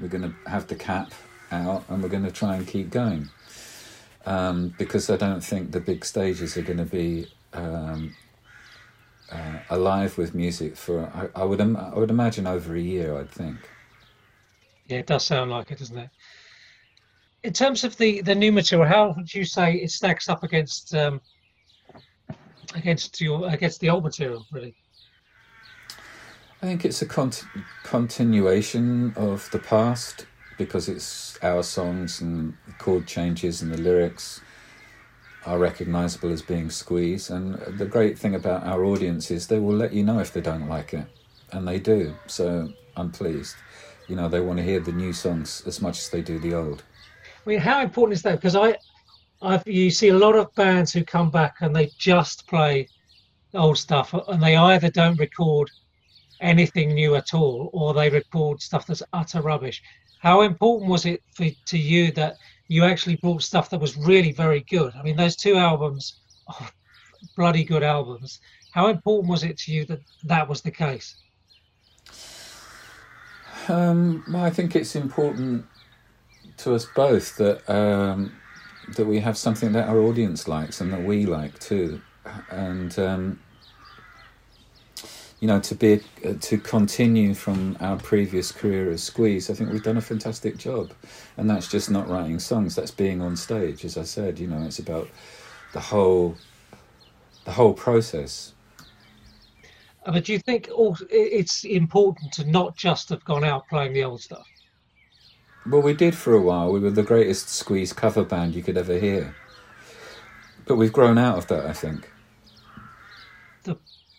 we're 0.00 0.08
going 0.08 0.22
to 0.22 0.50
have 0.50 0.66
the 0.68 0.74
cap 0.74 1.12
out, 1.50 1.84
and 1.88 2.02
we're 2.02 2.08
going 2.08 2.24
to 2.24 2.30
try 2.30 2.56
and 2.56 2.66
keep 2.66 2.90
going. 2.90 3.28
Um, 4.26 4.74
because 4.78 5.08
I 5.10 5.16
don't 5.16 5.42
think 5.42 5.72
the 5.72 5.80
big 5.80 6.04
stages 6.04 6.56
are 6.56 6.62
going 6.62 6.78
to 6.78 6.84
be 6.84 7.28
um, 7.52 8.14
uh, 9.30 9.58
alive 9.70 10.16
with 10.18 10.34
music 10.34 10.76
for 10.76 11.06
I, 11.14 11.40
I 11.42 11.44
would 11.44 11.60
Im- 11.60 11.76
I 11.76 11.94
would 11.94 12.10
imagine 12.10 12.46
over 12.46 12.74
a 12.74 12.80
year. 12.80 13.18
I'd 13.18 13.30
think. 13.30 13.56
Yeah, 14.86 14.98
it 14.98 15.06
does 15.06 15.26
sound 15.26 15.50
like 15.50 15.70
it, 15.70 15.78
doesn't 15.78 15.98
it? 15.98 16.10
in 17.44 17.52
terms 17.52 17.84
of 17.84 17.96
the 17.96 18.20
the 18.22 18.34
new 18.34 18.52
material, 18.52 18.88
how 18.88 19.14
would 19.16 19.32
you 19.32 19.44
say 19.44 19.74
it 19.76 19.90
stacks 19.90 20.28
up 20.28 20.42
against 20.42 20.94
um, 20.94 21.20
against 22.74 23.20
your 23.20 23.48
against 23.48 23.80
the 23.80 23.90
old 23.90 24.04
material? 24.04 24.46
Really, 24.50 24.74
I 26.62 26.66
think 26.66 26.84
it's 26.84 27.02
a 27.02 27.06
cont- 27.06 27.44
continuation 27.84 29.12
of 29.16 29.48
the 29.50 29.60
past 29.60 30.26
because 30.56 30.88
it's 30.88 31.38
our 31.42 31.62
songs 31.62 32.20
and 32.20 32.54
the 32.66 32.72
chord 32.72 33.06
changes 33.06 33.62
and 33.62 33.72
the 33.72 33.78
lyrics 33.80 34.40
are 35.46 35.58
recognizable 35.58 36.30
as 36.30 36.42
being 36.42 36.70
squeeze. 36.70 37.30
And 37.30 37.54
the 37.78 37.86
great 37.86 38.18
thing 38.18 38.34
about 38.34 38.64
our 38.64 38.84
audience 38.84 39.30
is 39.30 39.46
they 39.46 39.58
will 39.58 39.76
let 39.76 39.92
you 39.92 40.02
know 40.02 40.18
if 40.18 40.32
they 40.32 40.40
don't 40.40 40.68
like 40.68 40.94
it, 40.94 41.06
and 41.52 41.66
they 41.66 41.78
do. 41.78 42.14
So 42.26 42.72
I'm 42.96 43.10
pleased. 43.10 43.56
You 44.08 44.16
know, 44.16 44.28
they 44.28 44.40
want 44.40 44.58
to 44.58 44.64
hear 44.64 44.80
the 44.80 44.92
new 44.92 45.12
songs 45.12 45.62
as 45.66 45.80
much 45.80 45.98
as 45.98 46.08
they 46.08 46.22
do 46.22 46.38
the 46.38 46.54
old. 46.54 46.82
I 47.46 47.48
mean, 47.48 47.60
how 47.60 47.80
important 47.82 48.16
is 48.16 48.22
that? 48.22 48.36
Because 48.36 48.56
I, 48.56 48.76
I've 49.42 49.66
you 49.66 49.90
see 49.90 50.08
a 50.08 50.18
lot 50.18 50.34
of 50.34 50.54
bands 50.54 50.92
who 50.92 51.04
come 51.04 51.30
back 51.30 51.56
and 51.60 51.74
they 51.74 51.90
just 51.98 52.46
play 52.46 52.88
old 53.54 53.78
stuff, 53.78 54.12
and 54.12 54.42
they 54.42 54.56
either 54.56 54.90
don't 54.90 55.18
record 55.18 55.70
anything 56.40 56.94
new 56.94 57.14
at 57.16 57.34
all, 57.34 57.70
or 57.72 57.94
they 57.94 58.10
record 58.10 58.60
stuff 58.60 58.86
that's 58.86 59.02
utter 59.12 59.40
rubbish. 59.40 59.82
How 60.20 60.42
important 60.42 60.90
was 60.90 61.06
it 61.06 61.22
for 61.34 61.46
to 61.66 61.78
you 61.78 62.12
that 62.12 62.36
you 62.68 62.84
actually 62.84 63.16
brought 63.16 63.42
stuff 63.42 63.70
that 63.70 63.80
was 63.80 63.96
really 63.96 64.32
very 64.32 64.60
good? 64.60 64.92
I 64.94 65.02
mean, 65.02 65.16
those 65.16 65.36
two 65.36 65.56
albums, 65.56 66.20
oh, 66.48 66.68
bloody 67.36 67.64
good 67.64 67.82
albums. 67.82 68.40
How 68.72 68.88
important 68.88 69.30
was 69.30 69.42
it 69.42 69.56
to 69.58 69.72
you 69.72 69.84
that 69.86 70.00
that 70.24 70.48
was 70.48 70.60
the 70.60 70.70
case? 70.70 71.16
Um, 73.68 74.24
I 74.34 74.50
think 74.50 74.76
it's 74.76 74.94
important 74.94 75.66
to 76.58 76.74
us 76.74 76.86
both 76.94 77.36
that 77.36 77.68
um, 77.68 78.32
that 78.96 79.06
we 79.06 79.20
have 79.20 79.36
something 79.36 79.72
that 79.72 79.88
our 79.88 79.98
audience 79.98 80.48
likes 80.48 80.80
and 80.80 80.92
that 80.92 81.02
we 81.02 81.26
like 81.26 81.58
too, 81.58 82.00
and 82.50 82.98
um, 82.98 83.40
you 85.40 85.46
know 85.46 85.60
to 85.60 85.74
be 85.74 86.00
uh, 86.24 86.34
to 86.40 86.58
continue 86.58 87.34
from 87.34 87.76
our 87.80 87.96
previous 87.96 88.50
career 88.50 88.90
as 88.90 89.02
Squeeze. 89.02 89.50
I 89.50 89.54
think 89.54 89.72
we've 89.72 89.82
done 89.82 89.96
a 89.96 90.02
fantastic 90.02 90.56
job, 90.56 90.92
and 91.36 91.48
that's 91.48 91.68
just 91.68 91.90
not 91.90 92.08
writing 92.08 92.38
songs. 92.38 92.74
That's 92.74 92.90
being 92.90 93.20
on 93.20 93.36
stage, 93.36 93.84
as 93.84 93.96
I 93.96 94.02
said. 94.02 94.38
You 94.38 94.48
know, 94.48 94.62
it's 94.62 94.78
about 94.78 95.08
the 95.72 95.80
whole 95.80 96.36
the 97.44 97.52
whole 97.52 97.74
process. 97.74 98.54
Uh, 100.04 100.12
but 100.12 100.24
do 100.24 100.32
you 100.32 100.38
think 100.38 100.68
it's 101.10 101.64
important 101.64 102.32
to 102.32 102.44
not 102.50 102.76
just 102.76 103.08
have 103.10 103.24
gone 103.24 103.44
out 103.44 103.68
playing 103.68 103.92
the 103.92 104.04
old 104.04 104.20
stuff? 104.20 104.46
Well, 105.66 105.82
we 105.82 105.92
did 105.92 106.14
for 106.14 106.32
a 106.34 106.40
while. 106.40 106.72
We 106.72 106.80
were 106.80 106.90
the 106.90 107.02
greatest 107.02 107.50
Squeeze 107.50 107.92
cover 107.92 108.24
band 108.24 108.54
you 108.54 108.62
could 108.62 108.76
ever 108.76 108.98
hear. 108.98 109.34
But 110.66 110.76
we've 110.76 110.92
grown 110.92 111.18
out 111.18 111.38
of 111.38 111.46
that, 111.48 111.66
I 111.66 111.72
think. 111.72 112.10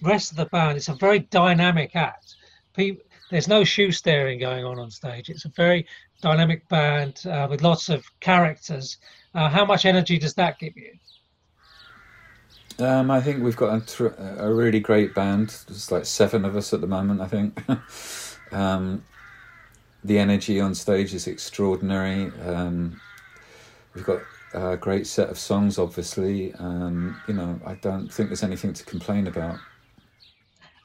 Rest 0.01 0.31
of 0.31 0.37
the 0.37 0.45
band, 0.45 0.77
it's 0.77 0.87
a 0.87 0.95
very 0.95 1.19
dynamic 1.19 1.95
act. 1.95 2.35
People, 2.73 3.03
there's 3.29 3.47
no 3.47 3.63
shoe 3.63 3.91
staring 3.91 4.39
going 4.39 4.65
on 4.65 4.79
on 4.79 4.89
stage. 4.89 5.29
It's 5.29 5.45
a 5.45 5.49
very 5.49 5.85
dynamic 6.21 6.67
band 6.69 7.25
uh, 7.27 7.47
with 7.49 7.61
lots 7.61 7.89
of 7.89 8.05
characters. 8.19 8.97
Uh, 9.35 9.49
how 9.49 9.65
much 9.65 9.85
energy 9.85 10.17
does 10.17 10.33
that 10.35 10.57
give 10.59 10.75
you? 10.75 10.91
Um, 12.79 13.11
I 13.11 13.19
think 13.19 13.43
we've 13.43 13.57
got 13.57 13.75
a, 13.75 13.85
tr- 13.85 14.07
a, 14.17 14.53
really 14.53 14.79
great 14.79 15.13
band. 15.13 15.49
There's 15.67 15.91
like 15.91 16.05
seven 16.05 16.45
of 16.45 16.55
us 16.55 16.73
at 16.73 16.79
the 16.79 16.87
moment, 16.87 17.19
I 17.19 17.27
think. 17.27 17.61
um, 18.53 19.03
the 20.03 20.17
energy 20.17 20.61
on 20.61 20.73
stage 20.73 21.13
is 21.13 21.27
extraordinary. 21.27 22.31
Um, 22.45 22.99
we've 23.93 24.05
got 24.05 24.21
a 24.53 24.77
great 24.77 25.07
set 25.07 25.29
of 25.29 25.37
songs, 25.37 25.77
obviously. 25.77 26.53
Um, 26.55 27.21
you 27.27 27.33
know, 27.33 27.59
I 27.65 27.75
don't 27.75 28.07
think 28.07 28.29
there's 28.29 28.43
anything 28.43 28.73
to 28.73 28.85
complain 28.85 29.27
about. 29.27 29.59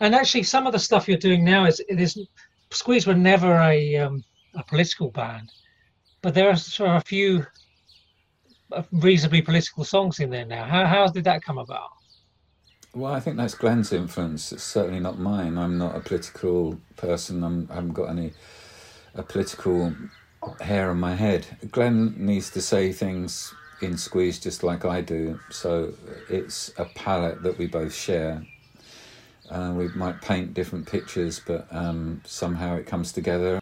And 0.00 0.14
actually, 0.14 0.42
some 0.42 0.66
of 0.66 0.72
the 0.72 0.78
stuff 0.78 1.08
you're 1.08 1.18
doing 1.18 1.44
now 1.44 1.66
is 1.66 1.80
is 1.88 2.18
Squeeze 2.70 3.06
were 3.06 3.14
never 3.14 3.54
a 3.54 3.96
um, 3.96 4.24
a 4.54 4.62
political 4.64 5.10
band, 5.10 5.50
but 6.22 6.34
there 6.34 6.50
are 6.50 6.56
sort 6.56 6.90
of 6.90 6.96
a 6.96 7.00
few 7.00 7.46
reasonably 8.92 9.42
political 9.42 9.84
songs 9.84 10.20
in 10.20 10.30
there 10.30 10.46
now. 10.46 10.64
How 10.64 10.86
how 10.86 11.06
did 11.08 11.24
that 11.24 11.42
come 11.42 11.58
about? 11.58 11.90
Well, 12.94 13.12
I 13.12 13.20
think 13.20 13.36
that's 13.36 13.54
Glenn's 13.54 13.92
influence. 13.92 14.52
It's 14.52 14.62
certainly 14.62 15.00
not 15.00 15.18
mine. 15.18 15.58
I'm 15.58 15.78
not 15.78 15.96
a 15.96 16.00
political 16.00 16.78
person. 16.96 17.42
I'm, 17.42 17.68
I 17.70 17.74
haven't 17.74 17.92
got 17.92 18.08
any 18.08 18.32
a 19.16 19.22
political 19.22 19.94
hair 20.60 20.90
on 20.90 20.98
my 20.98 21.14
head. 21.14 21.46
Glenn 21.70 22.14
needs 22.16 22.50
to 22.50 22.60
say 22.60 22.92
things 22.92 23.54
in 23.80 23.96
Squeeze 23.96 24.38
just 24.38 24.62
like 24.62 24.84
I 24.84 25.00
do, 25.00 25.38
so 25.50 25.92
it's 26.28 26.72
a 26.78 26.84
palette 26.84 27.42
that 27.42 27.58
we 27.58 27.66
both 27.66 27.94
share. 27.94 28.44
Uh, 29.50 29.72
we 29.76 29.88
might 29.88 30.20
paint 30.22 30.54
different 30.54 30.86
pictures, 30.86 31.40
but 31.44 31.66
um, 31.70 32.20
somehow 32.24 32.76
it 32.76 32.86
comes 32.86 33.12
together. 33.12 33.60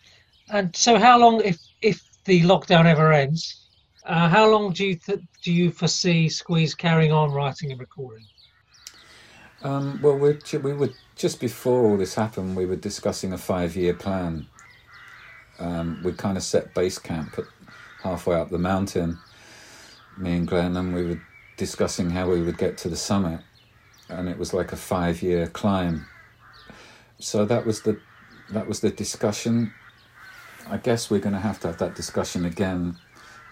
And 0.51 0.75
so, 0.77 0.99
how 0.99 1.19
long, 1.19 1.41
if 1.45 1.59
if 1.81 2.01
the 2.25 2.43
lockdown 2.43 2.87
ever 2.87 3.13
ends, 3.13 3.67
uh, 4.05 4.29
how 4.29 4.49
long 4.49 4.73
do 4.73 4.87
you 4.87 4.97
th- 4.97 5.21
do 5.43 5.53
you 5.53 5.71
foresee 5.71 6.29
Squeeze 6.29 6.75
carrying 6.75 7.13
on 7.13 7.33
writing 7.33 7.73
and 7.73 7.81
recording? 7.81 8.27
Um, 9.63 10.01
well, 10.03 10.19
we're, 10.19 10.39
we 10.63 10.73
were 10.73 10.91
just 11.17 11.41
before 11.41 11.85
all 11.85 11.97
this 11.97 12.15
happened. 12.15 12.57
We 12.57 12.67
were 12.67 12.77
discussing 12.77 13.33
a 13.33 13.39
five-year 13.39 13.95
plan. 13.95 14.47
Um, 15.59 16.01
we 16.03 16.13
kind 16.13 16.37
of 16.37 16.43
set 16.43 16.75
base 16.75 16.99
camp 16.99 17.39
at 17.39 17.45
halfway 18.03 18.37
up 18.37 18.51
the 18.51 18.59
mountain, 18.59 19.19
me 20.19 20.33
and 20.37 20.49
Glenn, 20.49 20.77
and 20.77 20.93
we 20.93 21.07
were 21.07 21.23
discussing 21.57 22.11
how 22.11 22.29
we 22.29 22.43
would 22.43 22.59
get 22.59 22.77
to 22.79 22.89
the 22.89 22.97
summit, 22.97 23.41
and 24.09 24.29
it 24.29 24.39
was 24.39 24.53
like 24.53 24.73
a 24.73 24.77
five-year 24.77 25.49
climb. 25.49 26.07
So 27.19 27.45
that 27.45 27.65
was 27.65 27.83
the 27.83 28.01
that 28.51 28.67
was 28.67 28.81
the 28.81 28.91
discussion. 28.91 29.73
I 30.69 30.77
guess 30.77 31.11
we're 31.11 31.21
going 31.21 31.35
to 31.35 31.41
have 31.41 31.61
to 31.61 31.69
have 31.69 31.79
that 31.79 31.95
discussion 31.95 32.45
again 32.45 32.97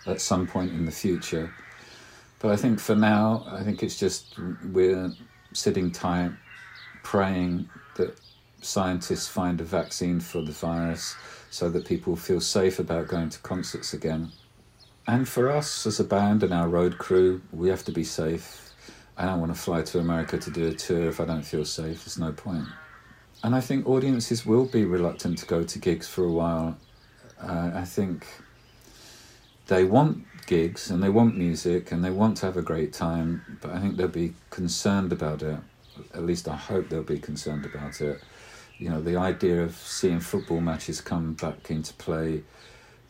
at 0.06 0.20
some 0.20 0.46
point 0.46 0.70
in 0.72 0.84
the 0.84 0.92
future. 0.92 1.52
But 2.38 2.52
I 2.52 2.56
think 2.56 2.80
for 2.80 2.94
now, 2.94 3.44
I 3.48 3.62
think 3.62 3.82
it's 3.82 3.98
just 3.98 4.34
we're 4.72 5.12
sitting 5.52 5.90
tight, 5.90 6.32
praying 7.02 7.68
that 7.96 8.18
scientists 8.62 9.26
find 9.28 9.60
a 9.60 9.64
vaccine 9.64 10.20
for 10.20 10.42
the 10.42 10.52
virus 10.52 11.16
so 11.50 11.68
that 11.70 11.86
people 11.86 12.16
feel 12.16 12.40
safe 12.40 12.78
about 12.78 13.08
going 13.08 13.28
to 13.30 13.38
concerts 13.40 13.92
again. 13.92 14.30
And 15.06 15.28
for 15.28 15.50
us 15.50 15.86
as 15.86 15.98
a 15.98 16.04
band 16.04 16.42
and 16.42 16.54
our 16.54 16.68
road 16.68 16.98
crew, 16.98 17.42
we 17.52 17.68
have 17.68 17.84
to 17.84 17.92
be 17.92 18.04
safe. 18.04 18.69
I 19.20 19.26
don't 19.26 19.38
want 19.38 19.54
to 19.54 19.60
fly 19.60 19.82
to 19.82 19.98
America 19.98 20.38
to 20.38 20.50
do 20.50 20.68
a 20.68 20.72
tour 20.72 21.08
if 21.08 21.20
I 21.20 21.26
don't 21.26 21.42
feel 21.42 21.66
safe. 21.66 22.06
There's 22.06 22.18
no 22.18 22.32
point. 22.32 22.64
And 23.44 23.54
I 23.54 23.60
think 23.60 23.86
audiences 23.86 24.46
will 24.46 24.64
be 24.64 24.86
reluctant 24.86 25.36
to 25.40 25.46
go 25.46 25.62
to 25.62 25.78
gigs 25.78 26.08
for 26.08 26.24
a 26.24 26.32
while. 26.32 26.78
Uh, 27.38 27.70
I 27.74 27.84
think 27.84 28.26
they 29.66 29.84
want 29.84 30.24
gigs 30.46 30.90
and 30.90 31.02
they 31.02 31.10
want 31.10 31.36
music 31.36 31.92
and 31.92 32.02
they 32.02 32.08
want 32.08 32.38
to 32.38 32.46
have 32.46 32.56
a 32.56 32.62
great 32.62 32.94
time, 32.94 33.58
but 33.60 33.72
I 33.72 33.78
think 33.78 33.98
they'll 33.98 34.08
be 34.08 34.32
concerned 34.48 35.12
about 35.12 35.42
it. 35.42 35.58
At 36.14 36.24
least 36.24 36.48
I 36.48 36.56
hope 36.56 36.88
they'll 36.88 37.02
be 37.02 37.18
concerned 37.18 37.66
about 37.66 38.00
it. 38.00 38.22
You 38.78 38.88
know, 38.88 39.02
the 39.02 39.16
idea 39.16 39.62
of 39.62 39.76
seeing 39.76 40.20
football 40.20 40.62
matches 40.62 41.02
come 41.02 41.34
back 41.34 41.70
into 41.70 41.92
play 41.92 42.42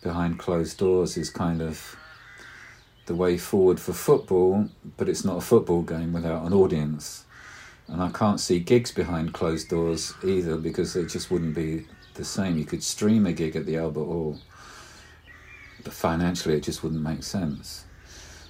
behind 0.02 0.40
closed 0.40 0.76
doors 0.76 1.16
is 1.16 1.30
kind 1.30 1.62
of 1.62 1.96
the 3.11 3.16
way 3.16 3.36
forward 3.36 3.80
for 3.80 3.92
football, 3.92 4.68
but 4.96 5.08
it's 5.08 5.24
not 5.24 5.36
a 5.36 5.40
football 5.40 5.82
game 5.82 6.12
without 6.12 6.46
an 6.46 6.52
audience. 6.52 7.24
And 7.88 8.00
I 8.00 8.11
can't 8.11 8.38
see 8.38 8.61
gigs 8.61 8.92
behind 8.92 9.34
closed 9.34 9.68
doors 9.68 10.14
either 10.22 10.56
because 10.56 10.94
it 10.94 11.08
just 11.08 11.28
wouldn't 11.28 11.56
be 11.56 11.86
the 12.14 12.24
same. 12.24 12.56
You 12.56 12.64
could 12.64 12.84
stream 12.84 13.26
a 13.26 13.32
gig 13.32 13.56
at 13.56 13.66
the 13.66 13.76
Albert 13.76 14.04
Hall 14.04 14.38
but 15.82 15.92
financially 15.92 16.54
it 16.54 16.62
just 16.62 16.82
wouldn't 16.82 17.02
make 17.02 17.22
sense. 17.22 17.84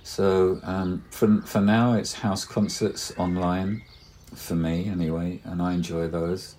So 0.03 0.61
um, 0.63 1.05
for 1.11 1.41
for 1.43 1.61
now, 1.61 1.95
it's 1.95 2.15
house 2.15 2.45
concerts 2.45 3.13
online, 3.17 3.83
for 4.35 4.57
me 4.57 4.89
anyway, 4.89 5.41
and 5.45 5.63
I 5.63 5.73
enjoy 5.73 6.09
those. 6.09 6.57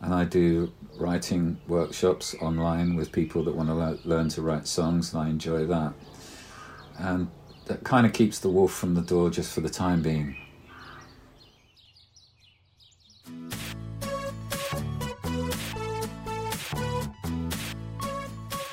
And 0.00 0.14
I 0.14 0.24
do 0.24 0.72
writing 0.96 1.58
workshops 1.66 2.34
online 2.40 2.94
with 2.94 3.10
people 3.10 3.42
that 3.44 3.54
want 3.54 3.68
to 3.68 3.74
le- 3.74 3.98
learn 4.04 4.28
to 4.30 4.42
write 4.42 4.66
songs, 4.66 5.12
and 5.12 5.22
I 5.22 5.28
enjoy 5.28 5.66
that. 5.66 5.92
And 6.98 7.28
that 7.68 7.84
kind 7.84 8.06
of 8.06 8.12
keeps 8.12 8.38
the 8.38 8.48
wolf 8.48 8.72
from 8.72 8.94
the 8.94 9.02
door 9.02 9.30
just 9.30 9.52
for 9.52 9.60
the 9.60 9.70
time 9.70 10.02
being. 10.02 10.36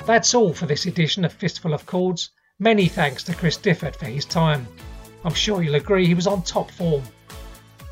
That's 0.06 0.34
all 0.34 0.54
for 0.54 0.66
this 0.66 0.86
edition 0.86 1.24
of 1.24 1.32
Fistful 1.32 1.74
of 1.74 1.84
Chords. 1.84 2.30
Many 2.60 2.86
thanks 2.86 3.24
to 3.24 3.34
Chris 3.34 3.58
Difford 3.58 3.96
for 3.96 4.06
his 4.06 4.24
time. 4.24 4.66
I'm 5.24 5.34
sure 5.34 5.62
you'll 5.62 5.74
agree 5.74 6.06
he 6.06 6.14
was 6.14 6.28
on 6.28 6.42
top 6.42 6.70
form. 6.70 7.02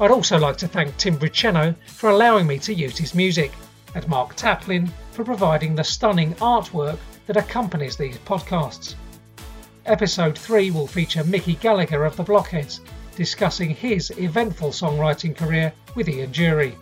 I'd 0.00 0.12
also 0.12 0.38
like 0.38 0.56
to 0.58 0.68
thank 0.68 0.96
Tim 0.96 1.18
Briceno 1.18 1.74
for 1.88 2.10
allowing 2.10 2.46
me 2.46 2.58
to 2.60 2.72
use 2.72 2.96
his 2.96 3.14
music, 3.14 3.52
and 3.94 4.06
Mark 4.08 4.36
Taplin 4.36 4.88
for 5.10 5.24
providing 5.24 5.74
the 5.74 5.84
stunning 5.84 6.34
artwork 6.34 6.98
that 7.26 7.36
accompanies 7.36 7.96
these 7.96 8.18
podcasts. 8.18 8.94
Episode 9.86 10.38
3 10.38 10.70
will 10.70 10.86
feature 10.86 11.22
Mickey 11.24 11.56
Gallagher 11.56 12.06
of 12.06 12.16
the 12.16 12.22
Blockheads 12.22 12.80
discussing 13.16 13.68
his 13.68 14.10
eventful 14.16 14.70
songwriting 14.70 15.36
career 15.36 15.74
with 15.94 16.08
Ian 16.08 16.32
Dury. 16.32 16.74